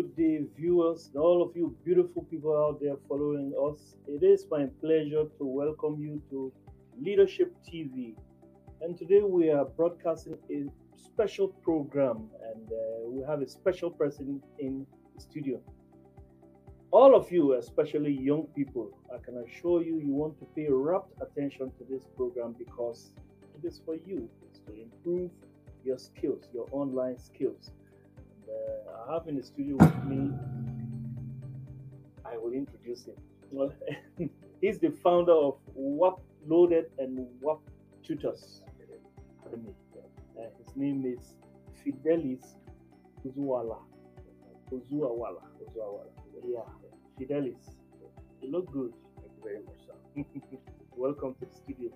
good 0.00 0.16
day, 0.16 0.40
viewers, 0.56 1.10
all 1.14 1.42
of 1.42 1.54
you 1.54 1.76
beautiful 1.84 2.22
people 2.30 2.56
out 2.56 2.80
there 2.80 2.94
following 3.06 3.52
us. 3.68 3.96
It 4.08 4.24
is 4.24 4.46
my 4.50 4.64
pleasure 4.80 5.24
to 5.36 5.44
welcome 5.44 6.00
you 6.00 6.22
to 6.30 6.50
Leadership 6.98 7.54
TV. 7.70 8.14
And 8.80 8.96
today 8.96 9.20
we 9.20 9.50
are 9.50 9.66
broadcasting 9.66 10.38
a 10.50 10.64
special 10.96 11.48
program, 11.48 12.30
and 12.50 12.66
uh, 12.72 13.10
we 13.10 13.22
have 13.28 13.42
a 13.42 13.48
special 13.48 13.90
person 13.90 14.40
in 14.58 14.86
the 15.14 15.20
studio. 15.20 15.60
All 16.92 17.14
of 17.14 17.30
you, 17.30 17.52
especially 17.58 18.12
young 18.12 18.44
people, 18.56 18.96
I 19.14 19.18
can 19.22 19.44
assure 19.46 19.82
you, 19.82 19.98
you 19.98 20.14
want 20.14 20.38
to 20.38 20.46
pay 20.56 20.68
rapt 20.70 21.12
attention 21.20 21.72
to 21.76 21.84
this 21.90 22.04
program 22.16 22.54
because 22.58 23.12
it 23.54 23.66
is 23.66 23.82
for 23.84 23.96
you. 23.96 24.30
It's 24.48 24.60
to 24.60 24.72
improve 24.80 25.30
your 25.84 25.98
skills, 25.98 26.48
your 26.54 26.66
online 26.72 27.18
skills. 27.18 27.72
Uh, 28.50 29.10
I 29.10 29.14
have 29.14 29.28
in 29.28 29.36
the 29.36 29.42
studio 29.42 29.76
with 29.76 30.04
me, 30.04 30.30
I 32.24 32.36
will 32.36 32.52
introduce 32.52 33.04
him. 33.04 33.14
Well, 33.50 33.72
he's 34.60 34.78
the 34.78 34.90
founder 35.02 35.32
of 35.32 35.58
WAP 35.74 36.20
Loaded 36.46 36.86
and 36.98 37.26
WAP 37.40 37.60
Tutors 38.02 38.62
Academy. 39.40 39.74
Uh, 40.38 40.42
his 40.58 40.76
name 40.76 41.04
is 41.06 41.34
Fidelis 41.84 42.56
Uzuwala. 43.26 43.78
Ozuawala. 44.72 45.42
Ozuawala. 45.62 46.06
Yeah, 46.44 46.60
Fidelis. 47.18 47.76
You 48.42 48.50
look 48.50 48.72
good. 48.72 48.92
Thank 49.16 49.32
you 49.36 49.42
very 49.44 49.58
much, 49.64 49.80
sir. 49.86 50.58
Welcome 50.96 51.34
to 51.40 51.46
the 51.46 51.54
studio. 51.54 51.90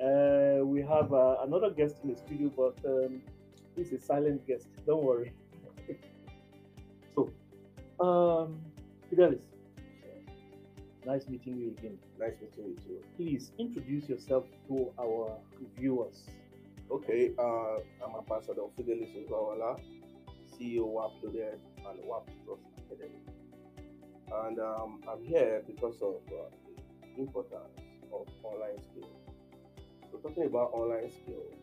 Uh, 0.00 0.64
we 0.64 0.80
have 0.80 1.12
uh, 1.12 1.36
another 1.42 1.70
guest 1.70 1.96
in 2.02 2.10
the 2.10 2.16
studio, 2.16 2.50
but 2.56 2.76
um, 2.88 3.20
he's 3.76 3.92
a 3.92 4.00
silent 4.00 4.46
guest. 4.46 4.66
Don't 4.86 5.02
worry. 5.02 5.32
So, 7.14 7.30
um, 8.00 8.60
Fidelis, 9.10 9.40
nice 11.04 11.28
meeting 11.28 11.58
you 11.58 11.74
again. 11.76 11.98
Nice 12.18 12.34
meeting 12.40 12.72
you 12.72 12.76
too. 12.86 13.04
Please 13.16 13.52
introduce 13.58 14.08
yourself 14.08 14.44
to 14.68 14.92
our 15.00 15.36
viewers. 15.78 16.26
Okay, 16.90 17.32
uh, 17.38 17.76
I'm 18.04 18.16
Ambassador 18.18 18.62
Fidelis 18.76 19.14
Ozuawala, 19.16 19.80
CEO 20.58 20.86
WAP 20.86 21.12
Loaded 21.22 21.60
and 21.88 21.98
WAP 22.04 22.26
Tutors 22.26 22.64
Academy. 22.90 23.20
And 24.44 24.58
um, 24.58 25.00
I'm 25.08 25.24
here 25.24 25.62
because 25.66 25.96
of 26.02 26.16
uh, 26.28 26.50
the 27.16 27.22
importance 27.22 27.78
of 28.12 28.26
online 28.42 28.78
skills. 28.82 29.16
So 30.10 30.18
talking 30.18 30.46
about 30.46 30.70
online 30.72 31.10
skills, 31.10 31.54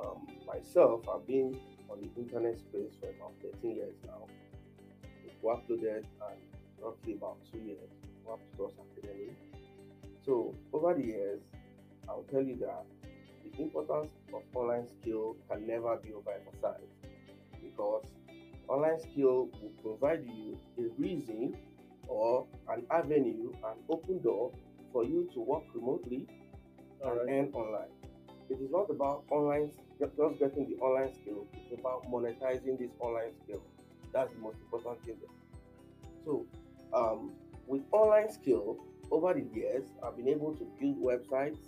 um, 0.00 0.26
myself, 0.46 1.06
I've 1.08 1.26
been 1.26 1.58
on 1.96 2.08
the 2.14 2.20
internet 2.20 2.58
space 2.58 2.92
for 3.00 3.08
about 3.10 3.32
13 3.42 3.76
years 3.76 3.94
now. 4.06 4.26
With 5.24 5.34
WAP 5.42 5.62
Loaded 5.68 6.06
and 6.28 6.38
roughly 6.80 7.14
about 7.14 7.36
two 7.50 7.58
years, 7.58 7.90
Academy. 8.98 9.32
So 10.24 10.54
over 10.72 10.94
the 10.94 11.04
years, 11.04 11.40
I'll 12.08 12.24
tell 12.30 12.42
you 12.42 12.56
that 12.56 12.84
the 13.44 13.62
importance 13.62 14.10
of 14.34 14.42
online 14.54 14.86
skill 14.88 15.36
can 15.48 15.66
never 15.66 15.96
be 15.96 16.10
overemphasized 16.10 16.96
because 17.62 18.04
online 18.68 18.98
skill 19.00 19.48
will 19.60 19.72
provide 19.82 20.24
you 20.24 20.58
a 20.78 21.00
reason 21.00 21.56
or 22.08 22.46
an 22.68 22.84
avenue, 22.90 23.52
an 23.64 23.76
open 23.88 24.20
door 24.22 24.52
for 24.92 25.04
you 25.04 25.28
to 25.34 25.40
work 25.40 25.62
remotely 25.74 26.26
and 27.04 27.30
earn 27.30 27.50
online. 27.52 27.95
It 28.48 28.60
is 28.60 28.70
not 28.70 28.88
about 28.90 29.24
online 29.30 29.70
ju- 29.98 30.10
just 30.16 30.38
getting 30.38 30.68
the 30.68 30.76
online 30.76 31.12
skill, 31.14 31.46
it's 31.54 31.78
about 31.78 32.04
monetizing 32.10 32.78
this 32.78 32.90
online 33.00 33.32
skill. 33.42 33.62
That's 34.12 34.32
the 34.32 34.38
most 34.38 34.58
important 34.60 35.04
thing 35.04 35.16
there. 35.20 36.10
So 36.24 36.46
um, 36.92 37.32
with 37.66 37.82
online 37.92 38.30
skill, 38.30 38.78
over 39.10 39.34
the 39.34 39.46
years, 39.54 39.84
I've 40.04 40.16
been 40.16 40.28
able 40.28 40.54
to 40.54 40.66
build 40.80 40.98
websites, 41.00 41.58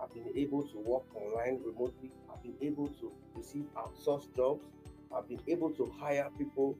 I've 0.00 0.12
been 0.14 0.30
able 0.36 0.62
to 0.68 0.78
work 0.78 1.04
online 1.14 1.60
remotely, 1.64 2.10
I've 2.32 2.42
been 2.42 2.56
able 2.62 2.88
to 2.88 3.12
receive 3.34 3.64
outsourced 3.76 4.34
jobs, 4.36 4.66
I've 5.14 5.28
been 5.28 5.40
able 5.48 5.70
to 5.70 5.92
hire 5.98 6.28
people 6.38 6.78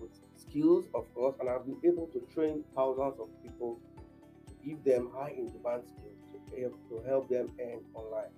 with 0.00 0.10
skills, 0.36 0.86
of 0.94 1.12
course, 1.14 1.36
and 1.40 1.48
I've 1.48 1.64
been 1.64 1.80
able 1.84 2.06
to 2.08 2.20
train 2.34 2.64
thousands 2.74 3.20
of 3.20 3.28
people 3.42 3.78
to 4.48 4.54
give 4.64 4.82
them 4.84 5.10
high 5.14 5.30
in 5.30 5.46
demand 5.46 5.82
skills 5.86 6.18
to 6.32 6.60
help, 6.60 6.88
to 6.88 7.08
help 7.08 7.28
them 7.28 7.50
earn 7.60 7.80
online. 7.94 8.30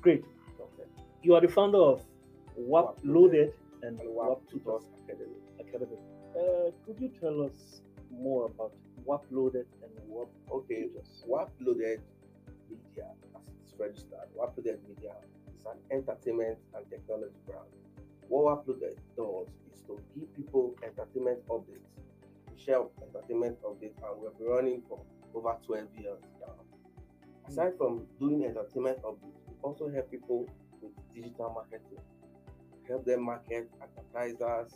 Great. 0.00 0.24
Okay. 0.58 0.88
You 1.22 1.34
are 1.34 1.40
the 1.40 1.48
founder 1.48 1.78
of 1.78 2.02
WAP 2.56 2.84
WAP 2.86 2.98
Loaded 3.04 3.52
and 3.82 3.98
WAP 4.02 4.28
WAP 4.28 4.50
Tutors 4.50 4.82
Academy. 5.04 5.36
Academy. 5.60 5.98
Uh, 6.34 6.70
could 6.86 6.98
you 7.00 7.10
tell 7.20 7.42
us 7.42 7.82
more 8.10 8.46
about 8.46 8.72
WAP 9.04 9.24
Loaded 9.30 9.66
and 9.82 9.90
WAP 10.08 10.28
Okay, 10.50 10.82
Tutors? 10.84 11.22
WAP 11.26 11.50
Loaded 11.60 12.00
Media, 12.70 13.08
as 13.36 13.42
it's 13.62 13.74
registered, 13.78 14.28
WAP 14.34 14.56
Loaded 14.56 14.80
Media 14.88 15.12
is 15.58 15.66
an 15.66 15.76
entertainment 15.90 16.58
and 16.74 16.88
technology 16.90 17.36
brand. 17.46 17.68
What 18.28 18.44
WAP 18.44 18.68
Loaded 18.68 18.98
does 19.16 19.48
is 19.74 19.82
to 19.86 20.00
give 20.14 20.34
people 20.34 20.74
entertainment 20.82 21.46
updates. 21.48 21.92
We 22.50 22.58
share 22.58 22.80
entertainment 23.02 23.58
updates 23.62 23.96
and 24.02 24.20
we've 24.22 24.38
been 24.38 24.48
running 24.48 24.82
for 24.88 25.00
over 25.34 25.56
12 25.66 25.88
years 25.98 26.20
now. 26.40 26.54
Aside 27.48 27.72
from 27.76 28.06
doing 28.20 28.44
entertainment 28.44 29.02
updates, 29.02 29.39
also 29.62 29.88
help 29.90 30.10
people 30.10 30.46
with 30.80 30.92
digital 31.14 31.50
marketing. 31.54 31.98
Help 32.88 33.04
them 33.04 33.22
market 33.24 33.70
advertisers, 33.82 34.72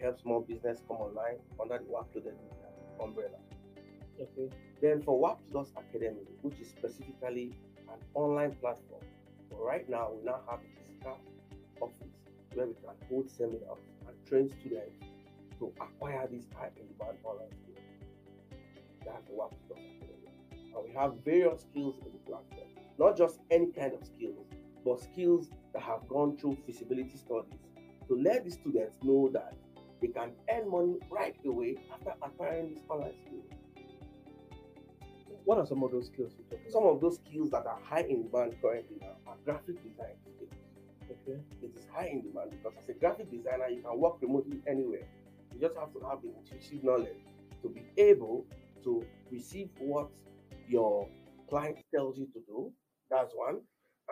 help 0.00 0.20
small 0.20 0.40
business 0.40 0.80
come 0.88 0.98
online 0.98 1.38
under 1.60 1.78
the 1.78 1.84
WAP 1.90 2.06
umbrella. 3.02 3.38
Okay. 4.20 4.50
Then 4.80 5.02
for 5.02 5.18
WAP 5.18 5.40
Plus 5.50 5.72
Academy, 5.76 6.22
which 6.42 6.60
is 6.60 6.68
specifically 6.68 7.52
an 7.88 7.98
online 8.14 8.52
platform, 8.52 9.02
right 9.50 9.88
now 9.88 10.12
we 10.12 10.24
now 10.24 10.40
have 10.48 10.60
a 10.60 10.78
physical 10.78 11.18
office 11.80 12.14
where 12.54 12.66
we 12.66 12.74
can 12.74 12.94
hold 13.08 13.30
seminars 13.30 13.82
and 14.06 14.14
train 14.28 14.50
students 14.60 14.94
to 15.58 15.72
acquire 15.80 16.26
these 16.30 16.46
high 16.56 16.70
demand 16.76 17.18
online 17.24 17.48
skills. 17.50 17.78
That's 19.04 19.26
the 19.26 19.34
WAP 19.34 19.54
Plus 19.68 19.78
Academy. 19.78 20.30
And 20.52 20.84
we 20.88 20.94
have 20.94 21.14
various 21.24 21.62
skills 21.62 21.96
in 22.04 22.12
the 22.12 22.18
platform, 22.26 22.68
not 22.98 23.16
just 23.16 23.40
any 23.50 23.70
kind 23.72 23.92
of 23.92 24.04
skills, 24.06 24.46
but 24.84 25.00
skills 25.00 25.48
that 25.72 25.82
have 25.82 26.06
gone 26.08 26.36
through 26.36 26.56
feasibility 26.66 27.16
studies 27.16 27.60
to 28.08 28.16
let 28.16 28.44
the 28.44 28.50
students 28.50 28.96
know 29.02 29.30
that 29.32 29.54
they 30.00 30.08
can 30.08 30.32
earn 30.50 30.70
money 30.70 30.98
right 31.10 31.36
away 31.46 31.76
after 31.92 32.12
acquiring 32.22 32.68
these 32.68 32.82
online 32.88 33.14
skills. 33.24 33.44
What 35.44 35.58
are 35.58 35.66
some 35.66 35.82
of 35.82 35.90
those 35.90 36.06
skills 36.06 36.32
Some 36.70 36.84
of 36.84 37.00
those 37.00 37.16
skills 37.16 37.50
that 37.50 37.66
are 37.66 37.78
high 37.84 38.02
in 38.08 38.22
demand 38.28 38.54
currently 38.62 38.96
now 39.00 39.16
are 39.26 39.36
graphic 39.44 39.76
design 39.82 40.16
skills. 40.22 40.50
Okay. 41.10 41.38
It 41.62 41.76
is 41.76 41.86
high 41.92 42.06
in 42.06 42.22
demand 42.22 42.50
because 42.50 42.72
as 42.82 42.88
a 42.88 42.94
graphic 42.94 43.30
designer, 43.30 43.68
you 43.68 43.82
can 43.82 43.98
work 43.98 44.16
remotely 44.22 44.60
anywhere. 44.66 45.06
You 45.52 45.60
just 45.60 45.76
have 45.76 45.92
to 45.92 46.00
have 46.08 46.22
the 46.22 46.32
intuitive 46.36 46.82
knowledge 46.82 47.20
to 47.62 47.68
be 47.68 47.82
able 47.98 48.46
to 48.84 49.04
receive 49.30 49.68
what 49.78 50.08
your 50.68 51.08
client 51.48 51.76
tells 51.94 52.18
you 52.18 52.26
to 52.32 52.40
do. 52.46 52.72
That's 53.10 53.32
one. 53.34 53.60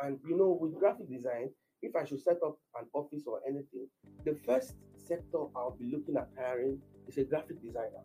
And 0.02 0.18
you 0.26 0.36
know, 0.36 0.56
with 0.60 0.78
graphic 0.78 1.10
design, 1.10 1.50
if 1.82 1.96
I 1.96 2.04
should 2.04 2.20
set 2.20 2.38
up 2.44 2.56
an 2.80 2.86
office 2.94 3.24
or 3.26 3.40
anything, 3.46 3.88
the 4.24 4.36
first 4.46 4.74
sector 4.96 5.38
I'll 5.56 5.76
be 5.78 5.90
looking 5.90 6.16
at 6.16 6.28
hiring 6.38 6.78
is 7.08 7.18
a 7.18 7.24
graphic 7.24 7.62
designer 7.62 8.04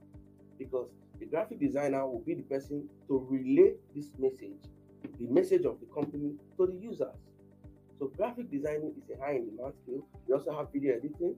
because 0.57 0.89
the 1.19 1.25
graphic 1.25 1.59
designer 1.59 2.05
will 2.07 2.21
be 2.21 2.33
the 2.33 2.43
person 2.43 2.87
to 3.07 3.25
relay 3.29 3.73
this 3.95 4.11
message, 4.17 4.57
the 5.19 5.27
message 5.27 5.65
of 5.65 5.79
the 5.79 5.85
company 5.93 6.33
to 6.57 6.67
the 6.67 6.73
users. 6.73 7.15
So 7.99 8.11
graphic 8.16 8.51
designing 8.51 8.93
is 8.97 9.09
a 9.16 9.23
high 9.23 9.33
in 9.33 9.45
demand 9.45 9.73
skill. 9.81 10.05
We 10.28 10.33
also 10.33 10.55
have 10.55 10.72
video 10.72 10.95
editing. 10.95 11.35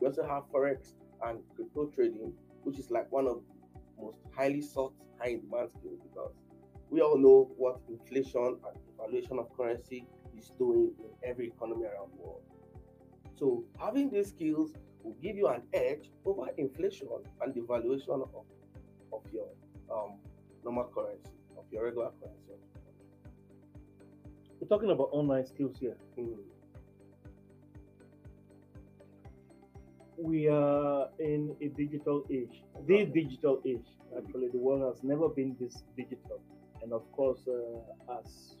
We 0.00 0.06
also 0.06 0.22
have 0.26 0.44
forex 0.52 0.94
and 1.24 1.40
crypto 1.56 1.86
trading, 1.86 2.32
which 2.62 2.78
is 2.78 2.90
like 2.90 3.10
one 3.10 3.26
of 3.26 3.40
the 3.96 4.02
most 4.02 4.18
highly 4.36 4.60
sought 4.60 4.92
high 5.18 5.30
in 5.30 5.40
demand 5.40 5.70
skills 5.70 5.98
because 6.02 6.32
we 6.90 7.00
all 7.00 7.18
know 7.18 7.50
what 7.56 7.80
inflation 7.88 8.56
and 8.64 8.78
devaluation 8.98 9.38
of 9.38 9.54
currency 9.56 10.06
is 10.36 10.52
doing 10.58 10.92
in 11.00 11.28
every 11.28 11.48
economy 11.48 11.84
around 11.84 12.10
the 12.16 12.22
world. 12.22 12.42
So 13.38 13.64
having 13.78 14.10
these 14.10 14.28
skills 14.28 14.72
will 15.02 15.16
give 15.22 15.36
you 15.36 15.48
an 15.48 15.62
edge 15.72 16.10
over 16.24 16.46
inflation 16.56 17.08
and 17.40 17.54
devaluation 17.54 18.22
of, 18.22 18.30
of 19.12 19.22
your 19.32 19.48
um, 19.92 20.14
normal 20.64 20.90
currency, 20.94 21.32
of 21.56 21.64
your 21.70 21.84
regular 21.84 22.10
currency. 22.20 22.38
We're 24.60 24.66
talking 24.66 24.90
about 24.90 25.10
online 25.12 25.46
skills 25.46 25.76
here. 25.78 25.96
Mm. 26.18 26.36
We 30.20 30.48
are 30.48 31.08
in 31.20 31.54
a 31.60 31.68
digital 31.68 32.24
age, 32.28 32.64
the 32.86 33.04
digital 33.04 33.62
age. 33.64 33.86
Actually, 34.16 34.48
the 34.48 34.58
world 34.58 34.82
has 34.82 35.04
never 35.04 35.28
been 35.28 35.54
this 35.60 35.84
digital. 35.96 36.40
And 36.88 36.94
of 36.94 37.12
course, 37.12 37.40
uh, 37.46 38.18
as 38.18 38.54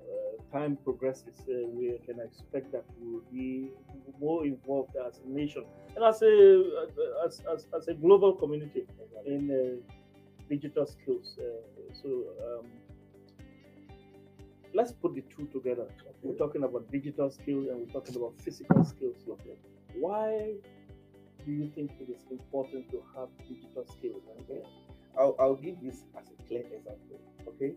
uh, 0.00 0.56
time 0.56 0.78
progresses, 0.82 1.36
uh, 1.40 1.68
we 1.68 1.98
can 2.06 2.18
expect 2.18 2.72
that 2.72 2.84
we 2.98 3.12
will 3.12 3.26
be 3.30 3.70
more 4.18 4.46
involved 4.46 4.96
as 5.06 5.20
a 5.22 5.28
nation 5.28 5.64
and 5.94 6.02
as 6.02 6.22
a 6.22 6.62
as, 7.26 7.42
as, 7.52 7.66
as 7.76 7.88
a 7.88 7.92
global 7.92 8.32
community 8.32 8.86
in 9.26 9.82
digital 10.48 10.86
skills. 10.86 11.36
So 11.92 12.08
um, 12.42 12.66
let's 14.72 14.92
put 14.92 15.14
the 15.14 15.24
two 15.36 15.46
together. 15.52 15.88
We're 16.22 16.38
talking 16.38 16.64
about 16.64 16.90
digital 16.90 17.30
skills 17.30 17.66
and 17.68 17.80
we're 17.80 17.92
talking 17.92 18.16
about 18.16 18.32
physical 18.40 18.82
skills. 18.82 19.16
Why 19.92 20.54
do 21.44 21.52
you 21.52 21.70
think 21.74 21.90
it 22.00 22.08
is 22.10 22.22
important 22.30 22.90
to 22.92 23.02
have 23.14 23.28
digital 23.46 23.84
skills? 23.84 24.22
Okay. 24.40 24.62
I'll, 25.18 25.36
I'll 25.38 25.54
give 25.56 25.80
this 25.82 26.04
as 26.18 26.26
a 26.28 26.42
clear 26.46 26.60
example. 26.62 27.20
Okay. 27.48 27.74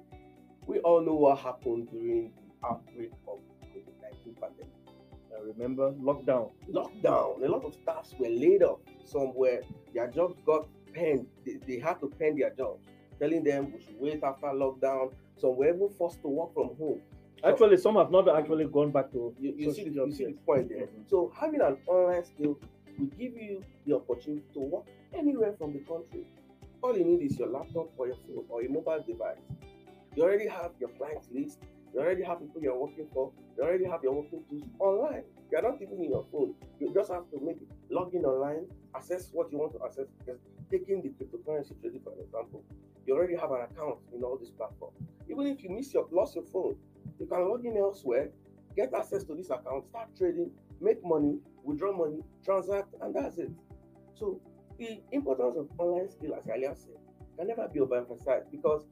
We 0.67 0.79
all 0.79 1.01
know 1.01 1.15
what 1.15 1.39
happened 1.39 1.89
during 1.91 2.31
the 2.31 2.67
outbreak 2.67 3.11
of 3.27 3.39
COVID 3.73 3.85
19 4.01 4.35
pandemic. 4.41 4.71
I 5.37 5.41
remember 5.45 5.91
lockdown. 5.93 6.51
Lockdown. 6.71 7.43
A 7.43 7.47
lot 7.47 7.63
of 7.65 7.73
staffs 7.73 8.13
were 8.17 8.29
laid 8.29 8.63
off. 8.63 8.79
somewhere, 9.03 9.61
their 9.93 10.07
jobs 10.07 10.35
got 10.45 10.67
penned. 10.93 11.27
They, 11.45 11.57
they 11.67 11.79
had 11.79 11.99
to 11.99 12.07
pen 12.07 12.37
their 12.37 12.49
jobs, 12.51 12.83
telling 13.19 13.43
them 13.43 13.71
we 13.73 13.79
should 13.83 13.99
wait 13.99 14.23
after 14.23 14.47
lockdown. 14.47 15.13
Some 15.38 15.57
were 15.57 15.67
even 15.67 15.89
forced 15.89 16.21
to 16.21 16.27
work 16.29 16.53
from 16.53 16.75
home. 16.77 17.01
Actually, 17.43 17.77
some 17.77 17.95
have 17.95 18.09
not 18.09 18.27
actually 18.29 18.65
gone 18.65 18.91
back 18.91 19.11
to. 19.11 19.35
You, 19.39 19.53
you 19.55 19.73
see, 19.73 19.83
the, 19.89 20.05
you 20.05 20.11
see 20.11 20.25
the 20.25 20.33
point 20.45 20.69
there. 20.69 20.88
Mhm. 20.88 21.07
So 21.09 21.31
having 21.39 21.61
an 21.61 21.77
online 21.85 22.23
skill 22.25 22.57
will 22.97 23.07
give 23.19 23.35
you 23.35 23.61
the 23.85 23.95
opportunity 23.97 24.45
to 24.53 24.59
work 24.61 24.85
anywhere 25.13 25.53
from 25.59 25.73
the 25.73 25.79
country. 25.79 26.25
All 26.85 26.95
you 26.95 27.03
need 27.03 27.25
is 27.25 27.39
your 27.39 27.47
laptop 27.47 27.89
or 27.97 28.05
your 28.05 28.15
phone 28.27 28.45
or 28.47 28.61
your 28.61 28.71
mobile 28.71 29.03
device. 29.07 29.41
You 30.15 30.21
already 30.21 30.47
have 30.47 30.69
your 30.79 30.89
clients 30.89 31.27
list. 31.33 31.57
You 31.91 31.99
already 31.99 32.21
have 32.21 32.39
people 32.39 32.61
you're 32.61 32.77
working 32.77 33.07
for. 33.11 33.31
You 33.57 33.63
already 33.63 33.85
have 33.85 34.03
your 34.03 34.13
working 34.13 34.43
tools 34.47 34.69
online. 34.77 35.23
You're 35.51 35.63
not 35.63 35.81
even 35.81 35.97
in 35.97 36.11
your 36.11 36.27
phone. 36.31 36.53
You 36.79 36.93
just 36.93 37.11
have 37.11 37.27
to 37.31 37.39
maybe 37.41 37.65
log 37.89 38.13
in 38.13 38.23
online, 38.23 38.67
access 38.95 39.29
what 39.33 39.51
you 39.51 39.57
want 39.57 39.73
to 39.73 39.79
access. 39.83 40.05
Just 40.27 40.41
taking 40.69 41.01
the 41.01 41.09
cryptocurrency 41.09 41.73
trading 41.81 42.01
for 42.03 42.13
example. 42.21 42.63
You 43.07 43.15
already 43.15 43.35
have 43.35 43.49
an 43.49 43.61
account 43.61 43.97
in 44.13 44.21
all 44.21 44.38
these 44.38 44.51
platforms. 44.51 44.99
Even 45.27 45.47
if 45.47 45.63
you 45.63 45.71
miss 45.71 45.91
your 45.91 46.07
lost 46.11 46.35
your 46.35 46.45
phone, 46.45 46.75
you 47.19 47.25
can 47.25 47.49
log 47.49 47.65
in 47.65 47.77
elsewhere, 47.77 48.29
get 48.75 48.93
access 48.93 49.23
to 49.23 49.33
this 49.33 49.49
account, 49.49 49.88
start 49.89 50.09
trading, 50.15 50.51
make 50.79 51.03
money, 51.03 51.39
withdraw 51.63 51.97
money, 51.97 52.19
transact, 52.43 52.93
and 53.01 53.15
that's 53.15 53.39
it. 53.39 53.49
So 54.13 54.39
the 54.77 55.00
importance 55.12 55.56
of 55.57 55.68
online 55.77 56.10
skill, 56.10 56.36
as 56.36 56.50
I 56.50 56.60
said, 56.74 56.98
can 57.38 57.48
never 57.48 57.68
be 57.68 57.80
overemphasized 57.80 58.51
because 58.51 58.86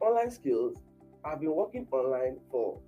online 0.00 0.30
skills 0.30 0.76
I've 1.24 1.40
been 1.40 1.54
working 1.54 1.86
online 1.90 2.38
for 2.50 2.80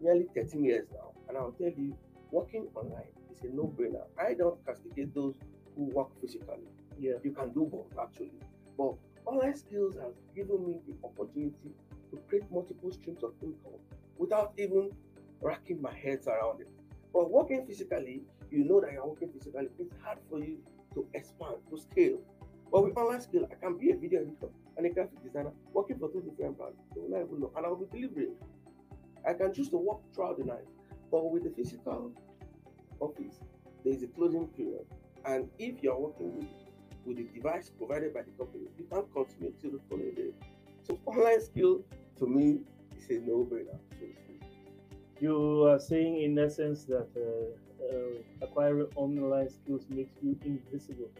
nearly 0.00 0.26
13 0.34 0.64
years 0.64 0.88
now, 0.92 1.12
and 1.28 1.38
I'll 1.38 1.52
tell 1.52 1.68
you, 1.68 1.96
working 2.30 2.66
online 2.74 3.12
is 3.30 3.42
a 3.42 3.54
no-brainer. 3.54 4.04
I 4.18 4.34
don't 4.34 4.64
castigate 4.66 5.14
those 5.14 5.34
who 5.76 5.84
work 5.84 6.08
physically. 6.20 6.68
Yeah. 6.98 7.14
You 7.22 7.32
can 7.32 7.52
do 7.52 7.68
both 7.70 7.86
actually. 8.00 8.32
But 8.76 8.94
online 9.24 9.54
skills 9.54 9.96
has 9.96 10.14
given 10.34 10.66
me 10.66 10.80
the 10.86 10.94
opportunity 11.04 11.70
to 12.10 12.16
create 12.28 12.44
multiple 12.50 12.90
streams 12.92 13.22
of 13.22 13.32
income 13.42 13.78
without 14.18 14.52
even 14.58 14.90
racking 15.40 15.80
my 15.80 15.94
heads 15.94 16.26
around 16.26 16.60
it. 16.60 16.68
But 17.12 17.30
working 17.30 17.66
physically, 17.66 18.22
you 18.50 18.64
know 18.64 18.80
that 18.80 18.92
you're 18.92 19.06
working 19.06 19.30
physically, 19.30 19.68
it's 19.78 19.94
hard 20.02 20.18
for 20.28 20.38
you 20.38 20.58
to 20.96 21.06
expand, 21.14 21.56
to 21.70 21.76
scale. 21.78 22.18
But 22.72 22.84
with 22.84 22.96
online 22.96 23.20
skill, 23.20 23.46
I 23.52 23.54
can 23.54 23.78
be 23.78 23.90
a 23.90 23.96
video 23.96 24.22
editor 24.22 24.48
and 24.76 24.86
a 24.86 24.90
graphic 24.90 25.22
designer 25.22 25.52
working 25.72 25.98
for 25.98 26.08
two 26.10 26.22
different 26.22 26.58
brands. 26.58 26.80
They 26.94 27.00
will 27.00 27.10
not 27.10 27.26
even 27.26 27.40
know, 27.40 27.52
and 27.56 27.64
I'll 27.64 27.76
be 27.76 27.86
delivering. 27.92 28.34
I 29.26 29.34
can 29.34 29.52
choose 29.52 29.68
to 29.70 29.76
work 29.76 29.98
throughout 30.14 30.38
the 30.38 30.44
night. 30.44 30.66
But 31.10 31.30
with 31.30 31.44
the 31.44 31.50
physical 31.50 32.12
office, 32.98 33.40
there 33.84 33.92
is 33.92 34.02
a 34.02 34.08
closing 34.08 34.48
period. 34.48 34.86
And 35.24 35.48
if 35.58 35.82
you're 35.82 35.98
working 35.98 36.38
with, 36.38 36.48
with 37.04 37.16
the 37.18 37.24
device 37.34 37.70
provided 37.70 38.14
by 38.14 38.22
the 38.22 38.32
company, 38.32 38.64
you 38.78 38.86
can't 38.90 39.12
continue 39.12 39.52
till 39.60 39.72
the 39.72 39.80
following 39.88 40.14
day. 40.14 40.30
So 40.82 40.98
online 41.06 41.40
skill 41.40 41.84
to 42.18 42.26
me 42.26 42.60
is 42.98 43.10
a 43.10 43.20
no-brainer. 43.20 43.78
You 45.18 45.64
are 45.64 45.78
saying, 45.78 46.22
in 46.22 46.38
essence, 46.38 46.84
that 46.84 47.08
uh, 47.16 47.56
uh, 47.80 48.44
acquiring 48.46 48.88
online 48.96 49.48
skills 49.50 49.86
makes 49.88 50.14
you 50.22 50.38
invisible. 50.44 51.10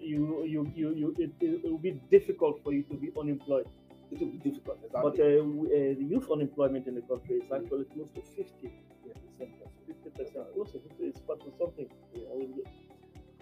You, 0.00 0.44
you, 0.46 0.70
you, 0.74 0.94
you 0.94 1.14
it, 1.18 1.30
it 1.40 1.64
will 1.64 1.78
be 1.78 2.00
difficult 2.10 2.62
for 2.62 2.72
you 2.72 2.82
to 2.84 2.94
be 2.94 3.10
unemployed. 3.18 3.66
It 4.10 4.20
will 4.20 4.28
be 4.28 4.38
difficult. 4.38 4.78
But 4.92 5.18
uh, 5.20 5.38
w- 5.38 5.66
uh, 5.66 5.98
the 5.98 6.04
youth 6.08 6.28
unemployment 6.30 6.86
in 6.86 6.94
the 6.94 7.02
country 7.02 7.36
is 7.36 7.50
actually 7.52 7.84
close 7.84 8.08
to 8.14 8.22
50 8.22 8.70
percent. 9.04 9.50
50 9.86 10.10
percent, 10.10 10.46
close 10.54 10.72
to 10.72 10.78
50, 10.78 11.04
it's 11.04 11.20
but 11.20 11.40
to 11.40 11.52
something. 11.58 11.88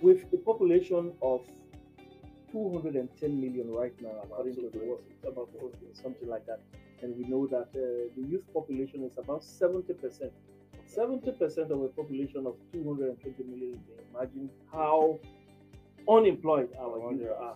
With 0.00 0.24
a 0.32 0.36
population 0.38 1.12
of 1.22 1.44
210 2.52 3.40
million 3.40 3.70
right 3.70 3.94
now, 4.00 4.12
according 4.24 4.54
to 4.56 4.70
the 4.72 4.78
world, 4.78 5.02
about 5.26 5.48
something 5.94 6.28
like 6.28 6.46
that. 6.46 6.60
And 7.02 7.16
we 7.16 7.24
know 7.24 7.46
that 7.46 7.68
uh, 7.74 8.08
the 8.16 8.22
youth 8.28 8.44
population 8.54 9.04
is 9.04 9.18
about 9.18 9.44
70 9.44 9.92
percent. 9.94 10.32
70 10.88 11.32
percent 11.32 11.70
of 11.70 11.82
a 11.82 11.88
population 11.88 12.46
of 12.46 12.54
220 12.72 13.42
million. 13.44 13.80
You 13.88 13.96
can 13.96 14.04
Imagine 14.14 14.50
how 14.72 15.18
unemployed 16.08 16.70
our 16.80 17.12
youth 17.12 17.28
are. 17.38 17.54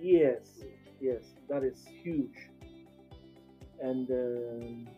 Yes, 0.00 0.62
yes, 1.00 1.22
that 1.48 1.64
is 1.64 1.84
huge, 2.02 2.50
and 3.80 4.10
um, 4.10 4.88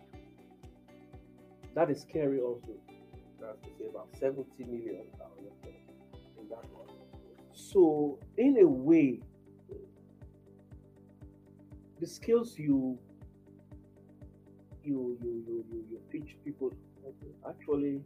that 1.75 1.91
is 1.91 2.01
scary 2.03 2.41
also. 2.41 2.73
That's 3.41 3.63
to 3.63 3.69
say 3.79 3.85
about 3.89 4.09
70 4.19 4.65
million 4.65 4.97
in 6.41 6.49
that 6.49 6.65
one. 6.73 6.89
So, 7.53 8.19
in 8.37 8.59
a 8.61 8.67
way, 8.67 9.21
the 12.01 12.07
skills 12.07 12.59
you 12.59 12.99
you 14.83 15.17
you 15.23 15.45
you 15.47 15.65
you, 15.71 15.85
you 15.91 16.01
teach 16.11 16.37
people 16.45 16.73
actually 17.49 18.03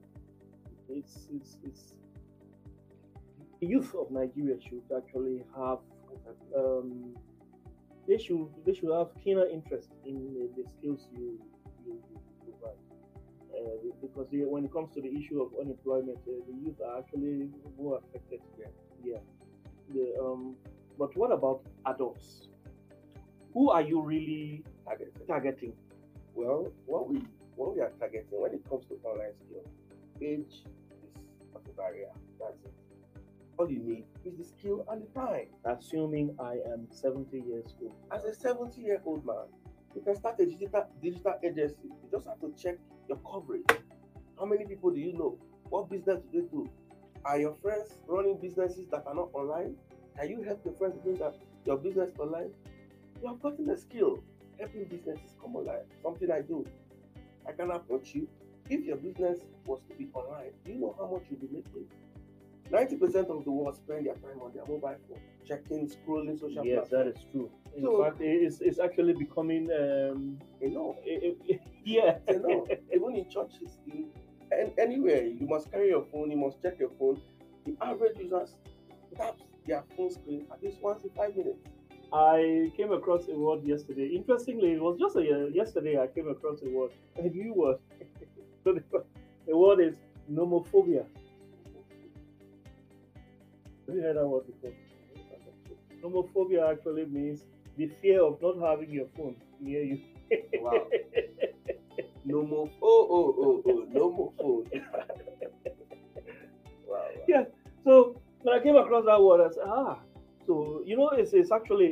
it's 0.89 1.29
it's 1.33 1.59
it's 1.65 1.95
the 3.61 3.67
youth 3.67 3.95
of 3.95 4.11
Nigeria 4.11 4.57
should 4.61 4.83
actually 4.97 5.45
have 5.57 5.79
um, 6.57 7.15
they 8.09 8.19
should 8.19 8.49
they 8.67 8.75
should 8.75 8.93
have 8.93 9.09
keener 9.23 9.47
interest 9.47 9.91
in 10.05 10.35
the, 10.35 10.63
the 10.63 10.69
skills 10.69 11.07
you 11.13 11.39
you, 11.87 12.03
you 12.11 12.21
provide. 12.45 12.77
Uh, 13.55 13.93
because 14.01 14.27
when 14.31 14.65
it 14.65 14.73
comes 14.73 14.93
to 14.95 15.01
the 15.01 15.09
issue 15.09 15.41
of 15.41 15.53
unemployment, 15.61 16.19
uh, 16.27 16.33
the 16.49 16.55
youth 16.65 16.81
are 16.85 16.99
actually 16.99 17.49
more 17.79 17.99
affected. 17.99 18.41
Yeah. 18.59 18.67
yeah. 19.05 19.19
The, 19.93 20.15
um, 20.21 20.57
but 20.99 21.17
what 21.17 21.31
about 21.31 21.61
adults? 21.87 22.49
Who 23.53 23.71
are 23.71 23.83
you 23.83 24.01
really 24.01 24.65
Target. 24.87 25.13
targeting? 25.29 25.75
Well, 26.35 26.73
what 26.87 27.09
we 27.09 27.23
what 27.57 27.75
we 27.75 27.81
are 27.81 27.93
targeting 27.99 28.41
when 28.41 28.53
it 28.53 28.69
comes 28.69 28.87
to 28.87 28.95
online 29.05 29.35
skill, 29.35 29.65
age 30.21 30.65
is 31.05 31.53
not 31.53 31.63
a 31.69 31.73
barrier. 31.77 32.11
That's 32.39 32.59
it. 32.65 32.75
All 33.59 33.71
you 33.71 33.81
need 33.81 34.05
is 34.25 34.37
the 34.39 34.45
skill 34.45 34.87
and 34.91 35.03
the 35.03 35.21
time. 35.21 35.47
Assuming 35.65 36.35
I 36.41 36.59
am 36.73 36.87
70 36.91 37.37
years 37.37 37.75
old. 37.83 37.93
As 38.11 38.25
a 38.25 38.35
70 38.35 38.81
year 38.81 39.01
old 39.05 39.27
man, 39.27 39.47
you 39.95 40.01
can 40.01 40.17
start 40.17 40.41
a 40.41 40.47
digital 40.47 40.87
digital 41.03 41.35
agency. 41.43 41.77
You 41.85 42.09
just 42.11 42.27
have 42.27 42.41
to 42.41 42.53
check 42.61 42.79
your 43.09 43.19
coverage. 43.19 43.67
How 44.39 44.47
many 44.47 44.65
people 44.65 44.91
do 44.91 44.99
you 44.99 45.13
know? 45.13 45.39
What 45.69 45.91
business 45.91 46.21
do 46.33 46.41
they 46.41 46.47
do? 46.49 46.69
Are 47.25 47.39
your 47.39 47.55
friends 47.63 47.99
running 48.07 48.39
businesses 48.41 48.89
that 48.91 49.05
are 49.07 49.15
not 49.15 49.29
online? 49.33 49.77
Can 50.19 50.29
you 50.29 50.43
help 50.43 50.65
your 50.65 50.75
friends 50.75 50.97
bring 51.03 51.19
that 51.19 51.37
your 51.65 51.77
business 51.77 52.11
online? 52.19 52.51
You 53.21 53.29
have 53.29 53.41
gotten 53.41 53.71
a 53.71 53.77
skill. 53.77 54.23
Helping 54.59 54.85
businesses 54.85 55.35
come 55.41 55.57
online. 55.57 55.85
Something 56.03 56.31
I 56.31 56.41
do. 56.41 56.67
I 57.47 57.53
can 57.53 57.71
approach 57.71 58.15
you. 58.15 58.29
If 58.69 58.85
your 58.85 58.97
business 58.97 59.39
was 59.67 59.81
to 59.89 59.95
be 59.97 60.09
online, 60.15 60.53
do 60.65 60.73
you 60.73 60.79
know 60.81 60.95
how 60.99 61.07
much 61.13 61.25
you'll 61.31 61.41
be 61.41 61.49
making? 61.53 61.87
90% 62.71 63.29
of 63.29 63.45
the 63.45 63.51
world 63.51 63.77
spend 63.77 64.07
their 64.07 64.15
time 64.15 64.41
on 64.43 64.53
their 64.55 64.65
mobile 64.67 64.97
phone, 65.09 65.19
checking, 65.47 65.87
scrolling 65.91 66.39
social 66.41 66.65
Yes, 66.65 66.89
platforms. 66.89 66.91
that 66.91 67.07
is 67.09 67.27
true. 67.31 67.51
In 67.77 67.83
So- 67.83 68.03
fact, 68.03 68.17
it's, 68.21 68.61
it's 68.61 68.79
actually 68.79 69.13
becoming 69.15 69.69
um, 69.73 70.39
You 70.61 70.71
know, 70.71 70.97
eh, 71.07 71.33
eh, 71.51 71.57
yeah. 71.85 72.19
know, 72.31 72.67
even 72.95 73.17
in 73.17 73.29
churches, 73.29 73.79
in, 73.87 74.07
and 74.51 74.73
anywhere, 74.79 75.25
you 75.25 75.47
must 75.47 75.71
carry 75.71 75.89
your 75.89 76.05
phone, 76.13 76.31
you 76.31 76.37
must 76.37 76.63
check 76.63 76.79
your 76.79 76.91
phone. 76.99 77.21
The 77.67 77.77
average 77.83 78.19
user 78.19 78.47
taps 79.17 79.43
their 79.67 79.83
phone 79.97 80.11
screen 80.11 80.47
at 80.53 80.63
least 80.63 80.81
once 80.83 81.03
in 81.05 81.11
five 81.11 81.37
minutes. 81.37 81.59
I 82.13 82.71
came 82.77 82.93
across 82.93 83.27
a 83.29 83.35
word 83.35 83.65
yesterday. 83.65 84.09
Interestingly, 84.15 84.73
it 84.73 84.83
was 84.83 84.99
just 84.99 85.17
a, 85.17 85.51
yesterday 85.53 85.99
I 85.99 86.09
came 86.09 86.29
across 86.29 86.61
a 86.63 86.69
word, 86.69 86.91
a 87.17 87.23
new 87.23 87.55
word. 87.55 87.79
so 88.65 88.75
the, 88.75 88.83
the 89.47 89.57
word 89.57 89.81
is 89.81 89.95
nomophobia. 90.31 91.07
Have 93.87 93.97
you 93.97 94.03
heard 94.03 94.17
that 94.17 94.27
word 94.27 94.45
before? 94.47 94.73
Nomophobia 96.03 96.71
actually 96.71 97.07
means 97.07 97.45
the 97.79 97.91
fear 98.03 98.23
of 98.23 98.43
not 98.43 98.59
having 98.59 98.91
your 98.91 99.07
phone 99.17 99.37
near 99.59 99.83
you. 99.83 100.01
Wow. 100.61 100.87
no 102.27 102.43
more. 102.43 102.69
Oh, 102.83 103.07
oh, 103.11 103.35
oh, 103.39 103.63
oh, 103.67 103.87
no 103.91 104.11
more 104.11 104.33
phone. 104.39 104.67
wow. 106.87 106.99
wow. 106.99 107.09
Yeah. 107.27 107.45
So 107.85 108.21
when 108.43 108.59
I 108.59 108.63
came 108.63 108.77
across 108.77 109.07
that 109.07 109.23
word, 109.23 109.41
I 109.41 109.55
said, 109.55 109.65
ah, 109.67 109.99
so 110.47 110.83
you 110.85 110.97
know, 110.97 111.11
it's, 111.11 111.33
it's 111.33 111.53
actually 111.53 111.87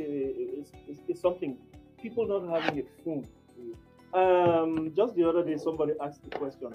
it's, 0.59 0.73
it's, 0.89 1.01
it's 1.09 1.21
something 1.21 1.57
people 2.01 2.27
not 2.27 2.63
having 2.63 2.81
a 2.81 3.03
phone. 3.05 3.27
Um, 4.13 4.93
just 4.97 5.15
the 5.15 5.29
other 5.29 5.45
day, 5.45 5.57
somebody 5.57 5.93
asked 6.03 6.23
the 6.29 6.37
question: 6.37 6.75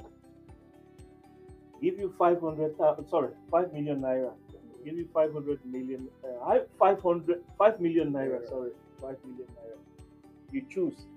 Give 1.82 1.98
you 2.00 2.14
five 2.18 2.40
hundred, 2.40 2.76
sorry, 3.10 3.32
five 3.52 3.74
million 3.74 4.02
naira. 4.02 4.32
Give 4.86 4.96
you 4.96 5.08
five 5.14 5.34
hundred 5.34 5.60
million, 5.66 6.08
uh, 6.24 6.60
500, 6.80 7.42
5 7.58 7.82
million 7.82 8.12
naira. 8.14 8.48
Sorry, 8.48 8.72
five 9.02 9.18
million 9.26 9.48
naira. 9.58 9.80
You 10.52 10.64
choose 10.70 11.08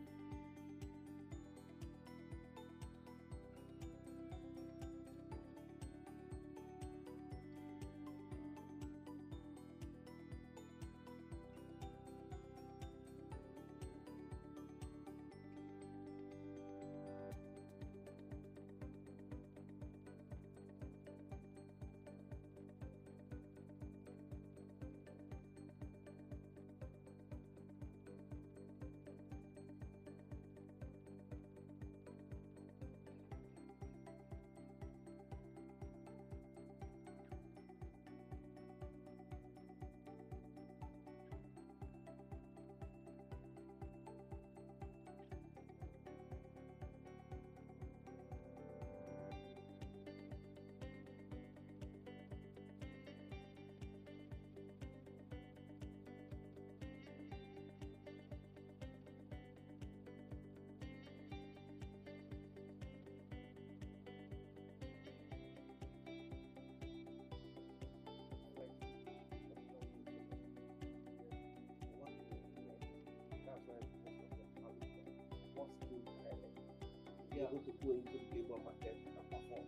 able 77.48 77.64
to 77.64 77.72
go 77.80 77.88
into 77.96 78.08
the 78.12 78.20
labor 78.36 78.58
market 78.64 78.96
and 79.08 79.26
perform. 79.32 79.64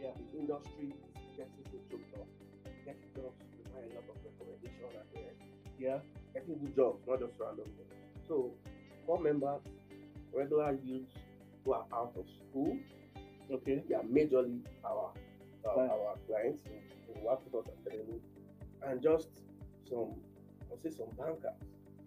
Yeah. 0.00 0.12
The 0.32 0.38
industry 0.38 0.92
is 0.92 1.36
getting 1.36 1.64
so 1.72 1.78
choked 1.90 2.14
up. 2.20 2.28
Getting 2.84 3.10
jobs 3.16 3.38
require 3.56 3.86
a 3.88 3.94
lot 3.96 4.06
of 4.12 4.16
recommendation 4.20 4.88
and 4.92 5.08
uh, 5.16 5.32
Yeah. 5.78 5.98
getting 6.34 6.58
good 6.60 6.74
jobs, 6.76 7.00
not 7.08 7.20
just 7.20 7.34
random 7.40 7.66
jobs. 7.76 7.94
So, 8.28 8.52
corps 9.06 9.20
members, 9.20 9.62
regular 10.34 10.76
youths 10.84 11.14
who 11.64 11.72
are 11.72 11.86
out 11.92 12.12
of 12.16 12.26
school, 12.28 12.76
Okay. 13.50 13.82
they 13.88 13.94
are 13.94 14.02
majorly 14.04 14.60
our 14.84 15.12
our, 15.64 15.76
Right. 15.78 15.90
our 15.90 16.16
clients 16.26 16.62
in, 16.66 17.14
in 17.14 17.22
Waptutors 17.22 17.66
Academy, 17.86 18.18
and 18.84 19.00
just 19.00 19.28
some, 19.88 20.10
I'll 20.70 20.78
say 20.82 20.90
some 20.90 21.06
bankers. 21.16 21.54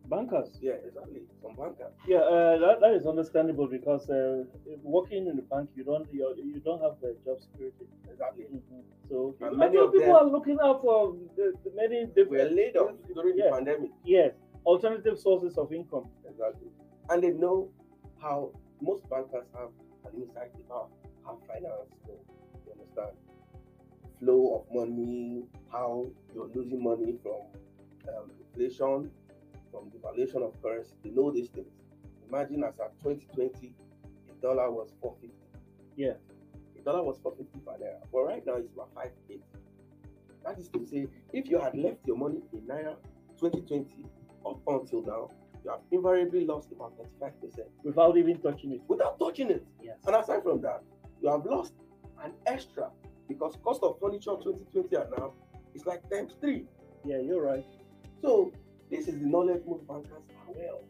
Bankers. 0.09 0.49
Yeah, 0.61 0.73
exactly, 0.85 1.21
some 1.41 1.55
bankers. 1.55 1.93
Yeah, 2.07 2.19
uh, 2.19 2.59
that, 2.59 2.79
that 2.81 2.93
is 2.93 3.05
understandable 3.07 3.67
because 3.67 4.09
uh, 4.09 4.43
working 4.83 5.27
in 5.27 5.35
the 5.35 5.41
bank, 5.41 5.69
you 5.75 5.83
don't 5.83 6.07
you, 6.13 6.33
you 6.37 6.59
don't 6.59 6.81
have 6.81 6.95
the 7.01 7.15
job 7.25 7.41
security. 7.41 7.85
Exactly. 8.11 8.45
Mhm. 8.45 8.83
So 9.09 9.35
And 9.41 9.57
many 9.57 9.77
people 9.91 10.15
are 10.15 10.25
looking 10.25 10.57
out 10.61 10.81
for 10.81 11.15
the, 11.35 11.53
the 11.63 11.71
many 11.75 12.05
We 12.15 12.23
were 12.23 12.49
laid 12.49 12.75
off 12.77 12.91
during 13.13 13.35
the 13.37 13.49
pandemic. 13.51 13.91
yes 14.03 14.33
alternative 14.65 15.17
sources 15.19 15.57
of 15.57 15.71
income. 15.71 16.07
Exactly. 16.27 16.69
And 17.09 17.23
they 17.23 17.31
know 17.31 17.69
how 18.21 18.51
most 18.81 19.07
bankers 19.09 19.45
have 19.57 19.69
an 20.05 20.21
insight 20.21 20.51
about 20.65 20.89
how 21.23 21.37
finance 21.47 21.89
goes. 22.07 22.25
You 22.65 22.71
understand? 22.73 23.15
Flow 24.19 24.41
of 24.57 24.75
money, 24.75 25.43
how 25.71 26.07
you're 26.33 26.49
losing 26.55 26.81
money 26.81 27.15
from 27.21 27.41
um, 28.09 28.31
inflation, 28.39 29.11
from 29.75 29.91
devaluation 29.91 30.41
of 30.47 30.61
currency. 30.61 30.93
They 31.03 31.09
know 31.09 31.31
these 31.31 31.49
things. 31.49 31.67
Imagine 32.29 32.63
as 32.63 32.79
at 32.79 32.97
2020, 33.03 33.73
a 34.29 34.41
dollar 34.41 34.71
was 34.71 34.93
450. 35.01 35.35
Yeah. 35.97 36.13
A 36.79 36.83
dollar 36.83 37.03
was 37.03 37.17
450 37.19 37.59
per 37.65 37.73
naira. 37.83 37.99
But 38.11 38.23
right 38.23 38.45
now 38.45 38.55
it's 38.55 38.71
about 38.73 38.89
580. 38.95 39.41
That 40.45 40.59
is 40.59 40.69
to 40.69 40.85
say, 40.85 41.07
if 41.33 41.49
you 41.49 41.59
had 41.59 41.75
left 41.75 42.05
your 42.05 42.17
money 42.17 42.41
in 42.53 42.61
naira 42.61 42.95
2020 43.39 44.05
up 44.45 44.59
until 44.67 45.01
now, 45.01 45.29
you 45.63 45.71
have 45.71 45.79
invariably 45.91 46.45
lost 46.45 46.71
about 46.71 46.93
35% 47.21 47.65
Without 47.83 48.17
even 48.17 48.37
touching 48.39 48.71
it. 48.73 48.81
without 48.87 49.19
touching 49.19 49.49
it. 49.49 49.65
Yes. 49.81 49.97
And 50.05 50.15
aside 50.15 50.43
from 50.43 50.61
that, 50.61 50.83
you 51.21 51.29
have 51.29 51.45
lost 51.45 51.73
an 52.23 52.31
extra 52.45 52.89
because 53.27 53.57
cost 53.63 53.81
of 53.83 53.99
furniture 53.99 54.35
2020 54.43 54.95
and 54.95 55.05
now 55.17 55.33
is 55.73 55.85
like 55.85 56.07
times 56.09 56.33
three. 56.39 56.65
Yeah, 57.03 57.17
you're 57.19 57.41
right. 57.41 57.65
So 58.21 58.51
this 58.95 59.07
is 59.07 59.19
the 59.19 59.25
knowledge 59.25 59.61
most 59.67 59.87
bankers 59.87 60.23
are 60.39 60.53
well. 60.55 60.81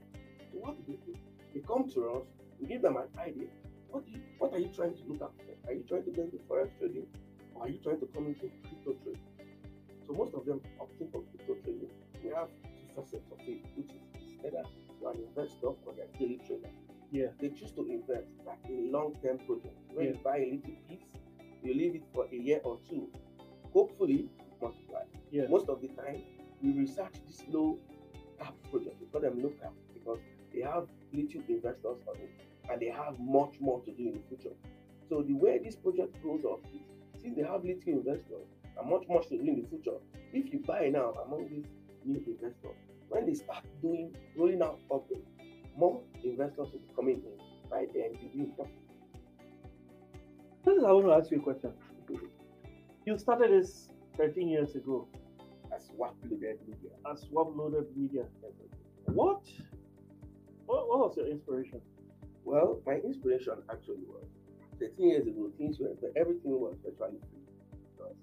So 0.51 0.59
what 0.59 0.77
do 0.77 0.83
they 0.87 0.99
do? 1.05 1.17
They 1.53 1.61
come 1.61 1.89
to 1.93 2.09
us, 2.11 2.25
we 2.59 2.67
give 2.67 2.81
them 2.81 2.97
an 2.97 3.07
idea. 3.19 3.47
What 3.89 4.07
you, 4.07 4.19
what 4.39 4.53
are 4.53 4.59
you 4.59 4.69
trying 4.75 4.93
to 4.95 5.03
look 5.07 5.21
at? 5.21 5.31
Are 5.69 5.73
you 5.73 5.83
trying 5.87 6.03
to 6.05 6.11
go 6.11 6.23
into 6.23 6.37
forex 6.49 6.69
trading 6.77 7.07
or 7.55 7.63
are 7.63 7.69
you 7.69 7.79
trying 7.81 7.99
to 7.99 8.05
come 8.07 8.27
into 8.27 8.51
crypto 8.67 8.93
trading? 9.03 9.21
So 10.05 10.13
most 10.13 10.33
of 10.35 10.45
them 10.45 10.61
opting 10.79 11.11
for 11.11 11.23
crypto 11.31 11.55
trading. 11.63 11.89
We 12.23 12.29
have 12.31 12.49
two 12.77 12.87
facets 12.95 13.25
of 13.31 13.39
it, 13.47 13.61
which 13.75 13.89
is 13.89 14.01
either 14.45 14.63
you're 15.01 15.11
an 15.11 15.19
investor 15.29 15.67
or 15.67 15.93
you're 15.95 16.05
a 16.05 16.17
daily 16.19 16.39
trader. 16.45 16.69
Yeah. 17.11 17.27
They 17.39 17.49
choose 17.49 17.71
to 17.71 17.85
invest 17.89 18.27
like 18.45 18.59
in 18.69 18.89
a 18.89 18.91
long-term 18.91 19.39
project 19.47 19.73
When 19.93 20.05
Yeah. 20.05 20.11
you 20.13 20.19
buy 20.23 20.37
a 20.37 20.45
little 20.51 20.75
piece, 20.87 21.09
you 21.63 21.73
leave 21.73 21.95
it 21.95 22.03
for 22.13 22.27
a 22.31 22.35
year 22.35 22.59
or 22.63 22.77
two. 22.89 23.07
Hopefully 23.73 24.29
it 24.37 24.61
multiplies. 24.61 25.07
Yeah. 25.31 25.47
Most 25.49 25.69
of 25.69 25.81
the 25.81 25.87
time, 25.89 26.21
we 26.61 26.71
research 26.73 27.13
this 27.27 27.43
low 27.49 27.77
project. 28.69 28.95
We 28.99 29.07
call 29.07 29.21
them 29.21 29.41
low 29.41 29.51
cap 29.61 29.73
because 29.93 30.19
they 30.53 30.61
have 30.61 30.87
little 31.13 31.41
investors 31.47 31.97
on 32.07 32.15
it 32.17 32.31
and 32.69 32.81
they 32.81 32.89
have 32.89 33.19
much 33.19 33.55
more 33.59 33.81
to 33.81 33.91
do 33.91 34.07
in 34.07 34.13
the 34.13 34.21
future. 34.29 34.55
So 35.09 35.21
the 35.21 35.33
way 35.33 35.59
this 35.63 35.75
project 35.75 36.21
grows 36.21 36.43
up 36.45 36.59
is 36.73 36.81
since 37.21 37.35
they 37.35 37.43
have 37.43 37.63
little 37.63 37.93
investors 37.93 38.47
and 38.77 38.89
much 38.89 39.03
more 39.07 39.21
to 39.23 39.29
do 39.29 39.43
in 39.43 39.61
the 39.61 39.67
future, 39.69 39.97
if 40.33 40.51
you 40.51 40.59
buy 40.65 40.89
now 40.89 41.13
among 41.25 41.47
these 41.49 41.65
new 42.03 42.21
investors, 42.25 42.77
when 43.09 43.25
they 43.25 43.33
start 43.33 43.63
doing 43.81 44.15
rolling 44.37 44.61
out 44.61 44.79
updates, 44.91 45.29
more 45.77 46.01
investors 46.23 46.69
will 46.71 46.79
be 46.79 46.93
coming 46.95 47.15
in. 47.15 47.69
By 47.69 47.85
then, 47.93 48.17
you 48.33 48.45
will 48.45 48.51
profit. 48.55 48.73
This 50.65 50.77
is 50.77 50.83
I 50.83 50.91
want 50.91 51.05
to 51.05 51.13
ask 51.13 51.31
you 51.31 51.39
a 51.39 51.41
question. 51.41 51.71
You 53.05 53.17
started 53.17 53.51
this 53.51 53.89
13 54.17 54.47
years 54.47 54.75
ago 54.75 55.07
as 55.75 55.89
WAP 55.95 56.15
Loaded 56.23 56.59
media. 56.67 56.91
as 57.11 57.25
WAP 57.31 57.47
Loaded 57.55 57.85
Media. 57.97 58.23
What? 59.05 59.41
What, 60.65 60.87
what 60.87 60.99
was 60.99 61.17
your 61.17 61.27
inspiration? 61.27 61.81
Well, 62.43 62.81
my 62.85 62.95
inspiration 62.95 63.55
actually 63.69 64.05
was 64.07 64.25
13 64.79 65.09
years 65.09 65.27
ago, 65.27 65.51
things 65.57 65.79
were 65.79 65.95
everything 66.15 66.51
was 66.59 66.75
virtually 66.83 67.19
free 67.29 67.45
because 67.95 68.15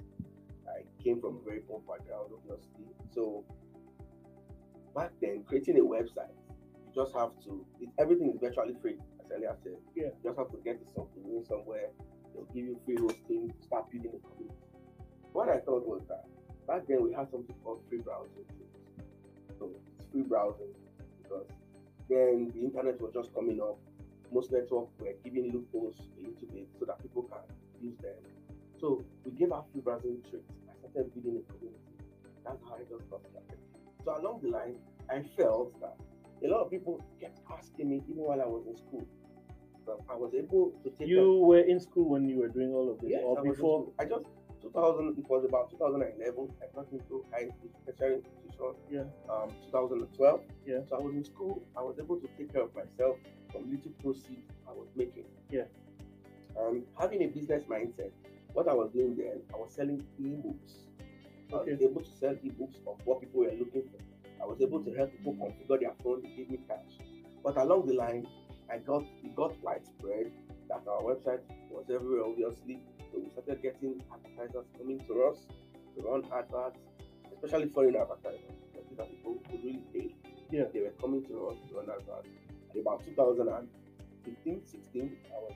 I 0.68 0.82
came 1.02 1.20
from 1.20 1.38
a 1.40 1.44
very 1.44 1.60
poor 1.60 1.80
background, 1.80 2.30
obviously. 2.32 2.84
So 3.14 3.44
back 4.94 5.10
then, 5.20 5.44
creating 5.46 5.78
a 5.78 5.82
website, 5.82 6.34
you 6.86 6.92
just 6.94 7.14
have 7.16 7.30
to. 7.44 7.64
It, 7.80 7.88
everything 7.98 8.30
is 8.30 8.40
virtually 8.40 8.74
free, 8.82 8.96
as 9.20 9.30
earlier 9.32 9.56
said. 9.62 9.76
Yeah. 9.96 10.12
You 10.22 10.30
just 10.30 10.38
have 10.38 10.50
to 10.50 10.58
get 10.64 10.80
something 10.94 11.24
in 11.24 11.44
somewhere. 11.44 11.88
They'll 12.34 12.44
give 12.54 12.64
you 12.64 12.80
free 12.84 12.96
hosting, 13.00 13.52
start 13.64 13.90
building 13.90 14.12
a 14.12 14.20
community. 14.28 14.58
What 15.32 15.48
I 15.48 15.58
thought 15.58 15.86
was 15.86 16.02
that 16.08 16.24
back 16.66 16.82
then 16.88 17.02
we 17.02 17.12
had 17.12 17.30
something 17.30 17.54
called 17.64 17.80
free 17.88 17.98
browsing. 17.98 18.44
So 19.58 19.70
it's 19.98 20.06
free 20.12 20.22
browsing 20.22 20.72
because 21.22 21.46
then 22.08 22.52
the 22.54 22.60
internet 22.64 23.00
was 23.00 23.12
just 23.14 23.34
coming 23.34 23.60
up. 23.60 23.78
Most 24.32 24.50
networks 24.52 24.92
were 24.98 25.12
giving 25.24 25.52
loopholes 25.52 25.96
a 26.18 26.20
little 26.26 26.48
bit 26.52 26.68
so 26.78 26.86
that 26.86 27.00
people 27.02 27.22
can 27.24 27.40
use 27.82 27.96
them. 27.98 28.14
So 28.80 29.04
we 29.24 29.32
gave 29.32 29.52
out 29.52 29.66
free 29.72 29.82
browsing 29.82 30.18
tricks. 30.28 30.50
I 30.68 30.88
started 30.90 31.12
building 31.14 31.42
a 31.42 31.52
community. 31.52 31.78
That's 32.44 32.62
how 32.64 32.74
I 32.74 32.84
just 32.88 33.08
got 33.10 33.20
started. 33.20 33.58
So 34.04 34.16
along 34.18 34.40
the 34.42 34.50
line, 34.50 34.76
I 35.10 35.22
felt 35.36 35.78
that 35.80 35.96
a 36.44 36.48
lot 36.48 36.64
of 36.64 36.70
people 36.70 37.04
kept 37.20 37.38
asking 37.56 37.90
me, 37.90 38.02
even 38.10 38.24
while 38.24 38.40
I 38.40 38.46
was 38.46 38.64
in 38.66 38.76
school, 38.76 39.06
um, 39.88 39.98
I 40.10 40.14
was 40.14 40.32
able 40.34 40.72
to 40.82 40.90
take 40.90 41.08
You 41.08 41.38
were 41.42 41.60
in 41.60 41.78
school 41.78 42.08
when 42.08 42.28
you 42.28 42.38
were 42.38 42.48
doing 42.48 42.72
all 42.72 42.90
of 42.90 43.00
this, 43.00 43.10
Yes, 43.10 43.22
or 43.24 43.38
I 43.38 43.42
before? 43.42 43.86
I 44.00 44.04
just 44.04 44.24
2000. 44.62 45.18
It 45.18 45.28
was 45.28 45.44
about 45.44 45.70
2011. 45.70 46.48
I 46.62 46.66
got 46.74 46.86
into 46.92 47.24
high 47.32 47.48
tertiary 47.86 48.16
institution. 48.16 48.74
Yeah. 48.90 49.04
Um, 49.28 49.50
2012. 49.70 50.40
Yeah. 50.66 50.78
So 50.88 50.96
I 50.96 51.00
was 51.00 51.14
in 51.14 51.24
school. 51.24 51.62
I 51.76 51.82
was 51.82 51.96
able 51.98 52.16
to 52.16 52.28
take 52.38 52.52
care 52.52 52.62
of 52.62 52.74
myself 52.74 53.16
from 53.50 53.70
little 53.70 53.92
proceeds 54.02 54.50
I 54.68 54.72
was 54.72 54.88
making. 54.96 55.24
Yeah. 55.50 55.64
and 56.58 56.84
having 56.98 57.22
a 57.22 57.26
business 57.26 57.64
mindset. 57.64 58.12
What 58.52 58.68
I 58.68 58.74
was 58.74 58.90
doing 58.92 59.16
then, 59.16 59.40
I 59.54 59.56
was 59.56 59.72
selling 59.74 60.04
e-books. 60.18 60.72
I 61.52 61.56
was 61.56 61.80
able 61.80 62.02
to 62.02 62.10
sell 62.20 62.34
e-books 62.42 62.76
of 62.86 62.98
what 63.04 63.20
people 63.20 63.40
were 63.40 63.50
looking 63.52 63.82
for. 63.90 63.98
I 64.42 64.46
was 64.46 64.60
able 64.60 64.82
to 64.84 64.92
help 64.94 65.10
people 65.12 65.34
configure 65.34 65.80
their 65.80 65.94
phone. 66.02 66.22
They 66.22 66.28
gave 66.30 66.50
me 66.50 66.58
cash. 66.68 66.98
But 67.42 67.56
along 67.56 67.86
the 67.86 67.94
line, 67.94 68.26
I 68.70 68.78
got 68.78 69.04
it 69.22 69.34
got 69.36 69.58
widespread 69.62 70.32
that 70.68 70.82
our 70.88 71.02
website 71.02 71.40
was 71.70 71.84
everywhere, 71.92 72.24
obviously. 72.24 72.80
So 73.12 73.20
we 73.20 73.30
started 73.30 73.62
getting 73.62 74.02
advertisers 74.08 74.66
coming 74.78 74.98
to 75.06 75.24
us 75.24 75.36
to 75.96 76.08
run 76.08 76.24
adverts, 76.32 76.80
especially 77.34 77.68
foreign 77.68 77.96
advertisers. 77.96 78.56
Like 78.74 78.96
that 78.96 79.10
people 79.10 79.38
who 79.50 79.58
really 79.58 79.82
pay. 79.92 80.14
Yeah. 80.50 80.64
They 80.72 80.80
were 80.80 80.94
coming 81.00 81.24
to 81.26 81.48
us 81.48 81.56
to 81.68 81.76
run 81.76 81.88
adverts. 81.90 82.28
At 82.70 82.80
about 82.80 83.04
2015, 83.04 84.62
16, 84.64 85.16
I 85.28 85.38
was 85.38 85.52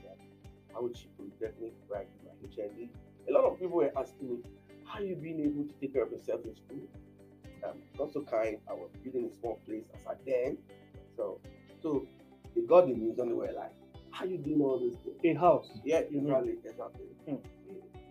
Auchi 0.77 1.07
Polytechnic, 1.17 1.73
where 1.87 2.01
I 2.01 2.03
did 2.03 2.21
my 2.23 2.63
HND. 2.63 2.89
A 3.27 3.31
lot 3.31 3.45
of 3.45 3.59
people 3.59 3.77
were 3.77 3.91
asking 3.97 4.29
me, 4.29 4.37
how 4.85 4.99
you 4.99 5.15
been 5.15 5.41
able 5.41 5.63
to 5.65 5.73
take 5.81 5.93
care 5.93 6.03
of 6.03 6.11
yourself 6.11 6.41
in 6.45 6.55
school? 6.55 6.87
Um, 7.67 7.77
not 7.97 8.13
so 8.13 8.21
kind. 8.21 8.57
I 8.69 8.73
was 8.73 8.89
building 9.03 9.29
a 9.31 9.39
small 9.39 9.59
place 9.65 9.83
as 9.99 10.05
I 10.05 10.13
then. 10.25 10.57
So, 11.15 11.39
so 11.81 12.07
they 12.55 12.61
got 12.61 12.87
the 12.87 12.93
news 12.93 13.17
and 13.17 13.31
they 13.31 13.33
were 13.33 13.51
like, 13.51 13.73
how 14.17 14.25
you 14.25 14.37
doing 14.37 14.61
all 14.61 14.79
this 14.79 14.95
things? 15.21 15.37
A 15.37 15.39
house. 15.39 15.69
Yeah, 15.85 16.01
You 16.09 16.21
mean? 16.21 16.33
exactly, 16.33 16.55
exactly. 16.65 17.05
Hmm. 17.27 17.35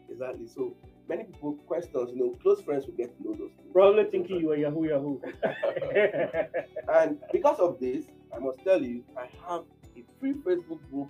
Exactly. 0.09 0.47
So 0.47 0.75
many 1.09 1.25
people 1.25 1.55
questions, 1.67 2.11
you 2.15 2.19
know, 2.19 2.39
close 2.43 2.61
friends 2.63 2.87
will 2.87 2.95
get 2.95 3.17
to 3.17 3.23
know 3.25 3.33
those 3.37 3.51
things. 3.57 3.73
Probably 3.73 4.05
thinking 4.05 4.41
you 4.41 4.49
were 4.49 4.57
Yahoo 4.57 4.85
Yahoo. 4.85 5.19
and 6.95 7.19
because 7.33 7.59
of 7.59 7.81
this, 7.81 8.05
I 8.35 8.39
must 8.39 8.61
tell 8.63 8.81
you, 8.83 9.03
I 9.17 9.27
have 9.49 9.63
a 9.97 10.05
free 10.21 10.35
Facebook 10.35 10.79
group 10.91 11.09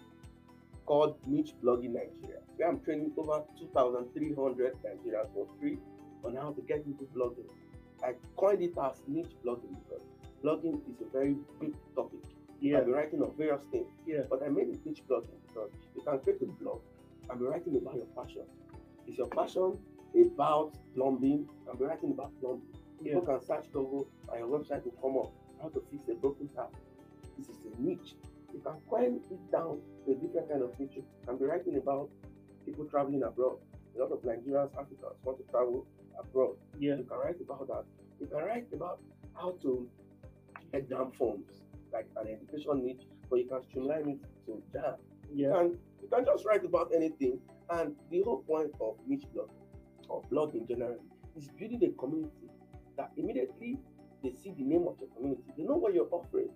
called 0.86 1.16
Niche 1.26 1.52
Blogging 1.62 1.92
Nigeria, 1.92 2.40
where 2.56 2.68
I'm 2.68 2.80
training 2.80 3.12
over 3.18 3.42
2,300 3.58 4.76
Nigerians 4.82 5.28
for 5.34 5.46
free 5.60 5.78
on 6.24 6.36
how 6.36 6.52
to 6.52 6.62
get 6.62 6.84
into 6.86 7.04
blogging. 7.14 7.48
I 8.02 8.14
coined 8.36 8.62
it 8.62 8.72
as 8.82 9.02
niche 9.08 9.32
blogging 9.44 9.74
because 9.84 10.04
blogging 10.44 10.80
is 10.88 11.00
a 11.02 11.10
very 11.12 11.36
big 11.60 11.74
topic. 11.94 12.20
Yeah, 12.60 12.78
I'll 12.78 12.84
be 12.84 12.92
writing 12.92 13.22
on 13.22 13.32
various 13.36 13.62
things. 13.70 13.88
yeah, 14.06 14.22
But 14.30 14.42
I 14.42 14.48
made 14.48 14.68
it 14.68 14.84
niche 14.86 15.02
blogging 15.08 15.38
because 15.46 15.70
you 15.94 16.02
can 16.02 16.18
create 16.20 16.42
a 16.42 16.46
blog 16.46 16.80
and 17.30 17.38
be 17.38 17.44
writing 17.46 17.76
about 17.76 17.96
your 17.96 18.06
passion. 18.16 18.42
Is 19.06 19.16
your 19.18 19.28
passion 19.28 19.78
about 20.34 20.75
plumbing? 20.94 21.48
And 21.68 21.78
be 21.78 21.84
writing 21.84 22.12
about 22.12 22.32
plumbing. 22.40 22.62
yeah. 23.02 23.14
People 23.14 23.22
can 23.22 23.40
search 23.44 23.66
Google 23.72 24.08
and 24.30 24.40
your 24.40 24.48
website 24.48 24.84
will 24.84 24.96
come 25.02 25.16
up. 25.18 25.32
How 25.62 25.68
to 25.68 25.82
fix 25.90 26.08
a 26.08 26.14
broken 26.14 26.48
tap. 26.54 26.72
This 27.38 27.48
is 27.48 27.56
a 27.66 27.82
niche. 27.82 28.14
You 28.52 28.60
can 28.60 28.75
coin 28.88 29.20
it 29.30 29.50
down 29.52 29.80
to 30.06 30.12
a 30.12 30.14
different 30.14 30.48
kind 30.50 30.62
of 30.62 30.78
niche 30.80 30.98
and 31.28 31.38
be 31.38 31.44
writing 31.44 31.76
about 31.76 32.08
people 32.64 32.84
traveling 32.86 33.22
abroad. 33.22 33.58
A 33.96 34.00
lot 34.02 34.12
of 34.12 34.20
Nigerians, 34.22 34.70
Africans 34.78 35.16
want 35.25 35.38
to 35.38 35.44
travel 35.50 35.86
abroad. 36.18 36.56
yeah. 36.78 36.96
You 36.96 37.04
can 37.04 37.18
write 37.18 37.40
about 37.40 37.66
that. 37.68 37.84
You 38.20 38.26
can 38.26 38.38
write 38.38 38.66
about 38.72 39.00
how 39.34 39.56
to 39.62 39.88
exam 40.72 41.10
forms, 41.12 41.62
like 41.96 42.08
an 42.20 42.28
education 42.28 42.84
niche, 42.84 43.04
but 43.30 43.36
you 43.36 43.46
can 43.46 43.62
streamline 43.62 44.08
it 44.08 44.20
to 44.46 44.62
jam. 44.72 44.94
You 45.32 45.48
Yeah, 45.48 45.52
can 45.56 45.78
you 46.02 46.08
can 46.12 46.24
just 46.24 46.44
write 46.44 46.64
about 46.64 46.92
anything. 46.94 47.40
And 47.70 47.96
the 48.10 48.22
whole 48.22 48.42
point 48.42 48.70
of 48.80 48.96
niche 49.06 49.24
blog 49.34 49.48
or 50.08 50.22
blogging 50.30 50.68
generally 50.68 51.00
is 51.36 51.49
building 51.58 51.82
a 51.84 51.90
community 52.00 52.49
that 52.97 53.10
immediately 53.16 53.78
they 54.23 54.32
see 54.32 54.52
the 54.56 54.62
name 54.62 54.86
of 54.88 54.97
your 55.00 55.08
community, 55.16 55.42
they 55.56 55.64
know 55.64 55.76
what 55.76 55.94
you're 55.94 56.08
offering. 56.10 56.49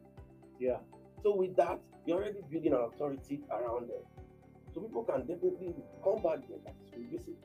yeah, 0.58 0.78
So 1.22 1.34
with 1.36 1.56
that, 1.56 1.78
you're 2.06 2.18
already 2.18 2.40
building 2.50 2.72
an 2.72 2.80
authority 2.80 3.40
around 3.50 3.88
them. 3.88 4.02
So 4.72 4.80
people 4.80 5.04
can 5.04 5.20
definitely 5.26 5.74
come 6.04 6.22
back 6.22 6.46
there, 6.48 6.58
that 6.64 6.74
is 6.84 6.92
revisit, 6.96 7.36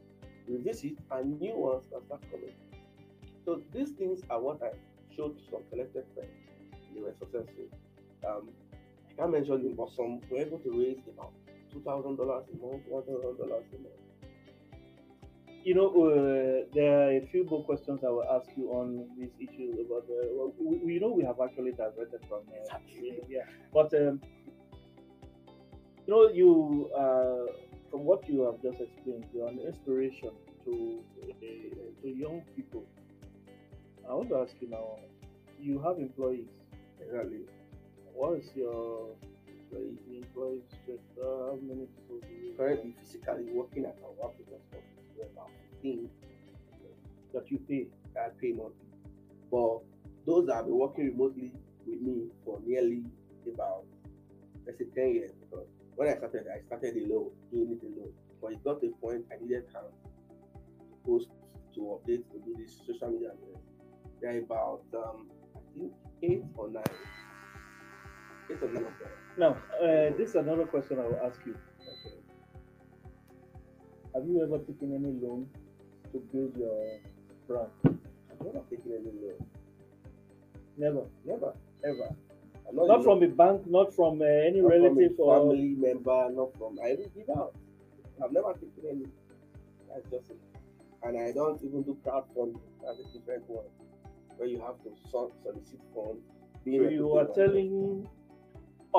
revisit, 0.47 0.97
and 1.11 1.39
new 1.39 1.55
ones 1.57 1.85
can 1.91 2.05
start 2.05 2.21
coming. 2.31 2.53
So 3.45 3.61
these 3.73 3.91
things 3.91 4.21
are 4.29 4.39
what 4.41 4.61
I 4.63 4.69
showed 5.15 5.37
to 5.37 5.43
some 5.51 5.63
selected 5.69 6.05
friends. 6.13 6.31
They 6.93 7.01
were 7.01 7.13
successful. 7.19 7.65
Um, 8.27 8.49
I 9.09 9.13
can't 9.17 9.31
mention 9.31 9.63
them, 9.63 9.75
but 9.75 9.89
some 9.95 10.21
were 10.29 10.39
able 10.39 10.59
to 10.59 10.71
raise 10.71 10.99
about 11.07 11.33
two 11.71 11.81
thousand 11.81 12.17
dollars 12.17 12.45
a 12.53 12.57
month, 12.65 12.83
one 12.87 13.03
thousand 13.03 13.37
dollars 13.37 13.65
a 13.73 13.77
month. 13.77 14.01
You 15.63 15.73
know, 15.73 15.87
uh, 15.89 16.65
there 16.75 17.07
are 17.07 17.11
a 17.17 17.27
few 17.31 17.43
more 17.45 17.63
questions 17.63 18.01
I 18.05 18.09
will 18.09 18.23
ask 18.29 18.47
you 18.55 18.69
on 18.69 19.07
this 19.17 19.31
issue 19.39 19.73
about. 19.85 20.05
Well, 20.07 20.53
we, 20.59 20.77
we 20.77 20.99
know 20.99 21.09
we 21.09 21.23
have 21.23 21.39
actually 21.43 21.71
diverted 21.71 22.21
from 22.29 22.41
uh, 22.71 22.77
yeah, 23.27 23.45
but 23.73 23.91
um, 23.95 24.21
you 26.05 26.13
know, 26.13 26.29
you 26.29 26.89
uh, 26.95 27.51
from 27.89 28.03
what 28.03 28.27
you 28.29 28.41
have 28.43 28.61
just 28.61 28.79
explained, 28.81 29.25
you're 29.33 29.47
an 29.47 29.59
inspiration 29.59 30.31
to 30.65 31.03
uh, 31.23 32.01
to 32.01 32.07
young 32.09 32.43
people. 32.55 32.85
I 34.07 34.13
want 34.13 34.29
to 34.29 34.37
ask 34.37 34.53
you 34.59 34.69
now. 34.69 34.99
You 35.59 35.79
have 35.79 35.97
employees. 35.97 36.49
Exactly. 36.99 37.39
What 38.15 38.39
is 38.39 38.49
your 38.55 39.11
employee 39.45 39.99
employee 40.09 40.63
strength? 40.71 41.03
Uh, 41.19 41.51
how 41.51 41.59
many 41.61 41.85
people 41.85 42.23
do 42.23 42.33
you 42.33 42.53
Currently, 42.57 42.95
physically 43.03 43.51
working 43.51 43.83
at 43.83 43.97
our 44.03 44.11
work 44.23 44.37
because 44.37 44.61
we're 45.17 45.25
about 45.25 45.51
fifteen 45.69 46.09
that 47.33 47.51
you 47.51 47.59
pay? 47.67 47.87
I 48.15 48.29
pay 48.39 48.53
monthly. 48.53 48.87
But 49.51 49.83
those 50.25 50.47
that 50.47 50.55
have 50.55 50.65
been 50.65 50.79
working 50.79 51.11
remotely 51.11 51.51
with 51.85 51.99
me 52.01 52.27
for 52.45 52.59
nearly 52.65 53.03
about 53.53 53.83
let's 54.65 54.79
say 54.79 54.85
10 54.95 55.13
years 55.13 55.31
because 55.41 55.67
when 55.95 56.09
I 56.09 56.17
started, 56.17 56.45
I 56.47 56.65
started 56.67 56.95
alone, 56.95 57.31
doing 57.51 57.77
it 57.77 57.85
alone. 57.85 58.13
But 58.41 58.53
it 58.53 58.63
got 58.63 58.81
to 58.81 58.87
a 58.87 58.91
point 59.03 59.25
I 59.31 59.41
needed 59.43 59.71
time 59.71 59.91
to 59.91 60.95
post, 61.05 61.27
to 61.75 61.79
update, 61.99 62.23
to 62.31 62.39
do 62.45 62.55
this 62.57 62.79
social 62.87 63.11
media. 63.11 63.31
There 64.21 64.31
are 64.31 64.39
about 64.39 64.83
um, 64.95 65.27
I 65.55 65.59
think 65.73 65.91
eight 66.23 66.43
or 66.55 66.69
nine. 66.69 66.83
Eight 68.55 68.63
or 68.63 68.73
nine 68.73 68.85
of. 68.85 68.93
Now, 69.37 69.57
uh, 69.81 70.15
this 70.17 70.29
is 70.29 70.35
another 70.35 70.65
question 70.65 70.99
I 70.99 71.03
will 71.03 71.19
ask 71.25 71.39
you. 71.45 71.55
Okay. 71.81 72.15
Have 74.13 74.25
you 74.27 74.41
ever 74.43 74.59
taken 74.59 74.93
any 74.95 75.11
loan 75.21 75.47
to 76.13 76.19
build 76.31 76.55
your 76.57 76.99
brand? 77.47 77.69
I've 77.85 78.45
never 78.45 78.61
taken 78.69 78.91
any 78.93 79.11
loan. 79.21 79.45
Never. 80.77 81.03
Never. 81.25 81.53
Ever. 81.83 82.15
Not 82.71 82.89
even- 82.89 83.03
from 83.03 83.23
a 83.23 83.27
bank, 83.27 83.67
not 83.67 83.93
from 83.93 84.21
uh, 84.21 84.25
any 84.25 84.61
not 84.61 84.71
from 84.71 84.83
relative 84.83 85.19
or. 85.19 85.39
family 85.39 85.75
member, 85.77 86.29
not 86.31 86.57
from 86.57 86.79
I 86.83 86.91
even 86.93 87.11
give 87.15 87.29
out. 87.29 87.53
I've 88.23 88.31
never 88.31 88.53
taken 88.53 88.83
any. 88.89 89.05
That's 89.89 90.09
just 90.09 90.31
it. 90.31 90.37
And 91.03 91.17
I 91.19 91.31
don't 91.31 91.61
even 91.63 91.83
do 91.83 91.97
crowdfunding. 92.05 92.59
That's 92.83 92.99
a 92.99 93.17
different 93.17 93.47
one. 93.49 93.65
Where 94.37 94.47
you 94.47 94.59
have 94.61 94.81
to 94.83 94.91
so- 95.11 95.31
solicit 95.43 95.79
funds. 95.93 96.23
So 96.63 96.71
you 96.71 97.11
are 97.17 97.27
telling 97.27 98.07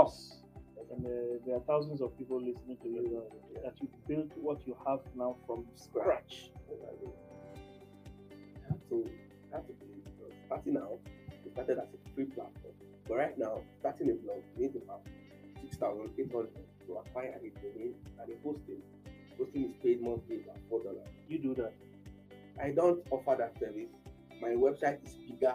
us, 0.00 0.42
and 0.90 1.04
uh, 1.04 1.38
there 1.46 1.56
are 1.56 1.60
thousands 1.66 2.00
of 2.00 2.16
people 2.18 2.38
listening 2.40 2.76
to 2.82 2.88
you, 2.88 3.22
uh, 3.22 3.62
that 3.64 3.74
you 3.80 3.88
built 4.08 4.30
what 4.36 4.66
you 4.66 4.76
have 4.86 5.00
now 5.14 5.36
from 5.46 5.64
scratch. 5.74 6.50
Exactly. 6.70 7.08
You 8.54 8.62
have 8.68 8.88
to, 8.90 8.96
you 8.96 9.50
have 9.52 9.66
to 9.66 9.72
believe 9.74 10.04
because 10.04 10.34
starting 10.46 10.76
out, 10.76 11.00
we 11.44 11.50
started 11.50 11.78
as 11.78 11.88
a 11.94 12.14
free 12.14 12.26
platform. 12.26 12.74
But 13.08 13.16
right 13.16 13.38
now, 13.38 13.62
starting 13.80 14.10
a 14.10 14.14
blog, 14.14 14.42
you 14.56 14.62
need 14.64 14.72
to 14.74 14.82
have 14.90 15.00
6,800 15.62 16.48
to 16.86 16.92
acquire 16.94 17.34
a 17.40 17.50
domain 17.60 17.94
and 18.20 18.30
a 18.30 18.36
hosting. 18.42 18.82
Hosting 19.38 19.64
is 19.64 19.72
paid 19.82 20.00
monthly 20.02 20.40
about 20.42 20.58
$4. 20.70 20.82
You 21.28 21.38
do 21.38 21.54
that. 21.56 21.72
I 22.60 22.70
don't 22.70 23.00
offer 23.10 23.36
that 23.38 23.58
service. 23.58 23.90
My 24.40 24.50
website 24.50 25.04
is 25.04 25.14
bigger 25.28 25.54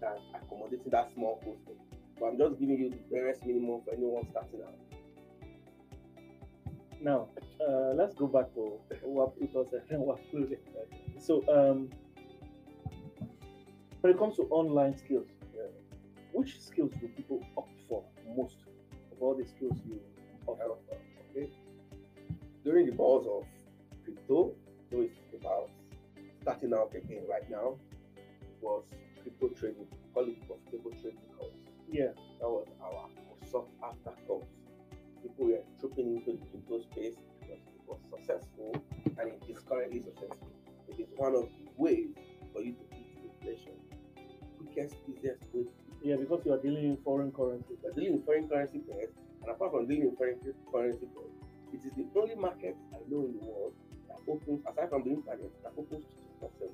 than 0.00 0.16
accommodating 0.34 0.90
that 0.90 1.12
small 1.14 1.40
hosting. 1.44 1.81
But 2.22 2.28
I'm 2.28 2.38
just 2.38 2.60
giving 2.60 2.78
you 2.78 2.88
the 2.88 2.96
barest 3.10 3.44
minimum 3.44 3.80
for 3.84 3.92
anyone 3.92 4.24
starting 4.30 4.60
out. 4.62 4.78
Now, 7.00 7.26
uh, 7.60 7.94
let's 7.96 8.14
go 8.14 8.28
back 8.28 8.54
to 8.54 8.78
what 9.02 9.36
people 9.40 9.66
said. 9.68 9.82
what 9.98 10.20
we- 10.32 10.56
so, 11.18 11.42
um, 11.48 11.90
when 14.02 14.12
it 14.12 14.18
comes 14.20 14.36
to 14.36 14.42
online 14.50 14.96
skills, 14.96 15.26
uh, 15.58 15.66
which 16.32 16.60
skills 16.60 16.92
do 17.00 17.08
people 17.08 17.42
opt 17.56 17.72
for 17.88 18.04
most 18.36 18.54
of 19.10 19.20
all 19.20 19.34
the 19.34 19.44
skills 19.44 19.76
you 19.84 19.98
offer? 20.46 20.62
Alpha, 20.62 21.02
Okay. 21.30 21.50
During 22.62 22.86
the 22.86 22.92
buzz 22.92 23.26
of 23.26 23.44
crypto, 24.04 24.54
so 24.92 25.00
it's 25.00 25.18
about 25.40 25.70
starting 26.40 26.72
out 26.72 26.94
again 26.94 27.24
right 27.28 27.50
now, 27.50 27.74
was 28.60 28.84
crypto 29.20 29.48
trading, 29.48 29.88
call 30.14 30.28
it 30.28 30.36
profitable 30.46 30.92
trading. 31.00 31.18
Yeah, 31.92 32.16
That 32.40 32.48
was 32.48 32.66
our 32.80 33.04
soft 33.44 33.68
after 33.84 34.16
course. 34.26 34.48
People 35.22 35.48
were 35.48 35.60
trooping 35.78 36.16
into 36.16 36.40
the 36.40 36.46
crypto 36.48 36.80
space 36.88 37.16
because 37.38 37.60
it 37.68 37.84
was 37.86 38.00
successful 38.08 38.72
and 39.04 39.28
it 39.28 39.42
is 39.46 39.58
currently 39.68 40.00
successful. 40.00 40.48
It 40.88 40.98
is 40.98 41.08
one 41.16 41.34
of 41.36 41.42
the 41.52 41.68
ways 41.76 42.08
for 42.54 42.62
you 42.62 42.72
to 42.72 42.84
beat 42.96 43.12
inflation. 43.28 43.76
Quickest, 44.56 44.96
easiest 45.06 45.44
way 45.52 45.66
Yeah, 46.02 46.16
because 46.16 46.40
you 46.46 46.54
are 46.54 46.62
dealing 46.64 46.84
in 46.84 46.96
foreign 47.04 47.30
currency. 47.30 47.76
We're 47.84 47.92
dealing 47.92 48.14
in 48.14 48.22
foreign 48.22 48.48
currency 48.48 48.78
pairs, 48.78 49.12
and 49.42 49.50
apart 49.50 49.72
from 49.72 49.86
dealing 49.86 50.08
in 50.08 50.16
foreign 50.16 50.40
currency 50.72 51.06
pairs, 51.12 51.36
it 51.76 51.84
is 51.84 51.92
the 51.92 52.08
only 52.18 52.36
market 52.36 52.74
I 52.96 53.04
know 53.12 53.28
in 53.28 53.36
the 53.36 53.44
world 53.44 53.74
that 54.08 54.16
opens, 54.26 54.64
aside 54.64 54.88
from 54.88 55.04
the 55.04 55.10
internet, 55.10 55.52
that 55.62 55.72
opens 55.76 56.04
to 56.08 56.48
7 56.58 56.72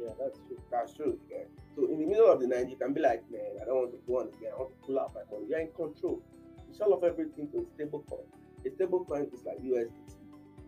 Yeah, 0.00 0.16
that's 0.18 0.38
true. 0.48 0.60
That's 0.72 0.94
true. 0.94 1.20
Yeah. 1.30 1.44
So 1.78 1.86
in 1.86 2.00
the 2.00 2.06
middle 2.06 2.26
of 2.26 2.40
the 2.40 2.48
night, 2.48 2.68
you 2.68 2.76
can 2.76 2.92
be 2.92 3.00
like, 3.00 3.22
man, 3.30 3.54
I 3.62 3.64
don't 3.64 3.76
want 3.76 3.92
to 3.92 3.98
go 4.04 4.18
on 4.18 4.28
again. 4.28 4.50
I 4.52 4.58
want 4.58 4.70
to 4.70 4.86
pull 4.86 4.98
out 4.98 5.14
my 5.14 5.20
money. 5.30 5.46
You're 5.48 5.60
in 5.60 5.68
control. 5.68 6.20
You 6.66 6.74
sell 6.74 6.92
off 6.92 7.04
everything 7.04 7.48
to 7.52 7.58
a 7.58 7.64
stable 7.74 8.04
coin. 8.10 8.26
A 8.66 8.70
stable 8.74 9.04
coin 9.04 9.28
is 9.32 9.44
like 9.46 9.58
USDT. 9.62 10.18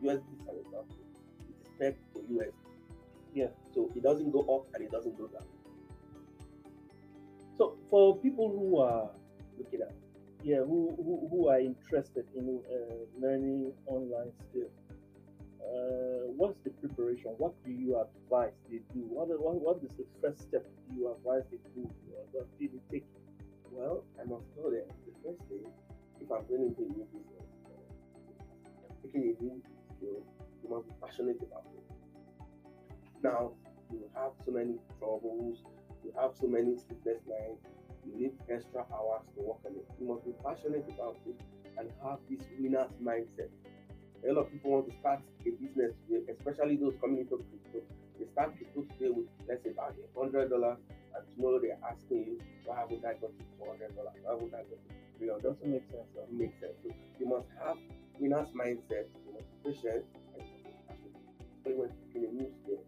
USDT 0.04 0.30
is 0.38 0.46
an 0.46 0.56
example. 0.62 1.02
It 1.48 1.66
is 1.66 1.72
pegged 1.80 2.14
to 2.14 2.20
USD. 2.20 2.52
Yeah. 3.34 3.48
So 3.74 3.90
it 3.96 4.04
doesn't 4.04 4.30
go 4.30 4.42
up 4.54 4.72
and 4.74 4.84
it 4.84 4.92
doesn't 4.92 5.18
go 5.18 5.26
down. 5.26 5.46
So 7.58 7.76
for 7.90 8.16
people 8.18 8.48
who 8.48 8.78
are 8.78 9.10
Looking 9.60 9.82
at 9.82 9.92
yeah 10.42 10.64
who 10.64 10.96
who, 10.96 11.28
who 11.30 11.48
are 11.48 11.60
interested 11.60 12.24
in 12.34 12.62
uh, 12.64 13.04
learning 13.20 13.72
online 13.84 14.32
skills, 14.48 14.72
uh, 15.70 16.26
what's 16.34 16.58
the 16.64 16.70
preparation? 16.70 17.30
What 17.38 17.54
do 17.64 17.70
you 17.70 17.94
advise 17.94 18.52
they 18.68 18.82
do? 18.92 19.06
What 19.06 19.28
what, 19.38 19.54
what 19.60 19.76
is 19.84 19.90
the 19.96 20.04
first 20.20 20.42
step 20.42 20.66
you 20.94 21.14
advise 21.14 21.46
they 21.50 21.58
do? 21.74 21.88
What 22.32 22.48
they 22.58 22.68
take? 22.90 23.06
Well, 23.70 24.02
I 24.18 24.26
must 24.26 24.44
tell 24.58 24.70
them 24.70 24.82
the 25.06 25.14
first 25.22 25.38
thing, 25.46 25.62
if 26.20 26.26
I'm 26.30 26.42
going 26.50 26.74
into 26.74 26.82
a 26.82 26.90
new 26.90 27.06
business, 27.14 27.46
uh, 27.70 28.90
taking 29.02 29.30
a 29.30 29.42
new 29.42 29.62
skill, 29.94 30.26
you 30.62 30.68
must 30.68 30.90
be 30.90 30.94
passionate 31.00 31.38
about 31.38 31.64
it. 31.70 31.86
Now, 33.22 33.52
you 33.92 34.10
have 34.14 34.32
so 34.44 34.50
many 34.50 34.74
troubles, 34.98 35.62
you 36.02 36.12
have 36.18 36.32
so 36.34 36.46
many 36.46 36.76
sleepless 36.76 37.22
nights, 37.30 37.62
you 38.04 38.18
need 38.18 38.32
extra 38.50 38.82
hours 38.90 39.22
to 39.36 39.42
work 39.42 39.62
on 39.66 39.72
it. 39.78 39.86
You 40.00 40.08
must 40.08 40.24
be 40.24 40.32
passionate 40.42 40.86
about 40.90 41.16
it 41.26 41.38
and 41.78 41.90
have 42.02 42.18
this 42.28 42.42
winner's 42.58 42.90
mindset. 43.02 43.54
A 44.28 44.32
lot 44.32 44.46
of 44.46 44.52
people 44.52 44.70
want 44.72 44.88
to 44.90 44.94
start 45.00 45.20
a 45.46 45.50
business, 45.50 45.92
today, 46.06 46.20
especially 46.28 46.76
those 46.76 46.94
coming 47.00 47.20
into 47.24 47.40
crypto. 47.40 47.80
They 48.18 48.26
start 48.32 48.52
crypto 48.56 48.84
today 48.92 49.08
with, 49.10 49.26
let's 49.48 49.64
say, 49.64 49.70
about 49.70 49.96
hundred 50.12 50.50
dollars, 50.50 50.76
and 51.16 51.22
tomorrow 51.34 51.58
they're 51.58 51.80
asking 51.88 52.28
you, 52.28 52.36
why 52.68 52.76
haven't 52.84 53.00
I 53.04 53.16
got 53.16 53.32
to 53.32 53.42
two 53.56 53.64
hundred 53.64 53.96
dollars? 53.96 54.12
Why 54.20 54.32
haven't 54.36 54.52
I 54.52 54.62
got 54.68 54.76
to 54.76 54.88
three 55.16 55.28
hundred 55.32 55.56
Doesn't 55.56 55.72
make 55.72 55.88
sense. 55.88 56.08
doesn't 56.12 56.36
make 56.36 56.54
sense. 56.60 56.76
So 56.84 56.92
you 57.18 57.26
must 57.32 57.48
have 57.64 57.80
winner's 58.20 58.52
mindset, 58.52 59.08
you 59.24 59.32
must 59.32 59.48
be 59.48 59.72
patient, 59.72 60.04
and 60.36 60.44
you 60.44 60.52
must 60.68 60.68
be 60.68 60.84
passionate. 60.84 61.16
Especially 61.40 61.76
when 61.80 61.88
picking 62.04 62.24
a 62.28 62.32
new 62.36 62.48
skill. 62.60 62.84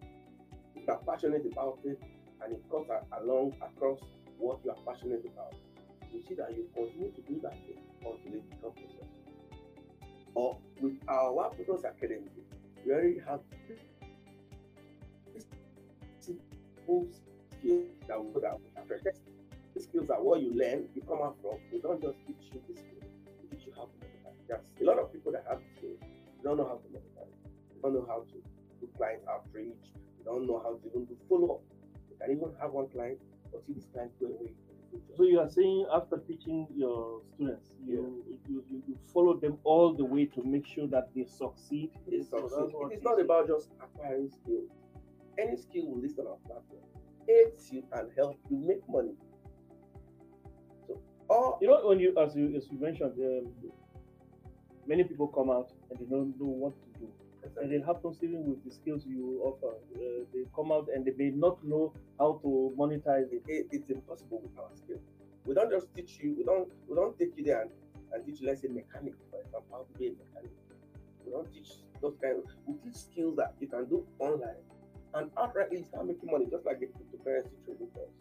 If 0.77 0.85
you 0.85 0.93
are 0.93 1.01
passionate 1.09 1.49
about 1.49 1.81
it 1.85 1.97
and 2.45 2.53
it 2.53 2.63
cuts 2.69 2.93
along 3.25 3.57
across 3.65 4.01
what 4.37 4.61
you 4.65 4.71
are 4.71 4.81
passionate 4.85 5.25
about, 5.25 5.57
you 6.13 6.21
see 6.29 6.35
that 6.37 6.53
you 6.53 6.69
continue 6.77 7.09
to 7.09 7.23
do 7.25 7.41
that 7.41 7.57
thing 7.65 7.81
until 8.05 8.37
it 8.37 8.45
becomes 8.53 8.77
successful. 8.77 9.12
Or 10.35 10.57
with 10.81 10.99
our 11.09 11.33
Waptutors 11.33 11.85
Academy, 11.85 12.29
we 12.85 12.93
already 12.93 13.21
have 13.27 13.41
skills 16.21 17.21
that 18.09 18.19
we 18.19 18.41
that 18.41 18.59
we 18.59 18.71
have. 18.77 19.15
These 19.75 19.85
skills 19.85 20.11
are 20.11 20.23
what 20.23 20.41
you 20.41 20.53
learn, 20.55 20.89
you 20.95 21.03
come 21.03 21.23
out 21.23 21.37
from. 21.41 21.59
We 21.73 21.81
don't 21.81 22.01
just 22.01 22.19
teach 22.27 22.51
you 22.53 22.61
the 22.69 22.75
skill, 22.75 23.09
we 23.43 23.57
teach 23.57 23.67
you 23.67 23.73
how 23.77 23.85
to 23.85 23.97
monetize. 24.01 24.37
There's 24.49 24.89
a 24.89 24.91
lot 24.91 24.99
of 24.99 25.13
people 25.13 25.33
that 25.33 25.45
have 25.49 25.59
the 25.59 25.79
skills, 25.79 26.01
don't 26.43 26.57
know 26.57 26.67
how 26.67 26.75
to 26.83 26.89
monetize. 26.91 27.31
They 27.71 27.81
don't 27.83 27.95
know 27.95 28.07
how 28.09 28.27
to 28.27 28.37
do 28.81 28.89
client 28.97 29.23
outreach. 29.31 29.95
They 30.19 30.25
don't 30.25 30.47
know 30.47 30.59
how 30.63 30.75
to 30.75 30.83
even 30.91 31.05
do 31.07 31.17
follow 31.29 31.55
up. 31.55 31.63
They 32.11 32.27
can 32.27 32.37
even 32.37 32.51
have 32.61 32.73
one 32.73 32.89
client, 32.89 33.19
but 33.51 33.63
see 33.67 33.75
this 33.75 33.87
client 33.93 34.11
go 34.21 34.27
away 34.27 34.51
the. 34.51 34.72
So 35.17 35.25
you 35.25 35.41
are 35.41 35.49
saying 35.49 35.87
after 35.93 36.19
teaching 36.19 36.67
your 36.75 37.21
students, 37.35 37.71
you, 37.87 38.25
you, 38.49 38.65
you, 38.71 38.83
you 38.89 38.99
follow 39.13 39.39
them 39.39 39.59
all 39.65 39.95
the 39.95 40.05
way 40.05 40.27
to 40.27 40.43
make 40.45 40.67
sure 40.67 40.87
that 40.89 41.09
they 41.15 41.25
succeed. 41.25 41.91
It's 42.07 42.31
So 42.31 42.39
succeed. 42.39 42.59
that's 42.61 42.73
what 42.75 42.93
It 42.93 42.97
is 42.97 43.03
not 43.03 43.21
about 43.21 43.47
just 43.49 43.71
acquiring 43.83 44.31
skills. 44.31 44.69
Any 45.39 45.57
skill 45.57 45.87
will 45.87 46.01
list 46.01 46.19
on 46.19 46.27
our 46.27 46.37
platform 46.47 46.83
aids 47.29 47.71
you 47.73 47.85
and 47.93 48.11
help 48.17 48.39
you 48.51 48.57
make 48.57 48.83
money. 48.89 49.15
So 50.87 51.59
You 51.61 51.69
know, 51.69 51.81
when 51.87 52.01
you 52.01 52.15
as 52.19 52.35
you 52.35 52.55
as 52.57 52.67
you 52.71 52.79
mentioned, 52.81 53.13
um, 53.19 53.53
many 54.87 55.05
people 55.05 55.29
come 55.29 55.51
out 55.51 55.71
and 55.91 55.99
they 55.99 56.05
don't 56.05 56.35
know 56.41 56.47
what 56.47 56.75
to 56.83 56.92
and 57.61 57.73
it 57.73 57.85
happens 57.85 58.19
even 58.23 58.45
with 58.47 58.65
the 58.65 58.71
skills 58.71 59.05
you 59.07 59.41
offer. 59.45 59.75
Uh, 59.95 60.25
they 60.33 60.45
come 60.55 60.73
out 60.73 60.89
and 60.95 61.05
they 61.05 61.13
may 61.17 61.31
not 61.31 61.63
know 61.65 61.93
how 62.19 62.39
to 62.43 62.73
monetize 62.79 63.33
it. 63.33 63.43
it, 63.47 63.67
it's 63.71 63.91
impossible 63.91 64.41
with 64.43 64.57
our 64.59 64.71
skill. 64.75 64.99
We 65.45 65.55
don't 65.55 65.71
just 65.71 65.95
teach 65.95 66.19
you, 66.21 66.35
we 66.39 66.45
don't 66.45 66.69
we 66.89 66.97
don't 66.97 67.19
take 67.19 67.37
you 67.37 67.45
there 67.45 67.63
and, 67.63 67.71
and 68.13 68.25
teach 68.25 68.41
you, 68.41 68.47
let's 68.47 68.63
say 68.63 68.69
mechanic, 68.69 69.15
for 69.31 69.41
example, 69.41 69.67
how 69.71 69.85
to 69.85 69.99
be 69.99 70.09
a 70.09 70.11
mechanic. 70.11 70.53
We 71.25 71.33
don't 71.33 71.53
teach 71.53 71.69
those 72.01 72.15
kind 72.23 72.39
of 72.39 72.45
we 72.67 72.75
teach 72.85 72.97
skills 72.97 73.37
that 73.37 73.55
you 73.61 73.69
can 73.69 73.87
do 73.87 74.07
online 74.19 74.63
and 75.15 75.31
outrightly 75.35 75.87
start 75.87 76.07
making 76.07 76.31
money 76.31 76.47
just 76.51 76.65
like 76.65 76.81
the 76.81 76.87
cryptocurrency 76.87 77.53
trading 77.65 77.89
course. 77.95 78.17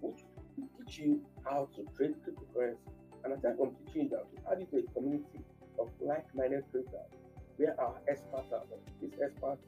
Which 0.00 0.24
teach 0.56 0.98
you 0.98 1.22
how 1.44 1.68
to 1.76 1.86
trade 1.96 2.14
cryptocurrency. 2.20 2.92
And 3.24 3.32
I 3.32 3.36
aside 3.36 3.56
from 3.56 3.72
teaching 3.86 4.04
you 4.04 4.08
that, 4.10 4.26
we 4.32 4.38
add 4.50 4.60
you 4.60 4.66
to 4.72 4.84
a 4.84 4.92
community 4.92 5.40
of 5.78 5.88
like-minded 6.00 6.64
traders 6.70 7.23
where 7.56 7.78
our 7.80 7.96
experts 8.08 8.52
are. 8.52 8.62
These 9.00 9.14
experts 9.22 9.62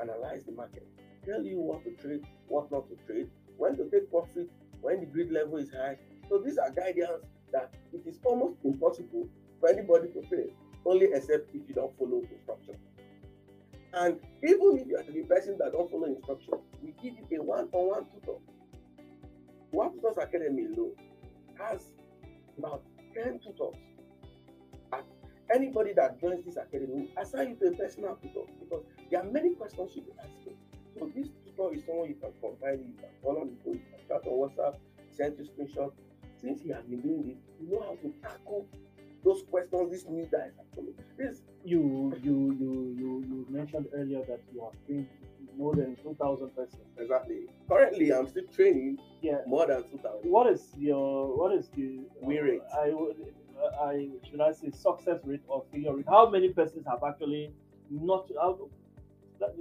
analyze 0.00 0.42
the 0.44 0.52
market, 0.52 0.86
tell 1.24 1.42
you 1.42 1.58
what 1.58 1.84
to 1.84 1.90
trade, 2.02 2.24
what 2.48 2.70
not 2.70 2.88
to 2.88 2.96
trade, 3.06 3.28
when 3.56 3.76
to 3.76 3.88
take 3.90 4.10
profit, 4.10 4.50
when 4.80 5.00
the 5.00 5.06
greed 5.06 5.30
level 5.30 5.58
is 5.58 5.70
high. 5.70 5.96
So 6.28 6.38
these 6.38 6.58
are 6.58 6.70
guidance 6.70 7.24
that 7.52 7.72
it 7.92 8.02
is 8.06 8.18
almost 8.24 8.56
impossible 8.64 9.28
for 9.60 9.68
anybody 9.68 10.08
to 10.08 10.22
fail, 10.28 10.48
only 10.86 11.06
except 11.12 11.54
if 11.54 11.68
you 11.68 11.74
don't 11.74 11.96
follow 11.98 12.22
instruction. 12.30 12.76
And 13.92 14.20
even 14.42 14.78
if 14.78 14.86
you 14.86 14.96
are 14.96 15.02
the 15.02 15.22
person 15.22 15.58
that 15.58 15.72
don't 15.72 15.90
follow 15.90 16.04
instruction, 16.04 16.54
we 16.82 16.94
give 17.02 17.14
you 17.30 17.40
a 17.40 17.42
one-on-one 17.42 18.06
tutor. 18.06 18.38
One 19.72 19.92
Tutors 19.92 20.16
Academy 20.16 20.66
alone 20.66 20.92
has 21.58 21.82
about 22.58 22.82
10 23.14 23.40
tutors. 23.40 23.74
Anybody 25.52 25.92
that 25.94 26.20
joins 26.20 26.44
this 26.44 26.56
academy 26.56 26.86
will 26.92 27.22
assign 27.22 27.50
you 27.50 27.56
to 27.56 27.74
a 27.74 27.76
personal 27.76 28.16
tutor 28.22 28.46
because 28.60 28.84
there 29.10 29.20
are 29.20 29.30
many 29.30 29.50
questions 29.54 29.92
you 29.96 30.02
can 30.02 30.12
ask. 30.20 30.30
So 30.98 31.10
this 31.14 31.28
tutor 31.44 31.74
is 31.74 31.84
someone 31.86 32.08
you 32.08 32.14
can 32.20 32.30
confide 32.40 32.74
in, 32.80 32.88
you 32.94 32.98
can 33.00 33.08
call 33.22 33.38
on 33.40 33.50
the 33.50 33.56
phone, 33.64 33.74
you 33.74 33.80
can 33.90 34.06
chat 34.08 34.26
on 34.26 34.34
WhatsApp, 34.38 34.76
send 35.10 35.36
you 35.38 35.44
screenshot. 35.44 35.92
Since 36.40 36.62
he 36.62 36.70
has 36.70 36.84
been 36.84 37.00
doing 37.00 37.22
this, 37.28 37.38
you 37.60 37.70
know 37.74 37.82
how 37.82 37.96
to 37.96 38.14
tackle 38.22 38.66
those 39.24 39.42
questions 39.50 39.90
these 39.90 40.06
new 40.08 40.26
guys 40.30 40.52
are 40.58 40.76
coming. 40.76 40.94
This 41.18 41.42
You 41.64 42.14
you 42.22 42.56
you 42.58 42.94
you 42.98 43.24
you 43.28 43.46
mentioned 43.50 43.86
earlier 43.94 44.22
that 44.28 44.40
you 44.54 44.60
have 44.62 44.72
trained 44.86 45.08
more 45.58 45.74
than 45.74 45.96
two 46.02 46.16
thousand 46.18 46.54
persons. 46.56 46.80
exactly. 46.96 47.40
Currently, 47.68 48.12
I'm 48.12 48.28
still 48.28 48.44
training 48.54 48.98
Yeah. 49.20 49.42
more 49.46 49.66
than 49.66 49.82
2,000. 49.90 50.30
What 50.30 50.46
is 50.50 50.72
your 50.78 51.36
what 51.36 51.52
is 51.52 51.68
the 51.76 52.00
Win 52.22 52.42
rate. 52.44 52.62
Uh, 52.72 52.80
I 52.80 52.94
would 53.62 53.74
I 53.80 54.08
should 54.28 54.40
I 54.40 54.52
say 54.52 54.70
success 54.70 55.20
rate 55.24 55.42
or 55.48 55.64
failure 55.72 55.94
rate? 55.96 56.06
How 56.08 56.28
many 56.30 56.48
persons 56.50 56.86
have 56.86 57.02
actually 57.06 57.50
not 57.90 58.28
out 58.42 58.60
that 59.38 59.54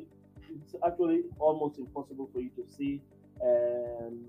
it's 0.51 0.75
actually 0.85 1.23
almost 1.39 1.79
impossible 1.79 2.29
for 2.33 2.41
you 2.41 2.49
to 2.55 2.65
see 2.67 3.01
um, 3.43 4.25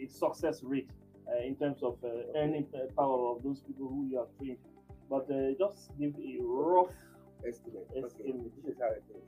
a 0.00 0.06
success 0.06 0.62
rate 0.62 0.88
uh, 1.28 1.38
in 1.44 1.56
terms 1.56 1.82
of 1.82 1.96
uh, 2.04 2.08
earning 2.36 2.66
uh, 2.74 2.86
power 2.96 3.36
of 3.36 3.42
those 3.42 3.60
people 3.60 3.88
who 3.88 4.06
you 4.10 4.18
have 4.18 4.28
trained. 4.38 4.58
But 5.08 5.30
uh, 5.30 5.52
just 5.58 5.90
give 5.98 6.14
a 6.16 6.38
rough 6.42 6.94
estimate. 7.46 7.86
Okay, 7.90 8.32
this 8.56 8.74
is 8.74 8.80
how 8.80 8.88
it 8.90 9.04
is. 9.10 9.24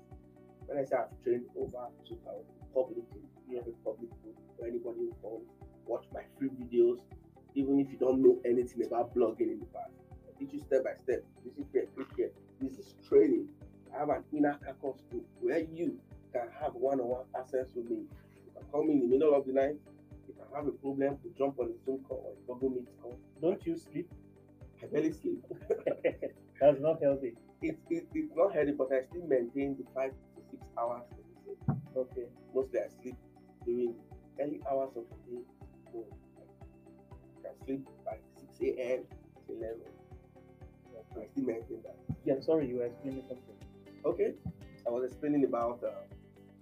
When 0.66 0.78
I 0.78 0.84
say 0.84 0.96
I've 0.96 1.22
trained 1.22 1.44
over 1.58 1.88
2,000 2.08 2.44
publicly, 2.72 3.20
Yeah. 3.50 3.60
public 3.84 4.10
for 4.58 4.66
anybody 4.66 5.00
who 5.00 5.14
comes, 5.22 5.48
watch 5.86 6.06
my 6.12 6.22
free 6.38 6.48
videos, 6.48 6.98
even 7.54 7.78
if 7.80 7.90
you 7.90 7.98
don't 7.98 8.22
know 8.22 8.38
anything 8.44 8.84
about 8.84 9.14
blogging 9.14 9.52
in 9.52 9.60
the 9.60 9.66
past. 9.66 9.92
I 10.28 10.38
teach 10.38 10.52
you 10.52 10.60
step 10.60 10.84
by 10.84 10.94
step. 11.02 11.22
This 11.44 11.54
is 11.58 11.72
here, 11.72 11.86
here. 12.16 12.30
This 12.60 12.72
is 12.78 12.94
training. 13.08 13.48
I 13.94 13.98
have 14.00 14.08
an 14.08 14.24
inner 14.32 14.58
campus 14.64 15.02
group 15.10 15.24
where 15.40 15.60
you 15.60 15.98
can 16.32 16.48
have 16.60 16.74
one-on-one 16.74 17.24
access 17.38 17.66
with 17.74 17.88
me. 17.88 18.06
You 18.34 18.52
can 18.54 18.64
call 18.72 18.84
me 18.84 18.94
in 18.94 19.00
the 19.00 19.06
middle 19.06 19.34
of 19.34 19.46
the 19.46 19.52
night. 19.52 19.76
You 20.26 20.34
can 20.34 20.44
have 20.54 20.66
a 20.66 20.72
problem, 20.72 21.18
we 21.22 21.30
jump 21.38 21.58
on 21.60 21.66
a 21.66 21.84
Zoom 21.84 22.00
call 22.08 22.34
or 22.48 22.54
a 22.54 22.58
Google 22.58 22.76
Meet 22.76 22.88
call. 23.00 23.18
don't 23.40 23.64
you 23.66 23.76
sleep? 23.76 24.10
I 24.82 24.86
barely 24.86 25.12
sleep. 25.12 25.44
That's 26.60 26.80
not 26.80 27.00
healthy. 27.02 27.34
it, 27.62 27.78
it, 27.90 28.06
it's 28.14 28.34
not 28.34 28.52
healthy, 28.54 28.72
but 28.72 28.88
I 28.92 29.02
still 29.08 29.26
maintain 29.26 29.76
the 29.76 29.84
five 29.94 30.10
to 30.10 30.42
six 30.50 30.62
hours 30.78 31.02
of 31.10 31.16
the 31.46 31.74
day. 31.74 31.78
Okay. 31.96 32.26
Mostly 32.54 32.80
I 32.80 33.02
sleep 33.02 33.16
during 33.64 33.94
early 34.40 34.60
hours 34.70 34.90
of 34.96 35.04
the 35.08 35.36
day. 35.36 35.42
So 35.92 36.04
I 37.54 37.64
sleep 37.64 37.86
by 38.04 38.16
6 38.58 38.60
a.m., 38.62 39.00
11. 39.48 39.76
I 41.16 41.26
still 41.32 41.44
maintain 41.44 41.82
that. 41.82 41.96
Yeah, 42.24 42.40
sorry, 42.40 42.68
you 42.68 42.76
were 42.76 42.86
explaining 42.86 43.22
something. 43.28 43.54
Okay, 44.04 44.34
I 44.86 44.90
was 44.90 45.04
explaining 45.04 45.44
about 45.44 45.82
uh, 45.84 45.90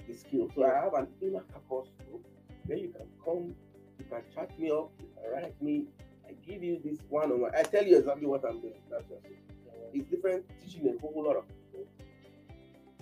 the 0.07 0.15
skill. 0.15 0.51
So 0.55 0.65
I 0.65 0.85
have 0.85 0.95
an 0.95 1.09
inner 1.21 1.43
campus 1.53 1.89
group 2.07 2.27
where 2.67 2.79
you 2.79 2.89
can 2.91 3.07
come, 3.25 3.55
you 3.99 4.05
can 4.11 4.23
chat 4.35 4.59
me 4.59 4.71
up, 4.71 4.91
you 5.01 5.09
can 5.15 5.33
write 5.33 5.63
me. 5.63 5.87
I 6.29 6.35
give 6.47 6.63
you 6.63 6.81
this 6.85 6.99
one 7.09 7.33
on 7.33 7.41
one. 7.41 7.53
I 7.57 7.63
tell 7.63 7.85
you 7.85 7.99
exactly 7.99 8.27
what 8.27 8.45
I'm 8.45 8.61
doing. 8.61 8.75
That's 8.91 9.05
just 9.09 9.25
it. 9.27 9.39
It's 9.93 10.09
different 10.09 10.45
teaching 10.61 10.89
a 10.89 11.01
whole 11.01 11.25
lot 11.25 11.37
of 11.37 11.45
people. 11.49 11.87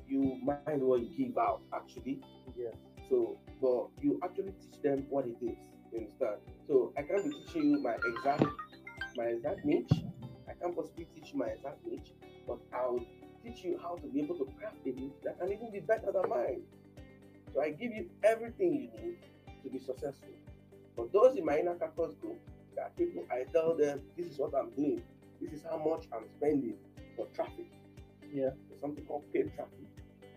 You 0.08 0.38
mind 0.42 0.82
what 0.82 1.00
you 1.00 1.26
give 1.26 1.38
out 1.38 1.60
actually. 1.72 2.20
Yeah. 2.56 2.70
So, 3.08 3.38
but 3.60 3.88
you 4.02 4.18
actually 4.24 4.52
teach 4.60 4.82
them 4.82 5.06
what 5.08 5.26
it 5.26 5.36
is. 5.40 5.56
You 5.92 5.98
understand? 5.98 6.36
So 6.66 6.92
I 6.96 7.02
can't 7.02 7.24
be 7.24 7.30
teaching 7.30 7.70
you 7.70 7.80
my 7.80 7.96
exact 8.04 8.44
my 9.16 9.24
exact 9.24 9.64
niche. 9.64 9.92
I 10.48 10.52
can't 10.52 10.74
possibly 10.74 11.06
teach 11.14 11.32
you 11.32 11.38
my 11.38 11.46
exact 11.46 11.84
niche, 11.86 12.12
but 12.46 12.58
I'll 12.72 13.00
teach 13.42 13.64
you 13.64 13.78
how 13.82 13.96
to 13.96 14.06
be 14.06 14.20
able 14.20 14.36
to 14.36 14.48
craft 14.58 14.76
a 14.84 14.88
niche 14.90 15.12
that 15.24 15.38
can 15.38 15.52
even 15.52 15.70
be 15.72 15.80
better 15.80 16.12
than 16.12 16.28
mine. 16.28 16.62
So 17.52 17.60
I 17.60 17.70
give 17.70 17.92
you 17.92 18.08
everything 18.22 18.90
you 18.94 19.02
need 19.02 19.16
to 19.64 19.70
be 19.70 19.78
successful. 19.78 20.28
For 20.94 21.08
those 21.12 21.36
in 21.36 21.44
my 21.44 21.58
inner 21.58 21.74
campus 21.74 22.14
group, 22.20 22.38
there 22.74 22.84
are 22.84 22.90
people 22.90 23.24
I 23.30 23.44
tell 23.52 23.74
them 23.74 24.00
this 24.16 24.26
is 24.26 24.38
what 24.38 24.54
I'm 24.54 24.70
doing, 24.70 25.02
this 25.40 25.52
is 25.52 25.62
how 25.68 25.78
much 25.78 26.06
I'm 26.12 26.28
spending 26.36 26.74
for 27.16 27.26
traffic. 27.34 27.66
Yeah. 28.32 28.50
There's 28.68 28.80
something 28.80 29.04
called 29.04 29.24
paid 29.32 29.52
traffic. 29.54 29.86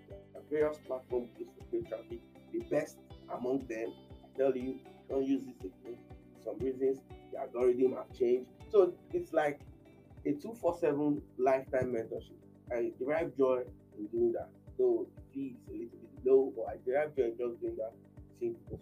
There 0.09 0.41
are 0.41 0.45
various 0.49 0.77
platforms 0.87 1.29
used 1.37 1.51
for 1.57 1.65
paid 1.65 1.87
traffic. 1.87 2.19
The 2.51 2.59
best 2.71 2.97
among 3.35 3.67
them, 3.67 3.93
I 4.23 4.37
tell 4.37 4.55
you, 4.55 4.79
don't 5.09 5.25
use 5.25 5.43
this 5.45 5.57
again. 5.59 5.97
For 6.35 6.51
some 6.51 6.59
reasons, 6.59 6.99
the 7.31 7.39
algorithm 7.39 7.93
have 7.93 8.11
changed. 8.17 8.49
So 8.69 8.93
it's 9.11 9.33
like 9.33 9.59
a 10.25 10.31
247 10.31 11.21
lifetime 11.37 11.93
mentorship. 11.93 12.37
I 12.71 12.91
derive 12.97 13.35
joy 13.37 13.63
in 13.97 14.07
doing 14.07 14.31
that. 14.33 14.49
So 14.77 15.07
the 15.15 15.21
fee 15.33 15.55
is 15.55 15.69
a 15.69 15.71
little 15.71 15.99
bit 15.99 16.25
low, 16.25 16.53
but 16.55 16.73
I 16.73 16.77
derive 16.85 17.15
joy 17.15 17.25
in 17.25 17.37
just 17.37 17.61
doing 17.61 17.77
that, 17.77 17.93
people. 18.39 18.79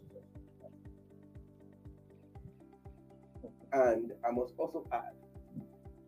And 3.74 4.12
I 4.28 4.32
must 4.32 4.54
also 4.58 4.86
add, 4.92 5.14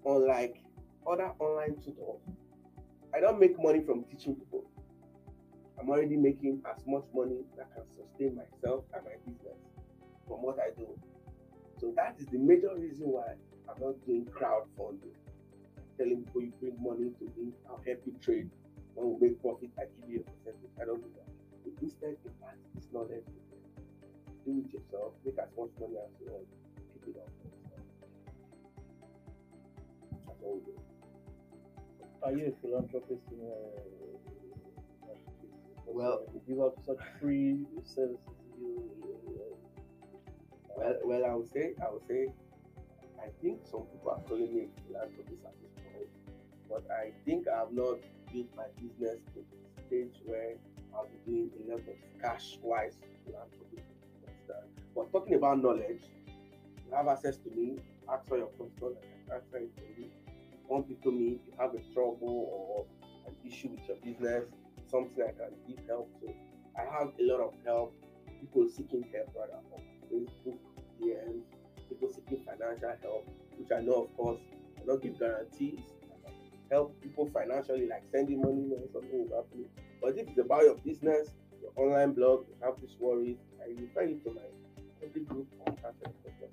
unlike 0.05 0.57
other 1.09 1.31
online 1.39 1.75
tutors, 1.77 2.21
I 3.15 3.19
don't 3.21 3.39
make 3.39 3.61
money 3.61 3.81
from 3.81 4.03
teaching 4.03 4.35
people. 4.35 4.65
I'm 5.79 5.89
already 5.89 6.17
making 6.17 6.61
as 6.69 6.85
much 6.85 7.03
money 7.13 7.45
that 7.57 7.73
can 7.73 7.83
sustain 7.89 8.35
myself 8.35 8.83
and 8.93 9.03
my 9.05 9.11
business 9.25 9.57
from 10.27 10.41
what 10.41 10.57
I 10.59 10.71
do. 10.77 10.87
So 11.79 11.93
that 11.95 12.15
is 12.19 12.27
the 12.27 12.37
major 12.37 12.71
reason 12.77 13.07
why 13.11 13.35
I'm 13.69 13.79
not 13.81 13.95
doing 14.05 14.25
crowdfunding. 14.31 15.15
Telling 15.97 16.23
people 16.25 16.41
you 16.41 16.53
bring 16.59 16.77
money 16.81 17.11
to 17.19 17.25
me, 17.37 17.51
I'll 17.69 17.81
help 17.85 18.01
you 18.05 18.13
trade. 18.21 18.49
When 18.95 19.13
we 19.19 19.29
make 19.29 19.41
profit, 19.41 19.69
I 19.77 19.85
give 19.99 20.09
you 20.09 20.19
a 20.21 20.31
percentage. 20.31 20.73
I 20.81 20.85
don't 20.85 21.01
do 21.01 21.09
that. 21.17 21.29
But 21.63 21.73
instead, 21.81 22.17
impact 22.25 22.57
this 22.75 22.87
knowledge. 22.93 23.25
Do 24.45 24.63
it 24.63 24.73
yourself. 24.73 25.13
Make 25.25 25.37
as 25.39 25.49
much 25.57 25.69
money 25.79 25.97
as 26.01 26.11
you 26.19 26.31
want. 26.31 26.47
Keep 26.93 27.15
it 27.15 27.19
up. 27.21 27.29
That's 30.27 30.41
all 30.43 30.55
we 30.59 30.71
do. 30.71 30.79
Are 32.23 32.31
you 32.31 32.53
a 32.53 32.61
philanthropist 32.61 33.23
in 33.31 33.39
uh, 33.43 33.93
Well- 35.87 36.25
you 36.33 36.41
give 36.47 36.59
out 36.59 36.73
such 36.85 36.97
free 37.21 37.65
services. 37.83 38.17
You, 38.59 39.52
Well, 40.75 40.95
well, 41.03 41.25
I 41.25 41.35
would 41.35 41.49
say, 41.51 41.73
I 41.81 41.91
would 41.91 42.05
say, 42.07 42.27
I 43.21 43.27
think 43.41 43.61
some 43.69 43.83
people 43.91 44.11
are 44.11 44.21
calling 44.27 44.53
me 44.53 44.67
philanthropist 44.87 45.45
at 45.45 45.53
this 45.61 45.71
point, 45.93 46.09
but 46.69 46.83
I 46.91 47.11
think 47.25 47.47
I 47.47 47.59
have 47.59 47.71
not 47.71 47.99
built 48.31 48.47
my 48.57 48.65
business 48.81 49.19
to 49.33 49.39
the 49.39 49.81
stage 49.87 50.21
where 50.25 50.55
I'll 50.95 51.07
be 51.07 51.31
doing 51.31 51.49
a 51.65 51.71
lot 51.71 51.79
of 51.79 51.95
cash-wise 52.21 52.95
philanthropy. 53.25 53.81
But 54.95 55.11
talking 55.11 55.35
about 55.35 55.61
knowledge, 55.61 56.03
you 56.27 56.95
have 56.95 57.07
access 57.07 57.37
to 57.37 57.49
me. 57.49 57.79
Ask 58.11 58.27
for 58.27 58.37
your 58.37 58.47
question. 58.47 58.95
I 59.27 59.29
can 59.29 59.35
answer 59.35 59.57
it 59.57 59.71
for 59.75 59.99
you. 59.99 60.07
Bump 60.69 60.89
into 60.89 61.11
me. 61.11 61.39
If 61.39 61.47
you 61.47 61.53
have 61.57 61.73
a 61.73 61.79
trouble 61.93 62.45
or 62.51 62.85
an 63.27 63.33
issue 63.47 63.69
with 63.69 63.79
your 63.87 63.97
business, 64.03 64.43
something 64.91 65.23
I 65.23 65.31
can 65.31 65.53
give 65.67 65.79
help 65.87 66.11
to. 66.21 66.31
I 66.77 66.81
have 66.81 67.09
a 67.19 67.23
lot 67.23 67.39
of 67.41 67.53
help. 67.65 67.95
People 68.39 68.67
seeking 68.69 69.03
help 69.13 69.33
rather 69.35 69.53
on 69.73 69.81
Facebook, 70.13 70.57
DMs, 71.01 71.41
people 71.89 72.09
seeking 72.13 72.45
financial 72.45 72.93
help, 73.01 73.27
which 73.57 73.71
I 73.71 73.81
know, 73.81 74.03
of 74.03 74.17
course, 74.17 74.39
I 74.77 74.85
don't 74.85 75.01
give 75.01 75.17
guarantees. 75.19 75.79
Help 76.69 76.99
people 77.01 77.29
financially, 77.33 77.87
like 77.87 78.03
sending 78.11 78.41
money 78.41 78.65
when 78.69 78.85
something 78.93 79.25
is 79.25 79.31
happening. 79.31 79.69
But 80.01 80.17
if 80.17 80.27
it's 80.27 80.37
about 80.39 80.63
your 80.63 80.75
business, 80.75 81.29
your 81.61 81.71
online 81.75 82.13
blog, 82.13 82.45
you 82.47 82.55
have 82.63 82.79
these 82.81 82.95
worries, 82.99 83.37
I 83.61 83.69
refer 83.79 84.03
you 84.03 84.19
to 84.25 84.33
my 84.33 84.41
public 85.01 85.27
group 85.27 85.47
on 85.67 85.75
question. 85.75 86.49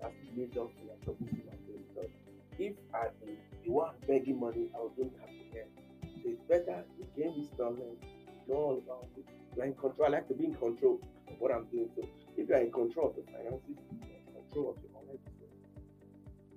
That's 0.00 0.14
the 0.14 0.40
major 0.40 0.66
thing 0.78 0.88
I'm 0.90 1.00
talking 1.04 1.28
about. 1.28 2.10
If 2.58 2.74
I 2.92 3.06
be 3.24 3.38
the 3.64 3.70
one 3.70 3.94
begging 4.06 4.40
money, 4.40 4.66
I 4.74 4.78
don't 4.96 5.12
have 5.20 5.30
to 5.30 5.44
get. 5.52 5.70
So 6.02 6.30
it's 6.30 6.42
better 6.48 6.82
you 6.98 7.06
gain 7.16 7.40
this 7.40 7.50
knowledge, 7.56 8.02
know 8.48 8.54
all 8.54 8.82
about 8.84 9.06
it. 9.16 9.24
In 9.62 9.74
control. 9.74 10.06
I 10.06 10.10
like 10.10 10.28
to 10.28 10.34
be 10.34 10.44
in 10.44 10.54
control 10.54 11.00
of 11.28 11.34
what 11.40 11.52
I'm 11.52 11.66
doing. 11.66 11.88
So 11.96 12.02
if 12.38 12.48
you're 12.48 12.58
in 12.58 12.70
control 12.70 13.10
of 13.10 13.16
your 13.16 13.26
finances, 13.26 13.76
you're 13.98 14.14
in 14.14 14.32
control 14.32 14.70
of 14.70 14.76
your 14.82 14.94
online 14.94 15.18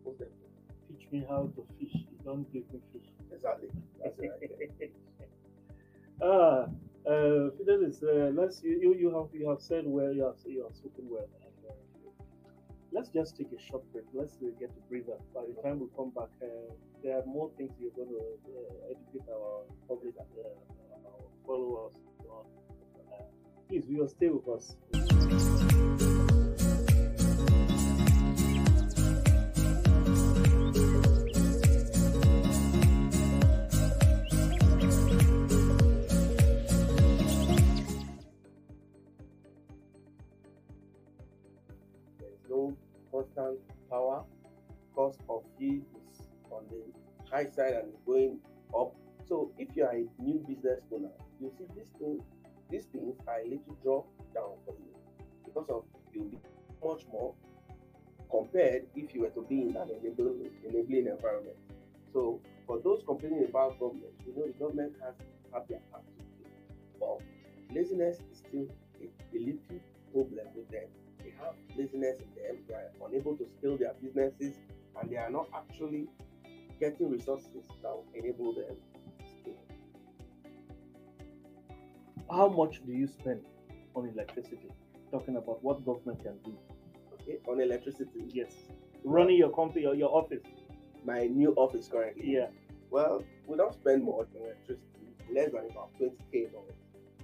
business. 0.06 0.30
Teach 0.88 1.12
me 1.12 1.26
how 1.28 1.50
to 1.56 1.66
fish. 1.80 1.94
You 1.94 2.18
don't 2.24 2.46
give 2.54 2.64
me 2.72 2.80
fish. 2.94 3.10
Exactly. 3.34 3.70
That's 4.04 4.20
right 4.20 4.92
ah, 6.22 6.70
uh, 7.10 7.50
Fidelis, 7.58 8.04
uh, 8.04 8.30
let's 8.40 8.62
you, 8.62 8.78
you 8.78 8.94
you 8.94 9.10
have 9.18 9.34
you 9.34 9.50
have 9.50 9.60
said 9.60 9.84
well, 9.88 10.14
you 10.14 10.24
have 10.24 10.38
you 10.46 10.64
have 10.64 10.76
spoken 10.76 11.06
well. 11.10 11.26
And, 11.42 11.58
uh, 11.66 11.74
let's 12.92 13.10
just 13.10 13.36
take 13.38 13.50
a 13.52 13.60
short 13.60 13.84
break. 13.92 14.06
Let's 14.14 14.36
uh, 14.38 14.54
get 14.60 14.70
a 14.70 14.82
breather. 14.90 15.18
By 15.34 15.42
the 15.50 15.58
time 15.64 15.80
we 15.80 15.88
come 15.98 16.12
back, 16.12 16.30
uh, 16.44 16.46
there 17.02 17.18
are 17.18 17.26
more 17.26 17.50
things 17.58 17.72
you're 17.80 17.98
going 17.98 18.14
to 18.14 18.22
uh, 18.22 18.94
educate 18.94 19.28
our 19.34 19.66
public, 19.88 20.14
uh, 20.20 21.10
our 21.10 21.26
followers 21.48 21.94
on. 22.30 22.46
Uh, 23.12 23.24
please, 23.68 23.86
we 23.90 23.96
will 23.96 24.08
stay 24.08 24.30
with 24.30 24.48
us. 24.48 24.76
Constant 43.12 43.60
power. 43.90 44.24
Cost 44.96 45.20
of 45.30 45.44
feed 45.58 45.84
is 46.12 46.28
on 46.52 46.64
the 46.70 46.82
high 47.30 47.46
side 47.46 47.74
and 47.74 47.92
going 48.06 48.40
up. 48.78 48.94
So 49.28 49.52
if 49.58 49.70
you 49.76 49.86
are 49.86 49.94
a 49.94 50.06
new 50.20 50.44
business 50.48 50.82
owner, 50.94 51.12
you 51.40 51.52
see 51.58 51.66
this 51.76 51.90
thing, 51.98 52.22
these 52.70 52.86
things 52.86 53.16
are 53.28 53.40
a 53.40 53.44
little 53.44 53.78
drop 53.84 54.06
down 54.34 54.58
for 54.66 54.76
you 54.80 55.26
because 55.46 55.70
of 55.70 55.84
you'll 56.14 56.26
be 56.26 56.40
much 56.84 57.04
more 57.12 57.34
compared 58.30 58.84
if 58.96 59.14
you 59.14 59.22
were 59.22 59.30
to 59.30 59.46
be 59.48 59.62
in 59.62 59.76
an 59.76 59.90
enabling, 60.02 60.50
enabling 60.68 61.08
environment. 61.08 61.56
So 62.14 62.42
for 62.68 62.80
those 62.80 63.04
complaining 63.06 63.46
about 63.48 63.80
government, 63.80 64.14
you 64.26 64.34
know 64.36 64.48
the 64.48 64.54
government 64.54 64.94
has 65.04 65.16
have 65.54 65.68
their 65.68 65.80
part 65.92 66.04
to 66.06 66.24
play. 66.40 66.52
But 67.00 67.76
laziness 67.76 68.18
is 68.32 68.38
still 68.40 68.68
a, 69.02 69.38
a 69.38 69.40
little 69.40 69.80
problem 70.14 70.48
with 70.56 70.70
them. 70.70 70.88
Have 71.42 71.56
laziness 71.78 72.18
in 72.20 72.30
them, 72.44 72.58
they 72.68 72.74
are 72.76 72.92
unable 73.08 73.36
to 73.38 73.46
scale 73.58 73.78
their 73.78 73.94
businesses, 74.02 74.56
and 75.00 75.10
they 75.10 75.18
are 75.18 75.30
not 75.30 75.48
actually 75.56 76.08
getting 76.80 77.10
resources 77.10 77.48
that 77.82 77.90
will 77.92 78.06
enable 78.16 78.54
them 78.54 78.76
to 79.20 79.26
scale. 79.42 79.64
How 82.30 82.48
much 82.48 82.82
do 82.86 82.92
you 82.94 83.08
spend 83.08 83.42
on 83.96 84.08
electricity? 84.10 84.70
Talking 85.12 85.36
about 85.36 85.64
what 85.64 85.86
government 85.86 86.24
can 86.24 86.38
do. 86.46 86.58
Okay, 87.14 87.38
on 87.48 87.60
electricity, 87.60 88.24
Yes, 88.34 88.54
running 89.04 89.38
your 89.38 89.50
company 89.50 89.86
or 89.86 89.96
your 89.96 90.10
office. 90.10 90.44
my 91.04 91.26
new 91.28 91.52
office 91.56 91.88
currently. 91.88 92.24
Yeah. 92.34 92.48
Well, 92.92 93.24
we 93.48 93.58
don't 93.58 93.74
spend 93.74 94.04
much 94.04 94.28
on 94.36 94.44
electricity, 94.46 94.86
less 95.34 95.52
than 95.52 95.66
about 95.72 95.90
20k 96.00 96.52
dollars. 96.52 96.76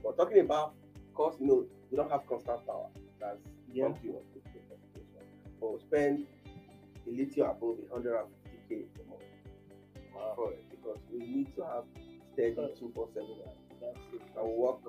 But 0.03 0.17
talking 0.17 0.39
about 0.39 0.73
cost, 1.13 1.39
you 1.39 1.47
know, 1.47 1.65
we 1.91 1.97
don't 1.97 2.09
have 2.11 2.25
constant 2.27 2.65
power. 2.65 2.87
That's 3.19 3.39
Yeah. 3.77 3.85
of 3.87 4.01
the 4.03 4.41
specification. 4.41 5.25
But 5.59 5.79
spend 5.81 6.25
a 7.07 7.09
little 7.09 7.45
above 7.45 7.77
150k 7.91 8.85
a 9.01 9.09
month 9.09 9.23
Wow. 10.15 10.33
for 10.35 10.51
it 10.53 10.63
because 10.71 10.99
we 11.11 11.19
need 11.19 11.55
to 11.55 11.61
have 11.63 11.83
steady 12.33 12.55
Uh, 12.57 12.67
247 12.75 13.27
That's 13.81 13.99
it. 14.13 14.21
and 14.37 14.57
work 14.57 14.79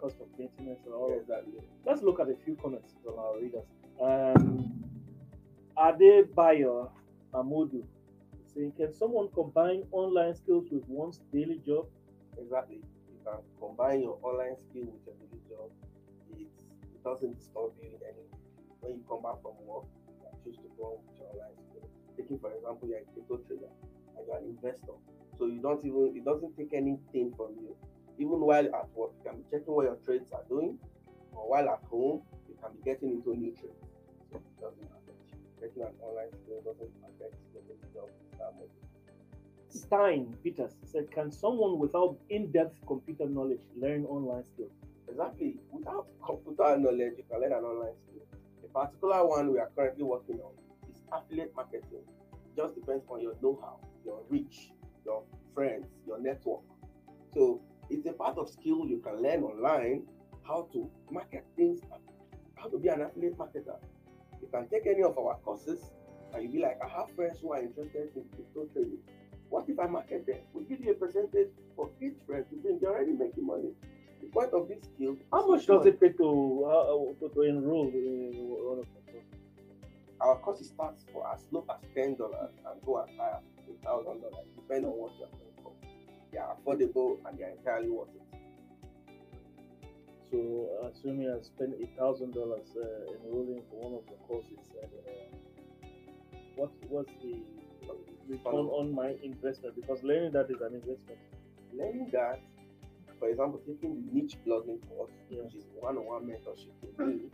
Cost 0.00 0.16
of 0.20 0.28
maintenance 0.38 0.80
and 0.86 0.94
all 0.94 1.12
of 1.12 1.26
that. 1.26 1.40
exactly. 1.44 1.60
Let's 1.84 2.02
look 2.02 2.20
at 2.20 2.28
a 2.30 2.34
few 2.44 2.54
comments 2.56 2.94
from 3.04 3.18
our 3.18 3.36
readers. 3.38 3.64
Um, 4.00 4.72
Adebayo 5.76 6.90
Amodu 7.34 7.82
saying, 8.54 8.72
can 8.72 8.92
someone 8.94 9.28
combine 9.34 9.84
online 9.92 10.34
skills 10.34 10.66
with 10.70 10.88
one's 10.88 11.20
daily 11.32 11.60
job? 11.66 11.86
Exactly. 12.38 12.76
You 12.76 13.18
can 13.24 13.38
combine 13.60 14.00
your 14.00 14.18
online 14.22 14.56
skill 14.56 14.86
with 14.86 15.00
your 15.06 15.14
daily 15.16 15.40
job. 15.48 15.70
Doesn't 17.04 17.38
disturb 17.38 17.72
you 17.80 17.88
in 17.88 18.00
any. 18.04 18.26
When 18.80 18.92
you 18.92 19.04
come 19.08 19.22
back 19.22 19.40
from 19.42 19.56
work, 19.64 19.88
you 20.06 20.28
choose 20.44 20.56
to 20.60 20.68
go 20.76 20.96
on 20.96 21.04
with 21.04 21.16
your 21.16 21.28
online. 21.32 21.56
Taking 22.16 22.38
for 22.38 22.52
example, 22.52 22.88
you're 22.88 23.00
a 23.00 23.08
crypto 23.12 23.40
trader 23.48 23.72
and 24.16 24.22
you're 24.26 24.36
an 24.36 24.44
investor. 24.44 24.96
So 25.38 25.46
you 25.46 25.60
don't 25.60 25.80
even 25.84 26.12
it 26.14 26.24
doesn't 26.24 26.56
take 26.56 26.72
anything 26.74 27.32
from 27.36 27.56
you. 27.56 27.72
Even 28.18 28.40
while 28.44 28.68
at 28.68 28.88
work, 28.92 29.16
you 29.16 29.24
can 29.24 29.40
be 29.40 29.44
checking 29.48 29.72
what 29.72 29.88
your 29.88 29.96
trades 30.04 30.28
are 30.32 30.44
doing, 30.48 30.76
or 31.32 31.48
while 31.48 31.68
at 31.72 31.80
home, 31.88 32.20
you 32.48 32.56
can 32.60 32.76
be 32.76 32.82
getting 32.84 33.16
into 33.16 33.32
new 33.32 33.56
trades. 33.56 33.80
So 34.28 34.36
it 34.36 34.60
doesn't 34.60 34.90
affect 34.92 35.24
you. 35.32 35.40
Getting 35.56 35.82
an 35.88 35.96
online 36.04 36.28
skill 36.36 36.60
doesn't 36.60 36.92
affect 37.00 37.40
your 37.56 37.64
job 37.96 38.12
that 38.36 38.52
much. 38.60 38.76
Stein 39.72 40.36
Peters 40.44 40.76
said, 40.84 41.10
can 41.10 41.32
someone 41.32 41.78
without 41.78 42.18
in-depth 42.28 42.76
computer 42.86 43.26
knowledge 43.26 43.64
learn 43.80 44.04
online 44.04 44.44
skills? 44.44 44.76
Exactly. 45.10 45.56
Without 45.72 46.06
computer 46.24 46.76
knowledge, 46.78 47.14
you 47.18 47.24
can 47.28 47.40
learn 47.40 47.52
an 47.52 47.64
online 47.64 47.94
skill. 48.02 48.22
The 48.62 48.68
particular 48.68 49.26
one 49.26 49.52
we 49.52 49.58
are 49.58 49.70
currently 49.76 50.04
working 50.04 50.38
on 50.40 50.52
is 50.88 51.02
affiliate 51.12 51.54
marketing. 51.56 52.04
It 52.32 52.56
just 52.56 52.74
depends 52.76 53.04
on 53.08 53.20
your 53.20 53.34
know-how, 53.42 53.80
your 54.04 54.22
reach, 54.28 54.70
your 55.04 55.24
friends, 55.54 55.86
your 56.06 56.20
network. 56.20 56.60
So 57.34 57.60
it's 57.88 58.06
a 58.06 58.12
part 58.12 58.38
of 58.38 58.48
skill 58.48 58.86
you 58.86 59.02
can 59.04 59.20
learn 59.22 59.42
online 59.42 60.06
how 60.46 60.68
to 60.72 60.88
market 61.10 61.44
things, 61.56 61.80
how 62.54 62.68
to 62.68 62.78
be 62.78 62.88
an 62.88 63.02
affiliate 63.02 63.36
marketer. 63.36 63.78
You 64.40 64.48
can 64.52 64.68
take 64.68 64.86
any 64.86 65.02
of 65.02 65.18
our 65.18 65.36
courses 65.44 65.90
and 66.32 66.42
you'll 66.44 66.52
be 66.52 66.60
like, 66.60 66.78
I 66.84 66.88
have 66.88 67.10
friends 67.16 67.38
who 67.40 67.52
are 67.52 67.60
interested 67.60 68.10
in 68.14 68.24
crypto 68.34 68.66
trading. 68.72 68.98
What 69.48 69.68
if 69.68 69.78
I 69.80 69.86
market 69.86 70.26
them? 70.26 70.38
We 70.52 70.64
give 70.64 70.80
you 70.80 70.92
a 70.92 70.94
percentage 70.94 71.50
for 71.74 71.90
each 72.00 72.14
friend 72.26 72.44
to 72.48 72.56
bring. 72.56 72.78
They're 72.80 72.90
already 72.90 73.12
making 73.12 73.44
money. 73.44 73.72
The 74.20 74.26
point 74.28 74.52
of 74.52 74.68
this 74.68 74.78
skill. 74.94 75.16
How 75.32 75.46
much 75.46 75.66
does 75.66 75.86
it 75.86 76.00
take 76.00 76.16
to, 76.18 76.64
uh, 76.66 77.18
to, 77.20 77.34
to 77.34 77.42
enroll 77.42 77.88
in 77.88 78.32
one 78.36 78.78
of 78.78 78.86
the 78.94 79.12
courses? 79.12 79.40
Our 80.20 80.36
course 80.36 80.66
starts 80.66 81.04
for 81.12 81.26
as 81.32 81.44
low 81.50 81.64
as 81.70 81.80
ten 81.94 82.16
dollars 82.16 82.52
and 82.66 82.82
go 82.84 83.02
as 83.02 83.08
high 83.16 83.38
as 83.38 83.42
thousand 83.82 84.20
dollars, 84.20 84.46
depending 84.54 84.90
on 84.90 84.98
what 84.98 85.12
you're 85.18 85.28
paying 85.28 85.56
for. 85.62 85.72
They 86.32 86.38
are 86.38 86.56
affordable 86.56 87.18
and 87.26 87.38
they 87.38 87.44
are 87.44 87.50
entirely 87.50 87.88
worth 87.88 88.08
it. 88.14 88.22
So, 90.30 90.90
assuming 90.92 91.28
I 91.28 91.42
spend 91.42 91.74
a 91.74 91.86
thousand 91.98 92.34
dollars 92.34 92.68
uh, 92.76 93.26
enrolling 93.26 93.62
for 93.70 93.90
one 93.90 93.94
of 93.98 94.06
the 94.06 94.16
courses, 94.28 94.62
and, 94.80 94.92
uh, 95.08 95.88
what 96.56 96.70
what's 96.88 97.12
the 97.22 97.36
return 98.28 98.66
on 98.70 98.94
my 98.94 99.14
investment? 99.22 99.74
Because 99.74 100.02
learning 100.04 100.32
that 100.32 100.50
is 100.50 100.60
an 100.60 100.74
investment. 100.74 101.18
Learning 101.72 102.08
that, 102.12 102.40
for 103.20 103.28
example, 103.28 103.60
taking 103.66 103.94
the 103.94 104.12
niche 104.12 104.36
blogging 104.46 104.80
course, 104.88 105.12
Yeah. 105.28 105.42
which 105.42 105.54
is 105.54 105.66
one-on-one 105.78 106.24
mentorship 106.26 106.72
with 106.82 106.98
me, 107.06 107.30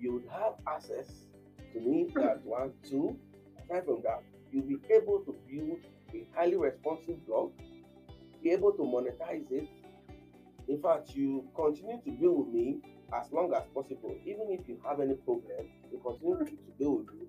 you 0.00 0.14
would 0.14 0.26
have 0.28 0.54
access 0.66 1.26
to 1.72 1.80
me. 1.80 2.10
That's 2.14 2.42
one, 2.44 2.72
two. 2.82 3.16
Aside 3.62 3.84
from 3.84 4.02
that, 4.02 4.22
you'll 4.50 4.64
be 4.66 4.78
able 4.90 5.20
to 5.20 5.34
build 5.48 5.78
a 6.14 6.26
highly 6.34 6.56
responsive 6.56 7.24
blog, 7.26 7.52
be 8.42 8.50
able 8.50 8.72
to 8.72 8.82
monetize 8.82 9.50
it. 9.52 9.68
In 10.68 10.80
fact, 10.80 11.14
you 11.14 11.46
continue 11.54 12.00
to 12.04 12.10
build 12.10 12.46
with 12.46 12.54
me 12.54 12.80
as 13.12 13.30
long 13.32 13.52
as 13.54 13.62
possible. 13.74 14.16
Even 14.24 14.46
if 14.50 14.66
you 14.68 14.80
have 14.88 15.00
any 15.00 15.14
problem, 15.14 15.68
you 15.92 16.00
continue 16.04 16.38
to, 16.38 16.44
to 16.50 16.72
build 16.78 17.10
with 17.10 17.20
me. 17.20 17.26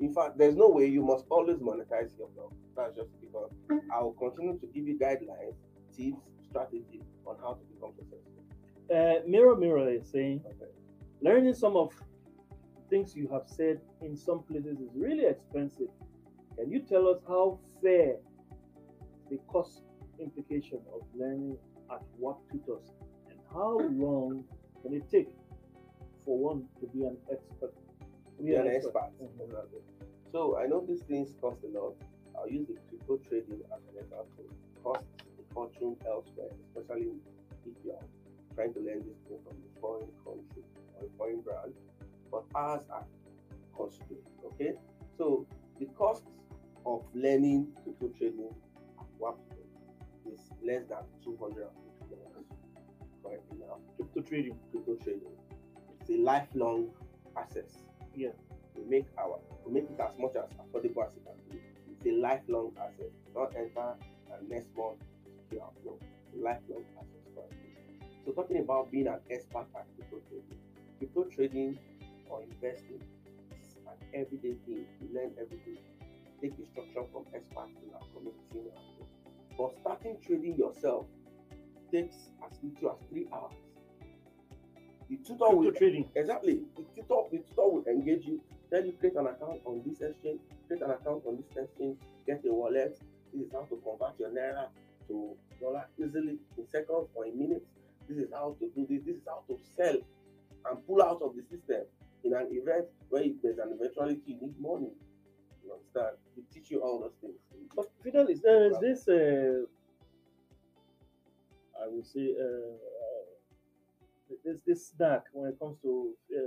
In 0.00 0.12
fact, 0.12 0.36
there's 0.36 0.56
no 0.56 0.68
way 0.68 0.86
you 0.86 1.02
must 1.02 1.24
always 1.30 1.58
monetize 1.58 2.16
your 2.18 2.28
blog. 2.34 2.52
That's 2.76 2.96
just 2.96 3.08
because 3.20 3.50
I 3.92 4.02
will 4.02 4.12
continue 4.14 4.58
to 4.58 4.66
give 4.66 4.86
you 4.86 4.98
guidelines, 4.98 5.54
tips, 5.96 6.20
strategy 6.48 7.00
on 7.26 7.36
how 7.40 7.54
to 7.54 7.64
become 7.74 7.92
successful. 7.96 8.42
Uh, 8.94 9.26
Mirror 9.26 9.56
Mirror 9.56 9.88
is 9.90 10.06
saying, 10.10 10.42
Okay. 10.46 10.70
learning 11.20 11.54
some 11.54 11.76
of 11.76 11.92
things 12.90 13.16
you 13.16 13.28
have 13.28 13.46
said 13.46 13.80
in 14.02 14.16
some 14.16 14.42
places 14.42 14.78
is 14.78 14.90
really 14.94 15.24
expensive. 15.24 15.88
Can 16.56 16.70
you 16.70 16.80
tell 16.80 17.08
us 17.08 17.18
how 17.26 17.58
fair 17.82 18.16
the 19.30 19.38
cost 19.48 19.84
implication 20.20 20.78
of 20.94 21.00
learning 21.16 21.56
at 21.90 22.02
WAP 22.18 22.38
Tutors 22.50 22.92
and 23.30 23.38
how 23.52 23.78
long 24.04 24.44
can 24.82 24.92
it 24.94 25.10
take 25.10 25.28
for 26.24 26.38
one 26.38 26.64
to 26.80 26.86
be 26.86 27.04
an 27.04 27.16
expert? 27.32 27.72
To 28.36 28.42
be 28.42 28.54
an 28.54 28.68
expert. 28.68 29.10
Mhm. 29.20 29.40
Exactly. 29.44 29.80
So 30.30 30.58
I 30.58 30.66
know 30.66 30.84
these 30.86 31.02
things 31.02 31.34
cost 31.40 31.58
a 31.64 31.78
lot. 31.78 31.94
I'll 32.36 32.48
use 32.48 32.66
the 32.66 32.74
crypto 32.88 33.16
trading 33.28 33.62
as 33.74 33.80
an 33.90 33.96
example. 34.02 34.44
Costs 34.82 35.06
fortune 35.54 35.96
elsewhere, 36.06 36.50
especially 36.66 37.12
if 37.64 37.74
you 37.84 37.92
are 37.92 38.04
trying 38.54 38.74
to 38.74 38.80
learn 38.80 38.98
this 38.98 39.18
thing 39.28 39.38
from 39.44 39.56
a 39.56 39.80
foreign 39.80 40.10
country 40.24 40.62
or 40.98 41.06
a 41.06 41.10
foreign 41.16 41.40
brand. 41.40 41.72
But 42.30 42.44
ours 42.54 42.82
are 42.90 43.04
costly. 43.76 44.18
Okay. 44.44 44.74
So 45.16 45.46
the 45.78 45.86
cost 45.96 46.24
of 46.84 47.02
learning 47.14 47.68
crypto 47.82 48.08
trading 48.18 48.50
at 49.00 49.34
is 50.32 50.40
less 50.64 50.82
than 50.88 50.98
two 51.22 51.36
hundred 51.40 51.68
and 51.68 51.76
fifty 51.98 52.14
dollars 52.14 52.46
currently 53.22 53.58
now 53.58 53.76
Crypto 53.96 54.20
trading. 54.20 54.58
crypto 54.70 54.94
trading. 55.02 55.32
It's 56.00 56.10
a 56.10 56.16
lifelong 56.18 56.90
access. 57.36 57.78
Yeah. 58.14 58.30
We 58.76 58.84
make 58.88 59.06
our 59.18 59.38
we 59.64 59.72
make 59.72 59.84
it 59.84 60.00
as 60.00 60.18
much 60.18 60.32
as 60.36 60.50
affordable 60.58 61.06
as 61.06 61.12
it 61.16 61.24
can 61.24 61.38
be. 61.50 61.58
It's 61.92 62.06
a 62.06 62.20
lifelong 62.20 62.72
asset. 62.78 63.10
Not 63.34 63.54
enter 63.56 63.94
and 64.32 64.48
next 64.48 64.68
month 64.76 64.98
have. 65.60 65.74
Lifelong 66.34 66.84
access 66.98 67.26
for. 67.34 67.44
So 68.24 68.32
talking 68.32 68.58
about 68.58 68.90
being 68.90 69.06
an 69.06 69.20
expert 69.30 69.66
at 69.76 69.86
crypto 69.94 70.18
trading. 70.28 70.58
Crypto 70.98 71.24
trading 71.24 71.78
or 72.28 72.42
investing 72.42 73.00
is 73.60 73.76
an 73.86 73.98
everyday 74.14 74.56
thing. 74.66 74.86
You 75.00 75.08
learn 75.14 75.30
every 75.40 75.58
day. 75.58 75.80
Take 76.42 76.58
instruction 76.58 77.04
from 77.12 77.24
experts 77.34 77.76
in 77.84 77.94
our 77.94 78.02
community. 78.12 78.40
in 78.52 78.66
our. 78.72 79.06
But 79.56 79.78
starting 79.80 80.16
trading 80.26 80.56
yourself 80.56 81.06
takes 81.92 82.16
as 82.44 82.58
little 82.62 82.90
as 82.90 83.08
three 83.08 83.28
hours. 83.32 83.52
The 85.08 85.16
tutor 85.16 85.38
Crypto 85.38 85.56
will 85.56 85.72
trading. 85.72 86.08
exactly 86.16 86.60
the 86.76 86.82
tutor, 86.94 87.28
the 87.30 87.38
tutor 87.38 87.68
will 87.68 87.84
engage 87.86 88.26
you, 88.26 88.40
tell 88.72 88.84
you 88.84 88.92
create 88.98 89.16
an 89.16 89.26
account 89.26 89.60
on 89.64 89.82
this 89.86 90.00
exchange, 90.00 90.40
create 90.66 90.82
an 90.82 90.90
account 90.90 91.22
on 91.26 91.36
this 91.36 91.56
exchange, 91.56 91.98
get 92.26 92.42
a 92.48 92.52
wallet. 92.52 92.98
This 93.32 93.46
is 93.46 93.52
how 93.52 93.62
to 93.62 93.76
convert 93.84 94.18
your 94.18 94.30
naira 94.30 94.68
to 95.08 95.36
dollar 95.60 95.86
easily 95.98 96.38
in 96.58 96.66
seconds 96.70 97.08
or 97.14 97.26
in 97.26 97.38
minutes. 97.38 97.66
This 98.08 98.18
is 98.18 98.30
how 98.32 98.56
to 98.60 98.66
do 98.74 98.86
this. 98.88 99.02
This 99.06 99.16
is 99.16 99.22
how 99.26 99.42
to 99.48 99.58
sell 99.76 99.96
and 100.66 100.86
pull 100.86 101.02
out 101.02 101.20
of 101.22 101.34
the 101.36 101.42
system 101.42 101.84
in 102.24 102.32
an 102.34 102.48
event 102.50 102.86
where 103.08 103.24
there's 103.42 103.58
an 103.58 103.76
eventuality 103.78 104.20
you 104.26 104.38
need 104.40 104.60
money. 104.60 104.92
You 105.64 105.72
understand? 105.72 106.16
We 106.36 106.42
teach 106.52 106.70
you 106.70 106.80
all 106.80 107.00
those 107.00 107.16
things. 107.20 107.36
But 107.74 107.86
there 108.04 108.66
is 108.66 108.78
this, 108.80 109.08
uh, 109.08 109.64
I 111.82 111.88
would 111.88 112.06
say, 112.06 112.34
uh, 112.38 112.44
uh, 112.44 114.34
this 114.44 114.58
this 114.66 114.88
snack 114.88 115.24
when 115.32 115.50
it 115.50 115.58
comes 115.58 115.76
to 115.82 116.12
uh, 116.34 116.40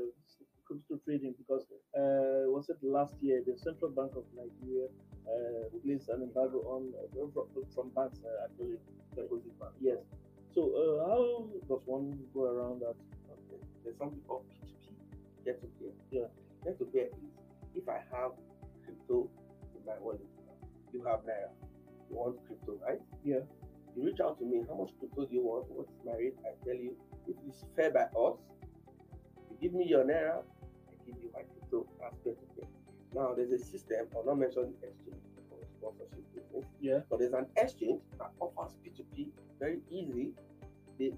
crypto 0.65 0.99
trading 1.05 1.33
because 1.37 1.63
uh, 1.97 2.45
was 2.51 2.69
it 2.69 2.77
last 2.83 3.13
year 3.21 3.41
the 3.45 3.57
Central 3.57 3.91
Bank 3.91 4.11
of 4.15 4.23
Nigeria 4.35 4.87
uh, 5.27 5.67
placed 5.83 6.09
an 6.09 6.23
embargo 6.23 6.59
on 6.67 6.93
uh, 6.95 7.27
from, 7.33 7.47
from 7.75 7.89
banks 7.95 8.19
uh, 8.23 8.45
actually 8.45 8.77
deposit 9.15 9.59
bank. 9.59 9.73
Yes. 9.81 9.97
So 10.53 10.73
uh, 10.73 11.07
how 11.07 11.47
does 11.67 11.81
one 11.85 12.17
go 12.33 12.45
around 12.45 12.81
that? 12.81 12.95
Okay. 13.29 13.61
There's 13.83 13.97
something 13.97 14.21
called 14.27 14.45
P2P, 14.49 15.45
get 15.45 15.61
to 15.61 15.67
pay. 15.79 15.91
Yeah. 16.11 16.29
Get 16.63 16.79
to 16.79 16.85
pay 16.85 17.11
is 17.13 17.33
if 17.75 17.87
I 17.89 18.01
have 18.11 18.31
crypto 18.83 19.29
in 19.75 19.85
my 19.85 19.93
wallet, 20.01 20.25
you 20.93 21.03
have 21.03 21.19
Naira, 21.21 21.51
you 22.09 22.15
want 22.15 22.37
crypto, 22.47 22.79
right? 22.85 23.01
Yeah. 23.23 23.45
You 23.95 24.05
reach 24.05 24.19
out 24.19 24.39
to 24.39 24.45
me, 24.45 24.63
how 24.67 24.75
much 24.75 24.91
crypto 24.99 25.25
do 25.25 25.33
you 25.33 25.43
want? 25.43 25.65
What's 25.69 25.91
my 26.05 26.13
rate? 26.13 26.37
I 26.45 26.53
tell 26.65 26.75
you, 26.75 26.95
if 27.27 27.35
it's 27.47 27.65
fair 27.75 27.91
by 27.91 28.05
us, 28.17 28.37
you 29.49 29.57
give 29.61 29.73
me 29.73 29.85
your 29.87 30.03
Naira, 30.03 30.41
I 30.41 30.93
give 31.05 31.15
you 31.21 31.29
my 31.33 31.41
crypto 31.41 31.87
as 32.05 32.13
pay 32.23 32.31
to. 32.31 32.67
Now 33.13 33.33
there's 33.35 33.51
a 33.51 33.63
system, 33.63 34.07
I'll 34.15 34.25
not 34.25 34.37
mention 34.37 34.73
the 34.81 34.87
exchange 34.87 35.26
sponsorship 35.77 36.23
business, 36.33 36.65
Yeah. 36.79 36.99
but 37.09 37.19
there's 37.19 37.33
an 37.33 37.47
exchange 37.57 38.01
that 38.19 38.31
offers 38.39 38.75
P2P 38.83 39.31
very 39.59 39.79
easy. 39.89 40.33
They 40.99 41.13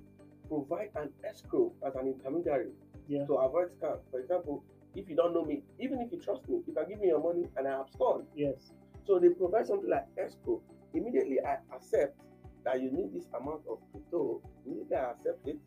provide 0.47 0.91
an 0.95 1.09
escrow 1.23 1.73
as 1.85 1.95
an 1.95 2.07
intermediary 2.07 2.71
Yeah. 3.07 3.25
to 3.25 3.35
avoid 3.35 3.69
scam. 3.71 3.99
For 4.11 4.19
example, 4.19 4.63
if 4.95 5.09
you 5.09 5.15
don't 5.15 5.33
know 5.33 5.45
me, 5.45 5.63
even 5.79 6.01
if 6.01 6.11
you 6.11 6.19
trust 6.19 6.47
me, 6.49 6.61
you 6.65 6.73
can 6.73 6.87
give 6.89 6.99
me 6.99 7.07
your 7.07 7.21
money 7.21 7.47
and 7.57 7.67
I 7.67 7.79
abscond. 7.79 8.25
Yes. 8.35 8.73
So 9.05 9.19
they 9.19 9.29
provide 9.29 9.67
something 9.67 9.89
like 9.89 10.05
escrow. 10.17 10.61
Immediately 10.93 11.39
I 11.45 11.59
accept 11.73 12.19
that 12.65 12.81
you 12.81 12.91
need 12.91 13.13
this 13.13 13.27
amount 13.39 13.61
of 13.69 13.79
crypto. 13.91 14.41
Immediately 14.65 14.95
I 14.97 15.11
accept 15.11 15.47
it. 15.47 15.57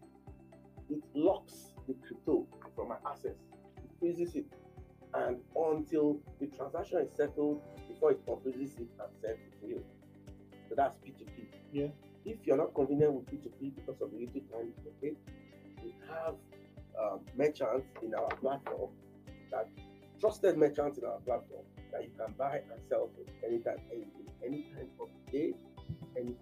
It 0.91 1.03
locks 1.15 1.73
the 1.87 1.95
crypto 2.07 2.47
from 2.75 2.89
my 2.89 2.97
access. 3.09 3.37
It 3.77 3.91
freezes 3.99 4.35
it. 4.35 4.47
And 5.15 5.37
until 5.57 6.21
the 6.41 6.47
transaction 6.49 6.99
is 7.01 7.11
settled, 7.15 7.63
before 8.03 8.13
it 8.13 8.27
confuses 8.27 8.75
it 8.79 8.89
and 8.99 9.09
sends 9.21 9.41
it 9.41 9.61
to 9.61 9.69
you. 9.69 9.85
So 10.69 10.75
that's 10.77 10.97
P2P. 10.97 11.47
Yeah. 11.73 11.87
If 12.25 12.39
you're 12.45 12.57
not 12.57 12.75
convenient 12.75 13.13
with 13.13 13.27
P2P 13.27 13.75
because 13.77 14.01
of 14.01 14.11
the 14.11 14.19
little 14.19 14.41
time 14.51 14.73
take, 15.01 15.17
we 15.83 15.95
have 16.09 16.35
um, 17.01 17.21
merchants 17.37 17.87
in 18.03 18.15
our 18.15 18.29
platform 18.41 18.91
that 19.51 19.69
trusted 20.21 20.57
merchants 20.57 20.99
in 20.99 21.05
our 21.05 21.19
platform 21.21 21.65
that 21.93 22.03
you 22.03 22.11
can 22.19 22.35
buy 22.39 22.57
and 22.57 22.81
sell 22.89 23.09
to 23.17 23.47
anytime, 23.47 23.79
any 23.93 24.05
day, 24.05 24.33
any 24.47 24.63
time 24.75 24.89
of 25.01 25.09
the 25.27 25.39
day, 25.39 25.55
anytime. 26.17 26.37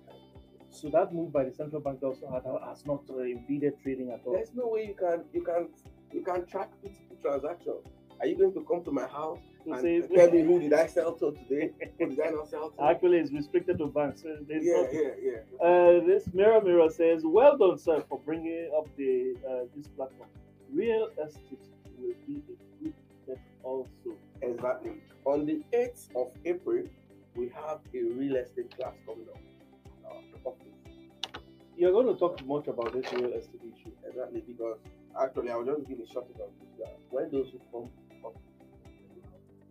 So 0.71 0.89
that 0.91 1.13
move 1.13 1.33
by 1.33 1.45
the 1.45 1.53
central 1.53 1.83
bank 1.83 2.03
also 2.03 2.31
has 2.67 2.87
not 2.87 3.03
uh, 3.11 3.19
impeded 3.23 3.75
trading 3.83 4.13
at 4.13 4.21
all. 4.25 4.35
There's 4.35 4.55
no 4.55 4.69
way 4.69 4.87
you 4.87 4.95
can 4.95 5.25
you 5.33 5.43
can 5.43 5.69
you 6.13 6.23
can 6.23 6.47
track 6.47 6.71
P2P 6.85 7.21
transactions. 7.21 7.85
Are 8.21 8.27
you 8.27 8.37
going 8.37 8.55
to 8.55 8.65
come 8.65 8.85
to 8.85 8.93
my 8.93 9.07
house 9.07 9.41
To 9.65 9.73
and 9.73 9.83
say- 9.83 10.15
tell 10.15 10.31
me 10.31 10.43
who 10.43 10.61
did 10.61 10.73
I 10.73 10.87
sell 10.87 11.13
to 11.15 11.33
today? 11.33 11.73
Who 11.99 12.07
did 12.11 12.21
I 12.21 12.31
not 12.31 12.49
sell 12.49 12.71
to? 12.71 12.83
Actually, 12.83 13.19
it's 13.19 13.33
restricted 13.33 13.79
to 13.79 13.87
banks. 13.87 14.23
So 14.23 14.37
there's 14.49 14.65
yeah, 14.65 14.87
yeah, 14.93 15.11
yeah. 15.23 15.67
Uh, 15.67 16.05
this 16.07 16.33
mirror 16.33 16.61
mirror 16.63 16.89
says, 16.89 17.23
"Well 17.25 17.57
done, 17.59 17.79
sir, 17.79 18.03
for 18.09 18.19
bringing 18.21 18.71
up 18.77 18.87
the 18.97 19.35
uh, 19.49 19.65
this 19.77 19.87
platform. 19.89 20.31
Real 20.73 21.09
estate 21.25 21.67
will 21.99 22.15
be 22.27 22.43
a 22.49 22.85
good 22.85 22.95
step 23.23 23.39
also." 23.63 24.17
Exactly. 24.43 24.93
On 25.27 25.45
the 25.45 25.63
8th 25.75 26.09
of 26.17 26.33
April, 26.47 26.85
we 27.37 27.49
have 27.51 27.81
a 27.95 28.03
real 28.15 28.37
estate 28.37 28.75
class 28.75 28.95
coming 29.05 29.27
up. 29.29 29.41
You're 31.77 31.93
going 31.93 32.07
to 32.13 32.19
talk 32.19 32.45
much 32.47 32.69
about 32.69 32.93
this 32.93 33.11
real 33.13 33.33
estate 33.33 33.61
issue. 33.65 33.91
Exactly, 34.07 34.43
because 34.47 34.79
actually, 35.19 35.51
I 35.51 35.57
will 35.57 35.65
just 35.65 35.89
give 35.89 35.99
a 35.99 36.07
short. 36.07 36.27
That 36.37 36.99
when 37.09 37.31
those 37.31 37.49
who 37.53 37.61
come 37.73 37.91
up, 38.25 38.37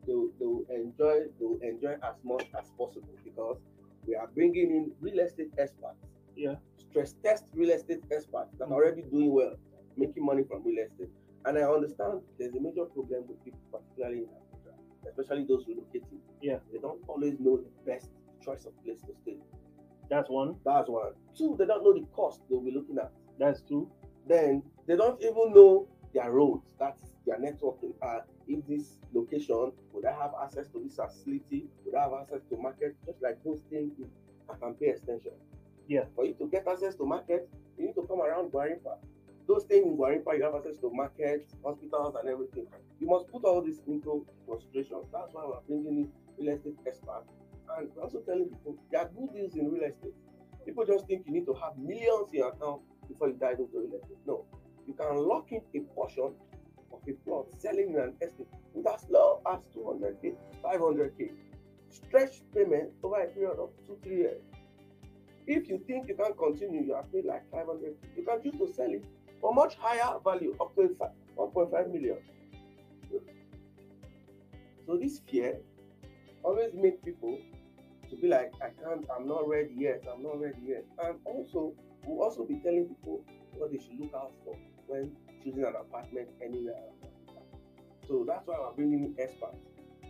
they 0.07 0.13
will, 0.13 0.29
they 0.39 0.45
will 0.45 0.65
enjoy 0.69 1.19
they 1.39 1.45
will 1.45 1.59
enjoy 1.61 1.93
as 2.03 2.15
much 2.23 2.45
as 2.59 2.69
possible 2.77 3.15
because 3.23 3.57
we 4.07 4.15
are 4.15 4.27
bringing 4.33 4.71
in 4.71 4.91
real 5.01 5.19
estate 5.19 5.51
experts. 5.57 5.97
Yeah. 6.35 6.55
Stress 6.77 7.15
test 7.23 7.45
real 7.53 7.71
estate 7.71 8.01
experts 8.11 8.55
that 8.57 8.65
are 8.65 8.73
already 8.73 9.03
doing 9.03 9.31
well, 9.33 9.55
making 9.97 10.25
money 10.25 10.43
from 10.47 10.63
real 10.63 10.83
estate. 10.83 11.09
And 11.45 11.57
I 11.57 11.61
understand 11.63 12.21
there's 12.37 12.53
a 12.55 12.59
major 12.59 12.85
problem 12.85 13.23
with 13.27 13.43
people, 13.43 13.59
particularly 13.71 14.19
in 14.23 14.29
Africa, 14.29 14.75
especially 15.07 15.45
those 15.47 15.65
relocating. 15.65 16.19
Yeah. 16.41 16.57
They 16.71 16.79
don't 16.79 17.01
always 17.07 17.39
know 17.39 17.57
the 17.57 17.91
best 17.91 18.09
choice 18.43 18.65
of 18.65 18.71
place 18.83 19.01
to 19.01 19.13
stay. 19.21 19.37
That's 20.09 20.29
one. 20.29 20.55
That's 20.65 20.89
one. 20.89 21.13
Two, 21.37 21.55
they 21.59 21.65
don't 21.65 21.83
know 21.83 21.93
the 21.93 22.05
cost 22.13 22.41
they'll 22.49 22.61
be 22.61 22.71
looking 22.71 22.97
at 22.97 23.11
That's 23.37 23.61
two. 23.61 23.89
then 24.27 24.63
they 24.87 24.95
don't 24.95 25.21
even 25.21 25.53
know 25.53 25.87
their 26.13 26.31
roads. 26.31 26.65
That's 26.79 27.01
their 27.27 27.37
networking. 27.39 27.93
Uh, 28.01 28.21
in 28.49 28.63
this 28.67 28.97
location, 29.13 29.71
would 29.93 30.05
I 30.05 30.11
have 30.11 30.31
access 30.41 30.67
to 30.69 30.81
this 30.83 30.95
facility? 30.95 31.67
Would 31.85 31.95
I 31.95 32.03
have 32.03 32.13
access 32.21 32.41
to 32.49 32.57
market? 32.57 32.95
Just 33.05 33.21
like 33.21 33.37
those 33.45 33.61
things 33.69 33.93
in 33.99 34.09
Akampe 34.49 34.81
extension. 34.81 35.31
Yeah. 35.87 36.05
For 36.15 36.25
you 36.25 36.33
to 36.33 36.47
get 36.47 36.67
access 36.67 36.95
to 36.95 37.05
market, 37.05 37.47
you 37.77 37.85
need 37.85 37.93
to 37.93 38.05
come 38.07 38.21
around 38.21 38.51
Gwarimpa. 38.51 38.97
Those 39.47 39.63
things 39.63 39.85
in 39.85 39.97
Gwarimpa, 39.97 40.37
you 40.37 40.43
have 40.43 40.55
access 40.55 40.77
to 40.77 40.91
markets, 40.91 41.55
hospitals, 41.63 42.15
and 42.19 42.29
everything. 42.29 42.67
You 42.99 43.07
must 43.07 43.31
put 43.31 43.43
all 43.45 43.61
this 43.61 43.81
into 43.87 44.25
consideration. 44.47 45.01
That's 45.13 45.33
why 45.33 45.45
we're 45.45 45.61
bringing 45.67 46.05
in 46.05 46.11
real 46.37 46.55
estate 46.55 46.75
experts. 46.85 47.29
And 47.77 47.89
we're 47.95 48.03
also 48.03 48.19
telling 48.21 48.45
people 48.45 48.77
there 48.91 49.01
are 49.01 49.09
good 49.09 49.33
deals 49.33 49.55
in 49.55 49.71
real 49.71 49.83
estate. 49.83 50.13
People 50.65 50.85
just 50.85 51.07
think 51.07 51.23
you 51.25 51.33
need 51.33 51.45
to 51.45 51.53
have 51.53 51.77
millions 51.77 52.29
in 52.33 52.39
your 52.39 52.49
account 52.49 52.81
before 53.07 53.29
you 53.29 53.35
dive 53.39 53.59
into 53.59 53.77
real 53.77 53.93
estate. 53.95 54.17
No, 54.27 54.45
you 54.87 54.93
can 54.93 55.15
lock 55.17 55.51
in 55.51 55.61
a 55.75 55.79
portion 55.95 56.33
of 56.91 56.99
a 57.07 57.13
plot 57.25 57.47
selling 57.57 57.93
in 57.93 57.99
an 57.99 58.13
estate 58.21 58.47
with 58.73 58.87
as 58.87 59.05
low 59.09 59.41
as 59.51 59.59
200k, 59.75 60.35
500k. 60.63 61.31
Stretch 61.89 62.41
payment 62.53 62.91
over 63.03 63.21
a 63.21 63.27
period 63.27 63.57
of 63.59 63.69
two, 63.87 63.97
three 64.03 64.17
years. 64.17 64.41
If 65.47 65.67
you 65.67 65.81
think 65.87 66.07
you 66.07 66.15
can 66.15 66.33
continue, 66.33 66.83
you 66.83 66.95
have 66.95 67.11
paid 67.11 67.25
like 67.25 67.49
500, 67.51 67.95
you 68.15 68.23
can 68.23 68.43
choose 68.43 68.59
to 68.59 68.73
sell 68.73 68.91
it 68.91 69.03
for 69.41 69.53
much 69.53 69.75
higher 69.75 70.17
value, 70.23 70.55
up 70.61 70.75
to 70.75 70.95
1.5 71.37 71.91
million. 71.91 72.17
So 74.85 74.97
this 74.97 75.19
fear 75.29 75.57
always 76.43 76.71
make 76.73 77.03
people 77.03 77.37
to 78.09 78.15
be 78.15 78.27
like, 78.27 78.51
I 78.61 78.69
can't, 78.83 79.05
I'm 79.15 79.27
not 79.27 79.47
ready 79.47 79.73
yet, 79.77 80.03
I'm 80.11 80.23
not 80.23 80.39
ready 80.39 80.61
yet. 80.65 80.85
And 81.03 81.15
also, 81.25 81.73
we'll 82.05 82.23
also 82.23 82.43
be 82.43 82.55
telling 82.63 82.85
people 82.85 83.23
what 83.53 83.71
they 83.71 83.77
should 83.77 83.99
look 83.99 84.13
out 84.15 84.31
for 84.43 84.55
when 84.87 85.11
choosing 85.43 85.63
an 85.63 85.73
apartment 85.79 86.29
anywhere. 86.43 86.73
around 86.73 86.93
Africa. 87.03 87.41
So 88.07 88.25
that's 88.27 88.47
why 88.47 88.59
we're 88.59 88.73
bringing 88.73 89.03
in 89.05 89.15
experts. 89.19 89.57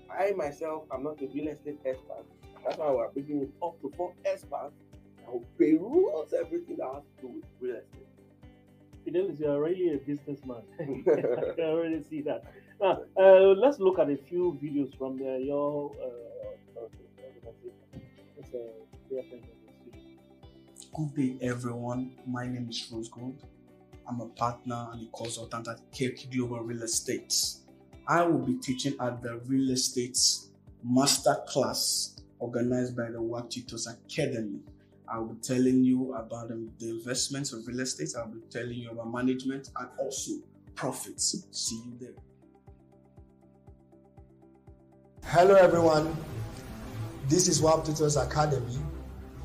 I 0.09 0.31
myself, 0.31 0.83
I'm 0.91 1.03
not 1.03 1.21
a 1.21 1.27
real 1.27 1.47
estate 1.49 1.79
expert. 1.85 2.25
That's 2.63 2.77
why 2.77 2.91
we're 2.91 3.09
bringing 3.09 3.41
in 3.41 3.51
up 3.63 3.79
to 3.81 3.91
four 3.95 4.13
experts 4.25 4.73
that 5.17 5.31
will 5.31 5.45
pay 5.57 5.77
peruse 5.77 6.33
everything 6.33 6.77
that 6.77 6.89
has 6.93 7.03
to 7.03 7.21
do 7.21 7.27
with 7.27 7.45
real 7.59 7.75
estate. 7.75 8.07
Fidelis, 9.05 9.39
you're 9.39 9.61
really 9.61 9.93
a 9.93 9.97
businessman. 9.97 10.61
I 10.79 11.55
can 11.55 11.65
already 11.65 12.03
see 12.03 12.21
that. 12.21 12.43
Now, 12.81 13.01
uh, 13.17 13.53
let's 13.57 13.79
look 13.79 13.99
at 13.99 14.09
a 14.09 14.17
few 14.17 14.57
videos 14.61 14.97
from 14.97 15.19
uh, 15.21 15.37
your 15.37 15.91
uh, 16.01 16.81
organization. 16.81 17.71
Let's, 18.37 18.53
uh, 18.53 18.57
pay 19.09 19.17
attention 19.17 19.41
to 19.41 19.91
this 19.91 19.93
video. 19.93 20.17
Good 20.95 21.39
day, 21.39 21.45
everyone. 21.45 22.11
My 22.25 22.47
name 22.47 22.67
is 22.69 22.89
Rose 22.91 23.09
Gold. 23.09 23.41
I'm 24.09 24.21
a 24.21 24.25
partner 24.25 24.87
and 24.91 25.07
a 25.07 25.17
consultant 25.17 25.67
at 25.67 25.79
KK 25.91 26.35
Global 26.35 26.61
Real 26.61 26.81
Estate. 26.81 27.31
I 28.07 28.23
will 28.23 28.39
be 28.39 28.55
teaching 28.55 28.95
at 28.99 29.21
the 29.21 29.37
Real 29.45 29.69
Estate 29.69 30.17
Master 30.83 31.35
Class 31.47 32.15
organized 32.39 32.97
by 32.97 33.11
the 33.11 33.21
WAP 33.21 33.51
Tutors 33.51 33.85
Academy. 33.85 34.61
I'll 35.07 35.27
be 35.27 35.39
telling 35.41 35.83
you 35.83 36.15
about 36.15 36.49
um, 36.51 36.71
the 36.79 36.89
investments 36.89 37.53
of 37.53 37.67
real 37.67 37.81
estate. 37.81 38.09
I'll 38.17 38.27
be 38.27 38.39
telling 38.49 38.73
you 38.79 38.89
about 38.91 39.11
management 39.11 39.69
and 39.79 39.89
also 39.99 40.31
profits. 40.73 41.45
See 41.51 41.75
you 41.75 41.93
there. 41.99 42.13
Hello 45.23 45.53
everyone, 45.53 46.15
this 47.27 47.47
is 47.47 47.61
WAP 47.61 47.85
Tutors 47.85 48.17
Academy 48.17 48.79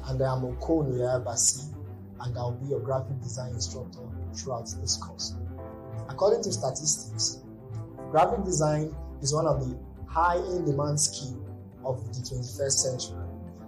and 0.07 0.23
I 0.23 0.33
am 0.35 0.43
Okonu 0.43 0.95
Yabasi 0.95 1.75
and 2.21 2.39
I'll 2.39 2.53
be 2.53 2.69
your 2.69 2.81
graphic 2.81 3.21
design 3.21 3.53
instructor 3.53 4.01
throughout 4.37 4.69
this 4.81 4.97
course. 4.97 5.35
According 6.09 6.43
to 6.45 6.53
statistics, 6.53 7.43
graphic 8.11 8.45
design 8.45 8.95
is 9.23 9.35
one 9.35 9.47
of 9.47 9.61
the 9.61 9.77
high 10.07 10.37
in 10.37 10.65
demand 10.65 11.01
skill 11.01 11.41
of 11.85 12.05
the 12.15 12.21
21st 12.21 12.71
century 12.71 13.25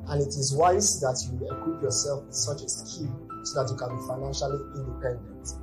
and 0.09 0.23
it 0.23 0.29
is 0.29 0.55
wise 0.55 1.01
that 1.01 1.19
you 1.27 1.47
equip 1.47 1.83
yourself 1.83 2.25
with 2.25 2.35
such 2.35 2.63
a 2.63 2.69
skill 2.69 3.11
so 3.43 3.63
that 3.63 3.71
you 3.71 3.77
can 3.77 3.97
be 3.97 4.03
financially 4.07 4.59
independent. 4.77 5.55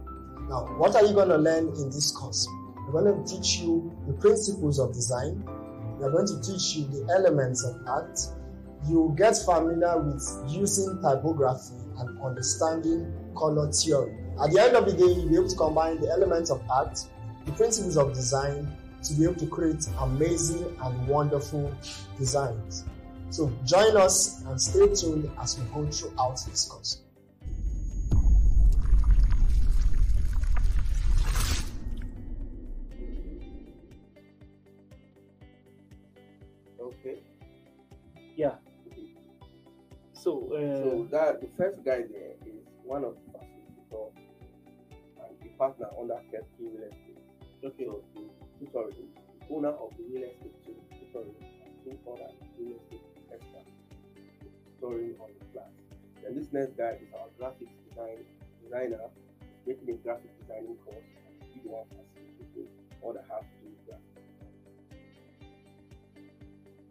Now, 0.49 0.65
what 0.77 0.95
are 0.95 1.05
you 1.05 1.13
going 1.13 1.29
to 1.29 1.37
learn 1.37 1.69
in 1.69 1.85
this 1.89 2.11
course? 2.11 2.47
We're 2.87 3.01
going 3.01 3.23
to 3.23 3.35
teach 3.35 3.59
you 3.59 3.95
the 4.07 4.13
principles 4.13 4.79
of 4.79 4.93
design, 4.93 5.43
we 5.97 6.05
are 6.05 6.11
going 6.11 6.27
to 6.27 6.41
teach 6.41 6.75
you 6.75 6.85
the 6.87 7.13
elements 7.13 7.63
of 7.63 7.75
art. 7.87 8.19
You 8.89 9.15
get 9.17 9.37
familiar 9.37 10.01
with 10.01 10.43
using 10.49 10.99
typography 11.01 11.75
and 11.97 12.19
understanding 12.21 13.13
color 13.37 13.71
theory. 13.71 14.17
At 14.41 14.51
the 14.51 14.61
end 14.61 14.75
of 14.75 14.85
the 14.85 14.93
day, 14.93 15.05
you'll 15.05 15.29
be 15.29 15.35
able 15.35 15.47
to 15.47 15.55
combine 15.55 16.01
the 16.01 16.09
elements 16.09 16.49
of 16.49 16.61
art, 16.69 16.99
the 17.45 17.51
principles 17.51 17.97
of 17.97 18.13
design 18.13 18.67
to 19.03 19.13
be 19.13 19.25
able 19.25 19.35
to 19.35 19.47
create 19.47 19.87
amazing 19.99 20.65
and 20.81 21.07
wonderful 21.07 21.71
designs. 22.17 22.83
So 23.29 23.51
join 23.63 23.95
us 23.95 24.43
and 24.45 24.59
stay 24.59 24.93
tuned 24.93 25.29
as 25.39 25.59
we 25.59 25.65
go 25.73 25.89
throughout 25.89 26.39
this 26.47 26.65
course. 26.65 27.01
Okay. 36.79 37.19
Yeah. 38.35 38.55
So, 40.13 40.53
uh, 40.53 40.83
So 40.83 41.07
that 41.11 41.41
the 41.41 41.47
first 41.57 41.83
guy 41.83 42.03
there 42.09 42.35
is 42.45 42.63
one 42.83 43.03
of 43.03 43.15
the 43.31 43.39
facilitators 43.39 44.09
and 44.09 44.15
the 44.15 44.22
partner 45.57 45.87
under 45.99 46.15
Kepki 46.31 46.59
Real 46.59 46.83
Estate. 46.89 47.17
okay. 47.63 47.85
So 47.85 47.95
the 48.59 48.67
sorry, 48.71 48.91
the 48.93 49.55
owner 49.55 49.69
of 49.69 49.91
the 49.97 50.03
real 50.11 50.23
estate 50.29 50.55
too. 50.65 50.75
Sorry, 51.11 51.31
two 51.83 51.97
other 52.09 52.29
real 52.59 52.77
estate 52.83 53.01
experts 53.33 53.71
storing 54.77 55.15
on 55.19 55.29
the 55.39 55.45
flat. 55.53 55.71
And 56.25 56.35
this 56.37 56.51
next 56.53 56.77
guy 56.77 56.97
is 57.01 57.09
our 57.13 57.27
graphics 57.39 57.75
design 57.89 58.23
designer 58.63 58.99
making 59.65 59.89
a 59.89 59.93
graphic 60.03 60.31
designing 60.41 60.75
course. 60.85 61.05
He 61.53 61.59
the 61.61 61.69
one 61.69 61.85
facilitating 61.87 62.67
all 63.01 63.13
that 63.13 63.25
have 63.29 63.41
to 63.41 63.55
do 63.61 63.67
with 63.69 63.87
that. 63.91 64.01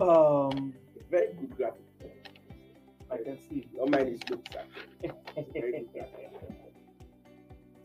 Um, 0.05 0.75
It's 0.97 1.07
very 1.11 1.33
good 1.35 1.57
graphic. 1.57 1.83
I 3.11 3.17
can 3.19 3.39
see. 3.49 3.69
Don't 3.77 3.91
mind 3.91 4.09
is 4.09 4.21
looks 4.31 4.51
actually. 4.57 5.13
It's 5.37 5.53
very 5.53 5.73
good 5.73 5.93
graphic. 5.93 6.52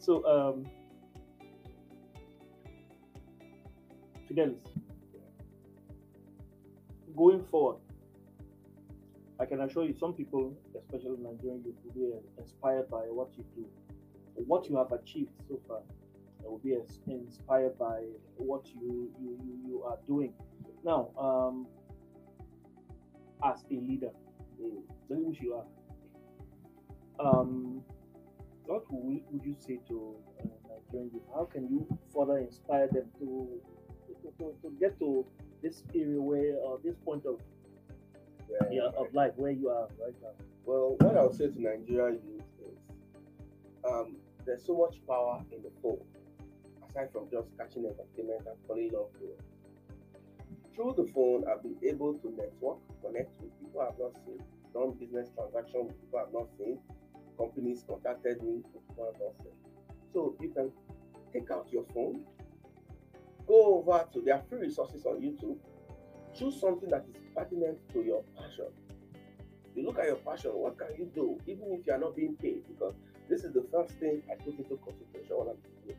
So, 0.08 0.26
um, 0.26 0.66
Fidelis, 4.26 4.56
going 7.18 7.44
forward, 7.52 7.82
I 9.38 9.46
can 9.46 9.60
assure 9.60 9.84
you, 9.84 9.94
some 10.00 10.14
people, 10.14 10.58
especially 10.80 11.18
Nigerian 11.20 11.62
youth, 11.66 11.76
will 11.84 11.94
be 11.94 12.42
inspired 12.42 12.90
by 12.90 13.02
what 13.10 13.32
you 13.38 13.44
do, 13.54 13.66
what 14.36 14.70
you 14.70 14.78
have 14.78 14.94
achieved 14.94 15.32
so 15.50 15.60
far. 15.68 15.82
Will 16.42 16.60
be 16.60 16.78
inspired 17.08 17.78
by 17.78 18.04
what 18.38 18.66
you 18.68 19.12
you, 19.22 19.38
you, 19.68 19.84
are 19.84 19.98
doing. 20.08 20.32
Now, 20.86 21.10
um, 21.20 21.68
as 23.44 23.66
a 23.70 23.74
leader, 23.74 24.12
that's 25.10 25.22
who 25.22 25.36
you 25.42 25.56
are. 25.56 25.66
Um, 27.20 27.84
what 28.68 28.84
would, 28.92 29.22
would 29.32 29.46
you 29.46 29.56
say 29.60 29.80
to 29.88 30.16
uh, 30.40 30.48
Nigerian 30.68 31.12
youth? 31.14 31.24
How 31.34 31.46
can 31.46 31.64
you 31.70 31.88
further 32.14 32.38
inspire 32.38 32.88
them 32.88 33.06
to 33.20 33.62
to, 34.08 34.32
to, 34.38 34.56
to 34.62 34.76
get 34.80 34.98
to 35.00 35.26
this 35.62 35.84
area 35.96 36.20
where, 36.22 36.56
or 36.58 36.80
this 36.84 36.96
point 37.06 37.26
of 37.26 37.40
Yeah. 38.50 38.68
yeah, 38.72 38.90
of 38.98 39.14
life 39.14 39.34
where 39.36 39.52
you 39.52 39.70
are 39.70 39.88
right 40.04 40.16
now? 40.22 40.32
Well, 40.66 40.96
what 41.00 41.18
I'll 41.18 41.34
say 41.34 41.48
to 41.48 41.62
Nigeria 41.62 42.14
youth 42.16 42.44
is 42.64 42.78
um, 43.86 44.16
there's 44.46 44.66
so 44.66 44.76
much 44.78 45.00
power 45.08 45.44
in 45.52 45.62
the 45.64 45.72
phone, 45.82 46.00
aside 46.90 47.10
from 47.12 47.30
just 47.32 47.48
catching 47.58 47.86
entertainment 47.86 48.48
and 48.48 48.58
falling 48.68 48.88
in 48.88 48.94
love 48.94 49.10
with 49.20 49.32
it. 49.32 49.42
Through 50.76 50.94
the 50.98 51.08
phone, 51.12 51.44
I've 51.50 51.64
been 51.64 51.78
able 51.84 52.14
to 52.16 52.28
network, 52.32 52.78
connect 53.04 53.32
with 53.42 53.52
people 53.60 53.82
I've 53.82 53.98
not 54.00 54.16
seen, 54.26 54.40
done 54.74 54.92
business 55.00 55.30
transactions 55.36 55.88
with 55.92 56.02
people 56.02 56.20
I've 56.20 56.34
not 56.34 56.48
seen, 56.58 56.80
companies 57.38 57.84
contacted 57.88 58.42
me 58.44 58.62
with 58.74 58.88
people 58.88 59.12
I've 59.14 59.22
not 59.22 59.36
seen. 59.38 59.54
So 60.14 60.36
you 60.42 60.50
can 60.50 60.72
take 61.34 61.52
out 61.52 61.68
your 61.72 61.86
phone, 61.94 62.22
go 63.48 63.78
over 63.80 64.06
to 64.14 64.22
their 64.22 64.42
free 64.50 64.60
resources 64.60 65.06
on 65.06 65.22
YouTube, 65.22 65.58
choose 66.38 66.60
something 66.60 66.90
that 66.90 67.06
is 67.10 67.22
pertinent 67.36 67.78
to 67.94 68.02
your 68.02 68.24
passion 68.38 68.68
you 69.78 69.86
look 69.86 70.00
at 70.00 70.08
your 70.08 70.16
passion, 70.16 70.52
what 70.54 70.78
can 70.78 70.88
you 70.98 71.06
do, 71.14 71.40
even 71.46 71.72
if 71.72 71.86
you 71.86 71.94
are 71.94 72.00
not 72.00 72.16
being 72.16 72.36
paid? 72.42 72.64
Because 72.68 72.96
this 73.30 73.44
is 73.44 73.54
the 73.54 73.64
first 73.72 73.94
thing 74.00 74.24
I 74.30 74.34
took 74.44 74.58
into 74.58 74.76
consideration 74.78 75.38
when 75.38 75.50
I'm 75.50 75.62
doing 75.62 75.90
it. 75.90 75.98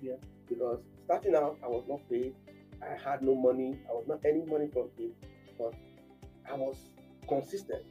Yeah. 0.00 0.14
Because 0.48 0.78
starting 1.04 1.34
out, 1.34 1.58
I 1.64 1.66
was 1.66 1.84
not 1.88 2.08
paid. 2.08 2.34
I 2.80 2.96
had 2.96 3.22
no 3.22 3.34
money. 3.34 3.76
I 3.88 3.92
was 3.92 4.04
not 4.06 4.20
any 4.24 4.44
money 4.46 4.68
from 4.72 4.90
it, 4.98 5.10
but 5.58 5.74
I 6.48 6.54
was 6.54 6.76
consistent. 7.28 7.82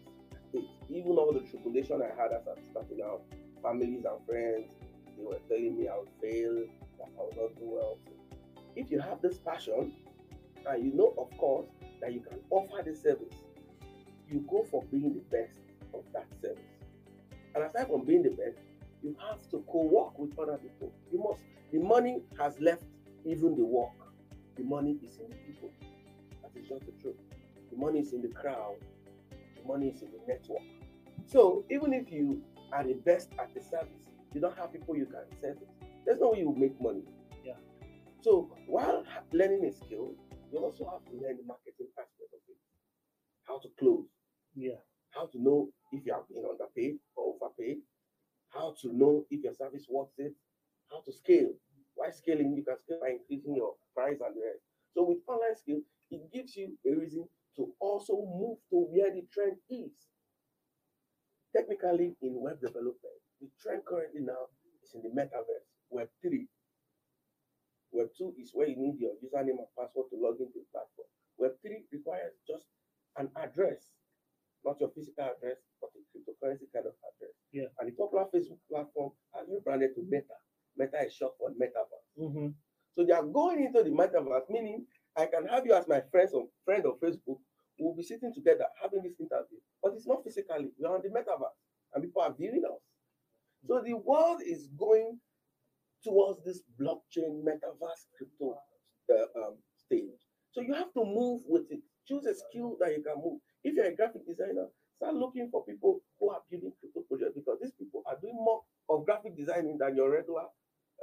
Even 0.90 1.12
all 1.12 1.32
the 1.34 1.42
tribulation 1.42 2.02
I 2.02 2.22
had 2.22 2.32
as 2.32 2.48
I 2.48 2.60
starting 2.72 3.02
out, 3.04 3.22
families 3.62 4.06
and 4.06 4.26
friends, 4.26 4.74
they 5.18 5.24
were 5.24 5.40
telling 5.48 5.78
me 5.78 5.88
I 5.88 5.98
would 5.98 6.10
fail, 6.22 6.56
that 6.98 7.10
I 7.18 7.24
would 7.24 7.38
not 7.38 7.56
do 7.60 7.66
well. 7.66 7.98
If 8.76 8.90
you 8.90 9.00
have 9.00 9.22
this 9.22 9.38
passion, 9.38 9.94
and 10.68 10.86
you 10.86 10.94
know, 10.94 11.14
of 11.18 11.36
course, 11.38 11.68
that 12.02 12.14
you 12.14 12.22
can 12.22 12.40
offer 12.50 12.82
this 12.84 13.04
service, 13.04 13.34
you 14.30 14.46
go 14.50 14.64
for 14.70 14.84
being 14.92 15.14
the 15.14 15.38
best 15.38 15.54
of 15.94 16.04
that 16.14 16.28
service. 16.42 16.64
And 17.56 17.64
aside 17.64 17.88
from 17.88 18.06
being 18.06 18.24
the 18.24 18.30
best, 18.30 18.58
you 19.04 19.16
have 19.30 19.50
to 19.52 19.64
co-work 19.72 20.18
with 20.20 20.38
other 20.40 20.58
people. 20.58 20.92
You 21.12 21.20
must. 21.20 21.42
The 21.72 21.80
money 21.80 22.22
has 22.40 22.60
left 22.60 22.84
even 23.26 23.56
the 23.56 23.64
work. 23.64 23.92
The 24.58 24.64
money 24.64 24.98
is 25.04 25.18
in 25.18 25.30
the 25.30 25.36
people. 25.36 25.72
That 26.42 26.52
is 26.60 26.68
just 26.68 26.86
the 26.86 26.92
truth. 27.02 27.16
The 27.72 27.78
money 27.78 28.00
is 28.00 28.14
in 28.14 28.22
the 28.22 28.28
crowd. 28.30 28.76
Money 29.70 29.90
is 29.90 30.02
in 30.02 30.10
the 30.10 30.18
network. 30.28 30.64
So 31.28 31.64
even 31.70 31.94
if 31.94 32.12
you 32.12 32.42
are 32.74 32.84
the 32.84 32.96
best 33.06 33.30
at 33.38 33.54
the 33.54 33.62
service, 33.62 34.02
you 34.34 34.42
don't 34.42 34.58
have 34.58 34.74
people 34.74 34.98
you 34.98 35.06
can 35.06 35.30
service. 35.40 35.70
There's 36.06 36.20
no 36.20 36.32
way 36.32 36.40
you 36.40 36.50
will 36.50 36.58
make 36.58 36.74
money. 36.82 37.04
Yeah. 37.46 37.54
So 38.22 38.50
while 38.66 39.04
learning 39.32 39.66
a 39.66 39.72
skill, 39.72 40.16
you 40.52 40.58
also 40.58 40.90
have 40.90 41.06
to 41.06 41.14
learn 41.22 41.38
the 41.38 41.46
marketing 41.46 41.94
aspect 42.00 42.34
of 42.34 42.42
it. 42.50 42.58
How 43.44 43.60
to 43.60 43.70
close 43.78 44.06
Yeah, 44.56 44.82
how 45.12 45.28
to 45.28 45.42
know 45.42 45.70
if 45.92 46.04
you 46.06 46.14
are 46.14 46.24
being 46.28 46.46
underpaid 46.50 46.98
or 47.16 47.36
overpaid, 47.36 47.78
how 48.50 48.76
to 48.82 48.92
know 48.92 49.26
if 49.30 49.44
your 49.44 49.54
service 49.54 49.86
worth 49.88 50.10
it, 50.18 50.34
how 50.90 51.02
to 51.06 51.12
scale. 51.14 51.52
Why 51.96 52.10
scaling? 52.10 52.56
You 52.58 52.64
can 52.64 52.78
scale 52.80 53.00
by 53.02 53.10
increasing 53.22 53.56
your 53.56 53.76
price 53.94 54.18
and 54.26 54.36
the 54.36 54.42
rest. 54.42 54.64
So 54.96 55.04
with 55.08 55.20
online 55.28 55.56
skill, 55.56 55.82
it 56.10 56.32
gives 56.34 56.56
you 56.56 56.78
a 56.88 56.96
reason 56.96 57.28
to 57.60 57.68
also 57.80 58.16
move 58.24 58.58
to 58.72 58.88
where 58.88 59.12
the 59.12 59.28
trend 59.28 59.60
is. 59.70 60.08
Technically, 61.52 62.16
in 62.24 62.40
web 62.40 62.62
development, 62.62 63.20
the 63.42 63.52
trend 63.60 63.84
currently 63.84 64.22
now 64.24 64.48
is 64.84 64.96
in 64.96 65.04
the 65.04 65.12
metaverse, 65.12 65.68
Web 65.90 66.08
3. 66.24 66.48
Web 67.92 68.08
2 68.18 68.34
is 68.40 68.52
where 68.54 68.68
you 68.68 68.78
need 68.80 68.96
your 69.00 69.18
username 69.20 69.60
and 69.60 69.72
password 69.78 70.08
to 70.14 70.18
log 70.18 70.40
into 70.40 70.56
the 70.56 70.70
platform. 70.72 71.10
Web 71.38 71.52
3 71.62 71.84
requires 71.92 72.40
just 72.48 72.66
an 73.18 73.28
address 73.36 73.92
not 74.66 74.80
your 74.80 74.90
physical 74.96 75.24
address, 75.24 75.58
but 75.80 75.90
a 75.96 76.02
cryptocurrency 76.12 76.68
kind 76.74 76.88
of 76.88 76.96
address. 77.00 77.36
Yeah. 77.52 77.72
And 77.80 77.90
the 77.90 77.96
popular 77.96 78.26
Facebook 78.34 78.60
platform 78.70 79.12
has 79.36 79.48
rebranded 79.50 79.96
to 79.96 80.04
Meta. 80.10 80.38
Meta 80.78 81.06
is 81.06 81.14
short 81.14 81.34
for 81.38 81.50
Metaverse. 81.52 82.10
mm-hmm. 82.20 82.48
So 82.98 83.06
they 83.06 83.14
are 83.14 83.24
going 83.24 83.64
into 83.64 83.84
the 83.84 83.92
Metaverse, 83.92 84.50
meaning 84.50 84.86
I 85.18 85.26
can 85.28 85.48
have 85.48 85.66
you 85.66 85.74
as 85.74 85.88
my 85.88 86.02
friends 86.12 86.34
on 86.34 86.48
friend 86.66 86.86
on 86.86 87.00
Facebook. 87.00 87.40
We'll 87.80 87.96
be 87.96 88.04
sitting 88.04 88.34
together 88.34 88.66
having 88.82 89.04
this 89.04 89.16
interview, 89.20 89.58
but 89.82 89.94
it's 89.96 90.08
not 90.08 90.24
physically. 90.24 90.72
We're 90.78 90.94
on 90.94 91.02
the 91.02 91.10
Metaverse, 91.10 91.58
and 91.94 92.04
people 92.04 92.22
are 92.22 92.34
viewing 92.34 92.64
us. 92.66 92.82
So 93.68 93.82
the 93.86 93.96
world 93.96 94.42
is 94.46 94.68
going 94.78 95.20
towards 96.04 96.44
this 96.44 96.62
blockchain 96.80 97.44
Metaverse 97.44 98.08
crypto 98.18 98.56
uh, 99.12 99.40
um, 99.40 99.58
stage. 99.86 100.20
So 100.52 100.62
you 100.62 100.74
have 100.74 100.94
to 100.94 101.04
move 101.04 101.42
with 101.48 101.64
it. 101.70 101.82
Choose 102.08 102.26
a 102.26 102.34
skill 102.34 102.78
that 102.80 102.92
you 102.92 103.04
can 103.04 103.22
move. 103.24 103.40
If 103.64 103.76
you're 103.76 103.86
a 103.86 103.96
graphic 103.96 104.26
designer, 104.26 104.68
start 104.96 105.16
looking 105.16 105.50
for 105.52 105.64
people 105.66 106.02
who 106.20 106.32
are 106.32 106.42
building 106.50 106.74
crypto 106.80 107.02
projects 107.08 107.36
because 107.36 107.60
these 107.62 107.74
people 107.78 108.04
are 108.08 108.18
doing 108.22 108.36
more 108.36 108.62
of 108.90 109.06
graphic 109.06 109.38
designing 109.38 109.78
than 109.78 109.96
your 109.96 110.10
regular 110.12 110.46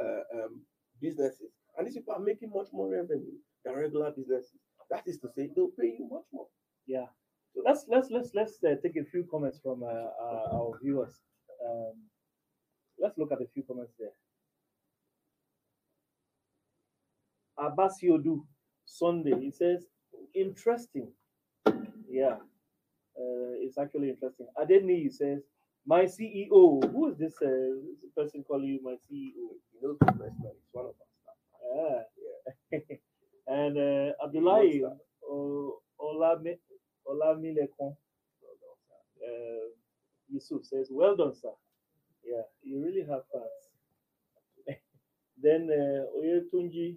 uh, 0.02 0.24
um, 0.34 0.62
businesses. 1.00 1.52
And 1.76 1.86
these 1.86 1.94
people 1.94 2.14
are 2.14 2.20
making 2.20 2.50
much 2.54 2.68
more 2.72 2.88
revenue 2.90 3.36
than 3.64 3.74
regular 3.74 4.10
businesses. 4.10 4.58
That 4.90 5.02
is 5.06 5.18
to 5.18 5.28
say, 5.36 5.50
they'll 5.54 5.74
pay 5.78 5.94
you 5.98 6.08
much 6.10 6.24
more. 6.32 6.46
Yeah. 6.86 7.06
So 7.54 7.62
let's 7.64 7.86
let's 7.88 8.10
let's 8.10 8.30
let's 8.34 8.62
uh, 8.64 8.74
take 8.82 8.96
a 8.96 9.04
few 9.04 9.24
comments 9.30 9.58
from 9.62 9.82
uh, 9.82 9.86
uh, 9.86 10.56
our 10.56 10.78
viewers. 10.82 11.14
Um, 11.64 11.94
let's 12.98 13.16
look 13.18 13.32
at 13.32 13.40
a 13.40 13.46
few 13.54 13.62
comments 13.62 13.92
there. 13.98 14.12
Abasiodu 17.58 18.42
Sunday. 18.84 19.40
He 19.40 19.50
says, 19.50 19.86
interesting. 20.34 21.08
Yeah, 22.08 22.36
uh, 23.16 23.52
it's 23.64 23.78
actually 23.78 24.10
interesting. 24.10 24.46
Adeni 24.58 25.10
says, 25.12 25.40
my 25.86 26.04
CEO. 26.04 26.90
Who 26.92 27.10
is 27.10 27.18
this, 27.18 27.34
uh, 27.42 27.48
this 28.02 28.10
person 28.16 28.44
calling 28.46 28.66
you 28.68 28.80
my 28.82 28.92
CEO? 28.92 29.56
You 29.72 29.80
know, 29.82 29.96
personally, 30.00 30.30
it's 30.44 30.68
one 30.72 30.86
of. 30.86 30.94
Ah. 31.78 32.02
and 33.48 33.76
uh, 33.78 34.12
Abdullahi 34.22 34.82
Olame 36.00 36.58
Olamilekan 37.08 37.96
uh, 39.22 39.66
Yusuf 40.30 40.64
says, 40.64 40.88
Well 40.90 41.16
done, 41.16 41.34
sir. 41.34 41.50
Yeah, 42.24 42.42
you 42.62 42.82
really 42.82 43.02
have 43.06 43.22
fans. 43.32 43.62
then 45.42 45.68
uh, 45.70 46.06
Oyetunji 46.18 46.96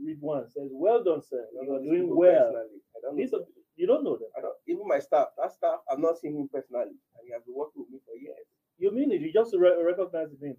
Ridwan 0.00 0.50
says, 0.50 0.70
Well 0.72 1.04
done, 1.04 1.22
sir. 1.22 1.44
You 1.60 1.74
are 1.74 1.80
doing 1.80 2.14
well. 2.14 2.52
I 2.96 3.00
don't 3.02 3.16
know 3.16 3.38
are, 3.38 3.44
you 3.76 3.86
don't 3.86 4.04
know 4.04 4.16
them. 4.16 4.28
I 4.36 4.40
don't, 4.40 4.56
even 4.66 4.86
my 4.86 4.98
staff, 4.98 5.28
that 5.38 5.52
staff, 5.52 5.80
I've 5.90 5.98
not 5.98 6.18
seen 6.18 6.36
him 6.36 6.48
personally, 6.52 6.96
and 7.16 7.22
he 7.26 7.32
has 7.32 7.42
been 7.44 7.54
working 7.54 7.82
with 7.82 7.90
me 7.90 7.98
for 8.04 8.16
years. 8.16 8.46
You 8.78 8.92
mean 8.92 9.12
it? 9.12 9.20
You 9.20 9.32
just 9.32 9.54
re- 9.56 9.82
recognize 9.82 10.28
name. 10.40 10.56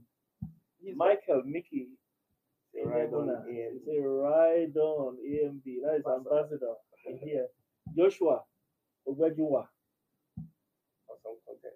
He's 0.82 0.96
Michael 0.96 1.44
Mickey. 1.46 1.90
Say 2.74 2.82
right 2.86 3.12
on 3.14 3.28
AMB. 3.28 3.86
Say 3.86 4.00
right 4.00 4.76
on 4.76 5.18
AMB. 5.18 5.64
That 5.84 5.96
is 6.00 6.06
ambassador 6.08 6.74
in 7.06 7.18
here. 7.18 7.48
Joshua 7.96 8.42
Ogbejuwa. 9.08 9.68
or 11.08 11.18
some 11.24 11.38
content. 11.48 11.74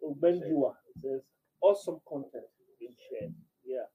Says 1.01 1.21
awesome 1.61 1.99
content 2.07 2.45
being 2.79 2.95
shared. 3.09 3.33
Yeah. 3.65 3.85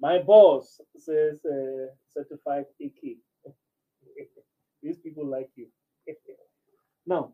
My 0.00 0.18
boss 0.18 0.80
says 0.96 1.44
uh, 1.44 1.86
certified 2.14 2.66
AK. 2.80 3.18
These 4.82 4.98
people 4.98 5.26
like 5.26 5.50
you. 5.56 5.66
now, 7.06 7.32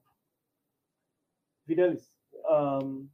Fidelis, 1.69 2.11
um, 2.51 3.09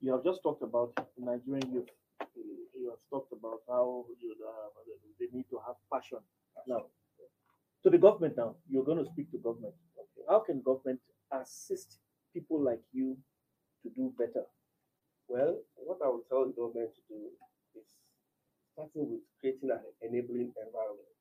you 0.00 0.12
have 0.12 0.24
just 0.24 0.42
talked 0.42 0.62
about 0.62 0.92
Nigerian 1.18 1.70
youth. 1.72 1.90
You- 2.36 2.56
You 2.78 2.90
have 2.90 3.02
talked 3.10 3.32
about 3.32 3.60
how 3.68 4.06
you, 4.22 4.30
uh, 4.46 4.68
they 5.18 5.26
need 5.32 5.48
to 5.50 5.58
have 5.66 5.76
passion. 5.92 6.20
Now, 6.66 6.86
to 7.82 7.90
the 7.90 7.98
government 7.98 8.36
now, 8.36 8.56
you're 8.68 8.84
going 8.84 8.98
to 8.98 9.10
speak 9.10 9.30
to 9.32 9.38
government. 9.38 9.74
How 10.28 10.40
can 10.40 10.60
government 10.62 11.00
assist 11.32 11.98
people 12.34 12.62
like 12.62 12.82
you 12.92 13.16
to 13.82 13.90
do 13.94 14.12
better? 14.18 14.44
Well, 15.28 15.60
what 15.76 15.98
I 16.04 16.08
would 16.08 16.28
tell 16.28 16.46
the 16.46 16.52
government 16.52 16.90
to 16.94 17.02
do 17.08 17.18
is 17.76 17.86
starting 18.72 19.08
with 19.10 19.24
creating 19.40 19.70
an 19.70 19.80
enabling 20.02 20.52
environment 20.56 21.14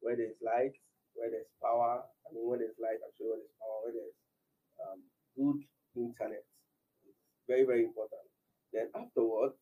where 0.00 0.16
there's 0.16 0.36
light, 0.42 0.74
where 1.14 1.30
there's 1.30 1.50
power. 1.62 2.02
I 2.24 2.28
mean, 2.34 2.44
when 2.48 2.60
there's 2.60 2.78
light, 2.80 3.00
I'm 3.00 3.12
sure 3.16 3.32
where 3.32 3.40
there's 3.40 3.58
power, 3.60 3.78
where 3.84 3.94
there's 3.94 4.18
um, 4.82 5.00
good 5.36 5.60
internet. 5.96 6.44
Very, 7.48 7.64
very 7.64 7.84
important. 7.84 8.24
Then 8.72 8.88
afterward, 8.96 9.52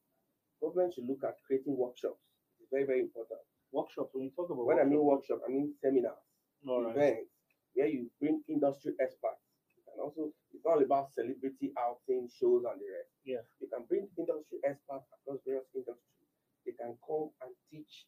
government 0.62 0.94
should 0.94 1.08
look 1.08 1.24
at 1.26 1.42
creating 1.46 1.76
workshops. 1.76 2.22
It's 2.60 2.70
very, 2.70 2.86
very 2.86 3.00
important. 3.00 3.40
Workshops. 3.72 4.10
When 4.12 4.24
you 4.24 4.32
talk 4.34 4.50
about 4.50 4.66
When 4.66 4.78
I 4.78 4.84
mean 4.84 5.02
workshop, 5.02 5.40
I 5.46 5.50
mean 5.50 5.74
seminars, 5.80 6.18
all 6.66 6.84
right. 6.84 6.96
events, 6.96 7.30
where 7.74 7.86
you 7.86 8.10
bring 8.20 8.42
industry 8.48 8.92
experts. 9.00 9.42
And 9.90 9.98
also, 10.02 10.30
it's 10.54 10.66
all 10.66 10.78
about 10.82 11.12
celebrity 11.14 11.72
outing, 11.78 12.28
shows, 12.30 12.62
and 12.66 12.78
the 12.78 12.88
rest. 12.90 13.10
Yeah. 13.24 13.42
You 13.60 13.68
can 13.70 13.86
bring 13.90 14.06
industry 14.18 14.58
experts 14.64 15.06
across 15.10 15.42
various 15.46 15.66
industries. 15.74 16.30
They 16.66 16.72
can 16.78 16.94
come 17.06 17.30
and 17.42 17.50
teach 17.70 18.06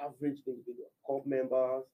average 0.00 0.44
individuals, 0.46 0.92
club 1.04 1.24
members, 1.24 1.84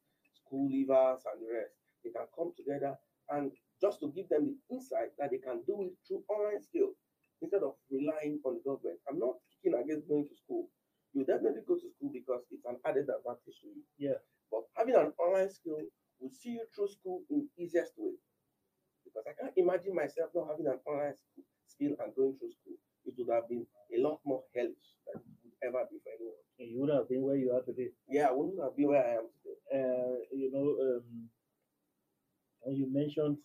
school 0.42 0.66
leavers, 0.66 1.22
and 1.30 1.38
the 1.38 1.48
rest. 1.54 1.74
They 2.02 2.10
can 2.10 2.26
come 2.34 2.50
together 2.58 2.98
and 3.30 3.52
just 3.80 4.00
to 4.00 4.10
give 4.10 4.28
them 4.28 4.50
the 4.50 4.74
insight 4.74 5.14
that 5.18 5.30
they 5.30 5.38
can 5.38 5.62
do 5.66 5.82
it 5.86 5.94
through 6.06 6.22
online 6.30 6.62
skills 6.62 6.98
instead 7.40 7.62
of 7.62 7.74
relying 7.90 8.38
on 8.44 8.58
the 8.58 8.62
government. 8.66 8.98
I'm 9.08 9.18
not 9.18 9.38
kicking 9.54 9.78
against 9.78 10.08
going 10.08 10.26
to 10.26 10.34
school. 10.34 10.66
You 11.14 11.24
definitely 11.24 11.62
go 11.66 11.74
to 11.76 11.88
school 11.92 12.10
because 12.12 12.42
it's 12.50 12.64
an 12.64 12.78
added 12.84 13.08
advantage 13.10 13.60
to 13.62 13.68
you. 13.68 13.82
Yeah. 13.98 14.18
But 14.50 14.64
having 14.76 14.94
an 14.96 15.12
online 15.18 15.50
skill 15.50 15.78
will 16.20 16.32
see 16.32 16.50
you 16.60 16.64
through 16.74 16.88
school 16.88 17.22
in 17.30 17.48
easiest 17.58 17.92
way. 17.98 18.14
Because 19.04 19.24
I 19.28 19.34
can't 19.34 19.52
imagine 19.56 19.94
myself 19.94 20.30
not 20.34 20.48
having 20.50 20.66
an 20.66 20.80
online 20.86 21.14
sk- 21.16 21.44
skill 21.66 21.96
and 22.00 22.14
going 22.14 22.36
through 22.38 22.52
school. 22.52 22.78
It 23.04 23.14
would 23.18 23.34
have 23.34 23.48
been 23.48 23.66
a 23.94 23.98
lot 24.00 24.20
more 24.24 24.44
hellish 24.54 24.96
than 25.06 25.20
it 25.22 25.38
would 25.44 25.58
ever 25.68 25.84
be 25.90 25.98
for 26.04 26.12
anyone. 26.14 26.42
You 26.58 26.80
would 26.80 26.94
have 26.94 27.08
been 27.08 27.22
where 27.22 27.36
you 27.36 27.52
are 27.52 27.62
today. 27.62 27.90
Yeah, 28.08 28.28
I 28.28 28.32
wouldn't 28.32 28.62
have 28.62 28.76
been 28.76 28.88
where 28.88 29.04
I 29.04 29.14
am 29.20 29.28
today. 29.42 29.58
uh, 29.74 30.16
you 30.32 30.50
know, 30.52 30.68
um, 30.80 31.28
when 32.60 32.76
you 32.76 32.86
mentioned, 32.92 33.38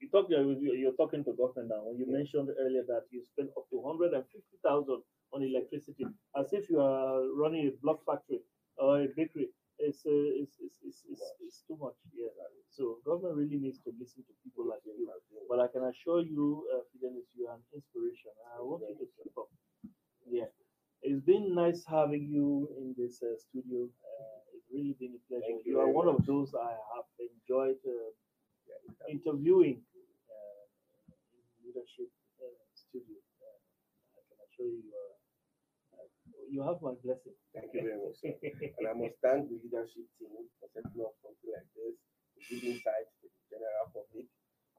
you 0.00 0.08
talk, 0.10 0.26
you're, 0.28 0.44
you're 0.58 0.96
talking 0.96 1.24
to 1.24 1.32
government 1.32 1.68
now. 1.70 1.82
When 1.84 1.96
you 1.98 2.06
Yeah. 2.08 2.18
mentioned 2.18 2.50
earlier 2.58 2.84
that 2.88 3.04
you 3.10 3.22
spend 3.32 3.50
up 3.56 3.68
to 3.70 3.76
150,000 3.78 5.02
on 5.32 5.42
electricity, 5.42 6.06
as 6.38 6.52
if 6.52 6.68
you 6.70 6.80
are 6.80 7.22
running 7.36 7.68
a 7.68 7.72
block 7.82 8.04
factory 8.04 8.40
or 8.76 9.02
a 9.02 9.08
bakery, 9.16 9.48
it's, 9.78 10.04
uh, 10.06 10.10
it's, 10.12 10.56
it's, 10.60 10.78
it's, 10.84 11.02
it's, 11.10 11.22
it's 11.40 11.62
too 11.66 11.76
much. 11.80 11.96
Yeah. 12.14 12.28
So 12.70 12.98
government 13.04 13.36
really 13.36 13.58
needs 13.58 13.78
to 13.84 13.90
listen 13.98 14.22
to 14.24 14.32
people 14.44 14.68
like 14.68 14.80
you. 14.86 15.08
But 15.48 15.60
I 15.60 15.66
can 15.68 15.84
assure 15.84 16.22
you, 16.22 16.66
uh, 16.72 16.80
Fidelis, 16.92 17.28
you 17.36 17.48
are 17.48 17.56
an 17.56 17.64
inspiration. 17.74 18.32
I 18.56 18.62
want 18.62 18.82
you 18.88 18.96
to 18.96 19.06
keep 19.16 19.32
up. 19.36 19.48
Yeah. 20.28 20.48
It's 21.02 21.20
been 21.24 21.54
nice 21.54 21.82
having 21.84 22.28
you 22.30 22.68
in 22.78 22.94
this 22.96 23.22
uh, 23.22 23.34
studio. 23.36 23.88
Uh, 24.06 24.38
it's 24.54 24.68
really 24.72 24.94
been 25.00 25.18
a 25.18 25.22
pleasure. 25.28 25.50
Thank 25.50 25.66
You, 25.66 25.72
you 25.74 25.80
are 25.80 25.90
one 25.90 26.08
of 26.08 26.24
those 26.26 26.54
I 26.54 26.72
have 26.94 27.08
enjoyed 27.18 27.80
uh, 27.84 28.10
interviewing 29.10 29.82
uh, 30.30 30.64
in 31.34 31.42
leadership 31.66 32.08
uh, 32.40 32.54
studio. 32.74 33.18
Uh, 33.42 33.58
I 34.16 34.20
can 34.30 34.38
assure 34.46 34.70
you, 34.70 34.82
you, 34.86 34.94
are, 34.94 35.11
you 36.52 36.60
have 36.60 36.78
my 36.84 36.92
blessing. 37.00 37.32
Thank 37.56 37.72
you 37.72 37.80
very 37.82 37.98
much. 37.98 38.20
Sir. 38.20 38.36
And 38.76 38.84
I 38.84 38.94
must 38.94 39.16
thank 39.24 39.48
the 39.48 39.56
leadership 39.56 40.04
team 40.20 40.36
for 40.60 40.68
setting 40.68 41.00
up 41.00 41.16
something 41.24 41.50
like 41.50 41.68
this 41.72 41.96
to 41.96 42.38
give 42.44 42.62
insight 42.68 43.08
to 43.20 43.26
the 43.32 43.40
general 43.48 43.88
public. 43.96 44.28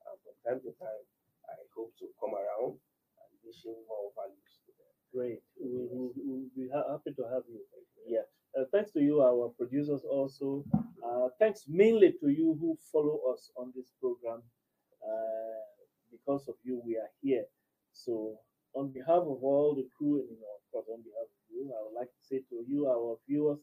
And 0.06 0.16
from 0.22 0.36
time 0.46 0.60
to 0.62 0.72
time, 0.78 1.04
I 1.50 1.58
hope 1.74 1.92
to 1.98 2.06
come 2.22 2.38
around 2.38 2.78
and 2.78 3.30
wishing 3.42 3.76
more 3.90 4.14
values 4.14 4.54
to 4.66 4.72
them. 4.78 4.94
Great. 5.10 5.42
We 5.58 5.90
will 5.90 6.14
we'll 6.14 6.50
be 6.54 6.70
ha- 6.70 6.94
happy 6.94 7.18
to 7.18 7.24
have 7.34 7.44
you. 7.50 7.62
Yeah. 8.06 8.26
Uh, 8.54 8.70
thanks 8.72 8.92
to 8.94 9.02
you, 9.02 9.22
our 9.26 9.50
producers 9.58 10.06
also. 10.06 10.64
Uh, 11.02 11.30
thanks 11.40 11.66
mainly 11.68 12.14
to 12.22 12.30
you 12.30 12.56
who 12.62 12.78
follow 12.92 13.20
us 13.34 13.50
on 13.58 13.74
this 13.76 13.90
program. 14.00 14.46
Uh, 15.02 15.66
because 16.12 16.48
of 16.48 16.56
you, 16.64 16.82
we 16.86 16.96
are 16.98 17.10
here. 17.22 17.46
So, 17.92 18.38
on 18.76 18.92
behalf 18.94 19.24
of 19.24 19.40
all 19.44 19.76
the 19.76 19.88
crew, 19.98 20.20
and 20.22 20.30
you 20.30 20.38
know, 20.42 20.54
of 20.58 20.64
course, 20.72 20.88
on 20.92 21.02
behalf 21.04 21.28
of 21.30 21.44
you, 21.52 21.72
I 21.74 21.82
would 21.86 21.98
like 22.00 22.10
to 22.10 22.24
say 22.24 22.40
to 22.50 22.56
you, 22.68 22.88
our 22.88 23.18
viewers, 23.28 23.60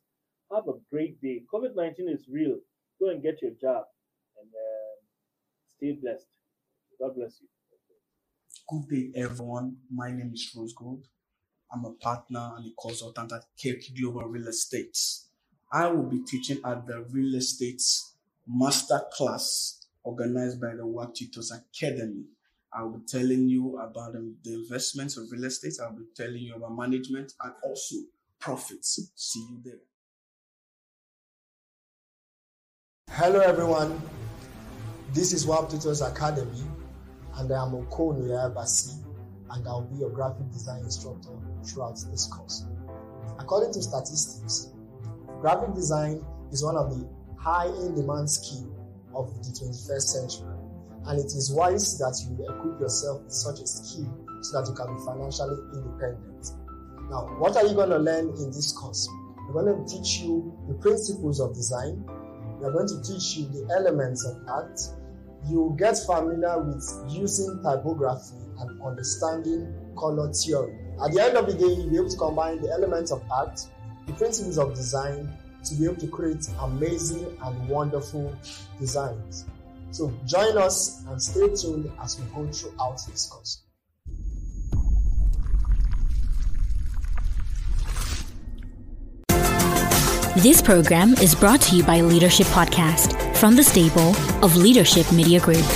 have 0.52 0.68
a 0.68 0.74
great 0.90 1.20
day. 1.22 1.42
COVID 1.52 1.76
19 1.76 2.08
is 2.08 2.26
real. 2.30 2.58
Go 3.00 3.10
and 3.10 3.22
get 3.22 3.42
your 3.42 3.52
job 3.60 3.84
and 4.40 4.48
um 4.48 4.98
stay 5.76 5.92
blessed. 6.00 6.26
God 7.00 7.14
bless 7.16 7.40
you. 7.40 7.48
Good 8.68 8.88
day, 9.14 9.20
everyone. 9.20 9.76
My 9.92 10.10
name 10.12 10.32
is 10.34 10.52
Rose 10.56 10.74
Gold. 10.74 11.04
I'm 11.72 11.84
a 11.84 11.92
partner 11.92 12.52
and 12.56 12.66
a 12.66 12.82
consultant 12.82 13.32
at 13.32 13.44
Kirk 13.62 13.80
Global 13.98 14.28
Real 14.28 14.48
Estate. 14.48 14.98
I 15.72 15.86
will 15.88 16.04
be 16.04 16.20
teaching 16.24 16.60
at 16.64 16.86
the 16.86 17.02
Real 17.10 17.36
Estate 17.36 17.82
Master 18.48 19.00
Class 19.12 19.86
organized 20.04 20.60
by 20.60 20.74
the 20.74 20.86
WAP 20.86 21.14
Tutors 21.14 21.52
Academy. 21.52 22.24
I 22.72 22.82
will 22.82 22.98
be 22.98 23.04
telling 23.06 23.48
you 23.48 23.78
about 23.78 24.12
the 24.12 24.52
investments 24.52 25.16
of 25.16 25.30
real 25.32 25.44
estate. 25.44 25.74
I'll 25.82 25.92
be 25.92 26.04
telling 26.16 26.38
you 26.38 26.54
about 26.54 26.76
management 26.76 27.32
and 27.42 27.52
also 27.64 27.96
profits. 28.38 29.10
See 29.16 29.40
you 29.50 29.60
there. 29.64 29.80
Hello, 33.10 33.40
everyone. 33.40 34.00
This 35.12 35.32
is 35.32 35.44
WAP 35.44 35.68
Tutors 35.68 36.00
Academy, 36.00 36.62
and 37.38 37.52
I 37.52 37.62
am 37.66 37.72
Okonu 37.72 38.28
Yabasi, 38.28 39.02
and 39.50 39.66
I'll 39.66 39.82
be 39.82 39.96
your 39.96 40.10
graphic 40.10 40.48
design 40.52 40.84
instructor 40.84 41.30
throughout 41.64 41.98
this 42.12 42.26
course. 42.32 42.66
According 43.40 43.72
to 43.72 43.82
statistics, 43.82 44.68
graphic 45.40 45.74
design 45.74 46.24
is 46.52 46.62
one 46.64 46.76
of 46.76 46.90
the 46.90 47.08
high 47.36 47.66
in 47.66 47.96
demand 47.96 48.30
skills 48.30 48.72
of 49.12 49.34
the 49.42 49.50
21st 49.50 50.02
century, 50.02 50.54
and 51.06 51.18
it 51.18 51.26
is 51.26 51.52
wise 51.52 51.98
that 51.98 52.16
you 52.24 52.44
equip 52.44 52.80
yourself 52.80 53.22
with 53.22 53.32
such 53.32 53.60
a 53.60 53.66
skill 53.66 54.08
so 54.42 54.60
that 54.60 54.68
you 54.68 54.74
can 54.74 54.94
be 54.94 55.00
financially 55.04 55.58
independent. 55.74 56.52
Now, 57.10 57.26
what 57.38 57.56
are 57.56 57.66
you 57.66 57.74
going 57.74 57.90
to 57.90 57.98
learn 57.98 58.28
in 58.36 58.52
this 58.52 58.72
course? 58.72 59.08
We're 59.48 59.64
going 59.64 59.84
to 59.84 59.96
teach 59.96 60.20
you 60.20 60.56
the 60.68 60.74
principles 60.74 61.40
of 61.40 61.54
design, 61.54 62.04
we 62.60 62.66
are 62.66 62.72
going 62.72 62.88
to 62.88 63.02
teach 63.02 63.36
you 63.36 63.46
the 63.46 63.74
elements 63.74 64.26
of 64.26 64.36
art. 64.46 64.78
You 65.48 65.62
will 65.62 65.70
get 65.70 65.96
familiar 66.04 66.62
with 66.62 66.84
using 67.08 67.58
typography 67.62 68.36
and 68.60 68.82
understanding 68.82 69.74
color 69.96 70.30
theory. 70.30 70.76
At 71.02 71.12
the 71.12 71.22
end 71.22 71.36
of 71.38 71.46
the 71.46 71.54
day, 71.54 71.72
you'll 71.72 71.88
be 71.88 71.96
able 71.96 72.10
to 72.10 72.18
combine 72.18 72.60
the 72.60 72.70
elements 72.70 73.12
of 73.12 73.22
art, 73.32 73.58
the 74.06 74.12
principles 74.12 74.58
of 74.58 74.74
design 74.74 75.32
to 75.64 75.74
be 75.74 75.86
able 75.86 75.96
to 75.96 76.08
create 76.08 76.46
amazing 76.60 77.26
and 77.42 77.68
wonderful 77.68 78.36
designs. 78.78 79.46
So 79.92 80.12
join 80.26 80.56
us 80.56 81.02
and 81.08 81.20
stay 81.20 81.48
tuned 81.54 81.90
as 82.02 82.18
we 82.18 82.26
go 82.34 82.50
throughout 82.52 83.00
this 83.08 83.26
course. 83.26 83.62
This 90.36 90.62
program 90.62 91.14
is 91.14 91.34
brought 91.34 91.60
to 91.62 91.76
you 91.76 91.82
by 91.82 92.00
Leadership 92.00 92.46
Podcast 92.46 93.36
from 93.36 93.56
the 93.56 93.64
stable 93.64 94.14
of 94.42 94.56
Leadership 94.56 95.10
Media 95.12 95.40
Group. 95.40 95.66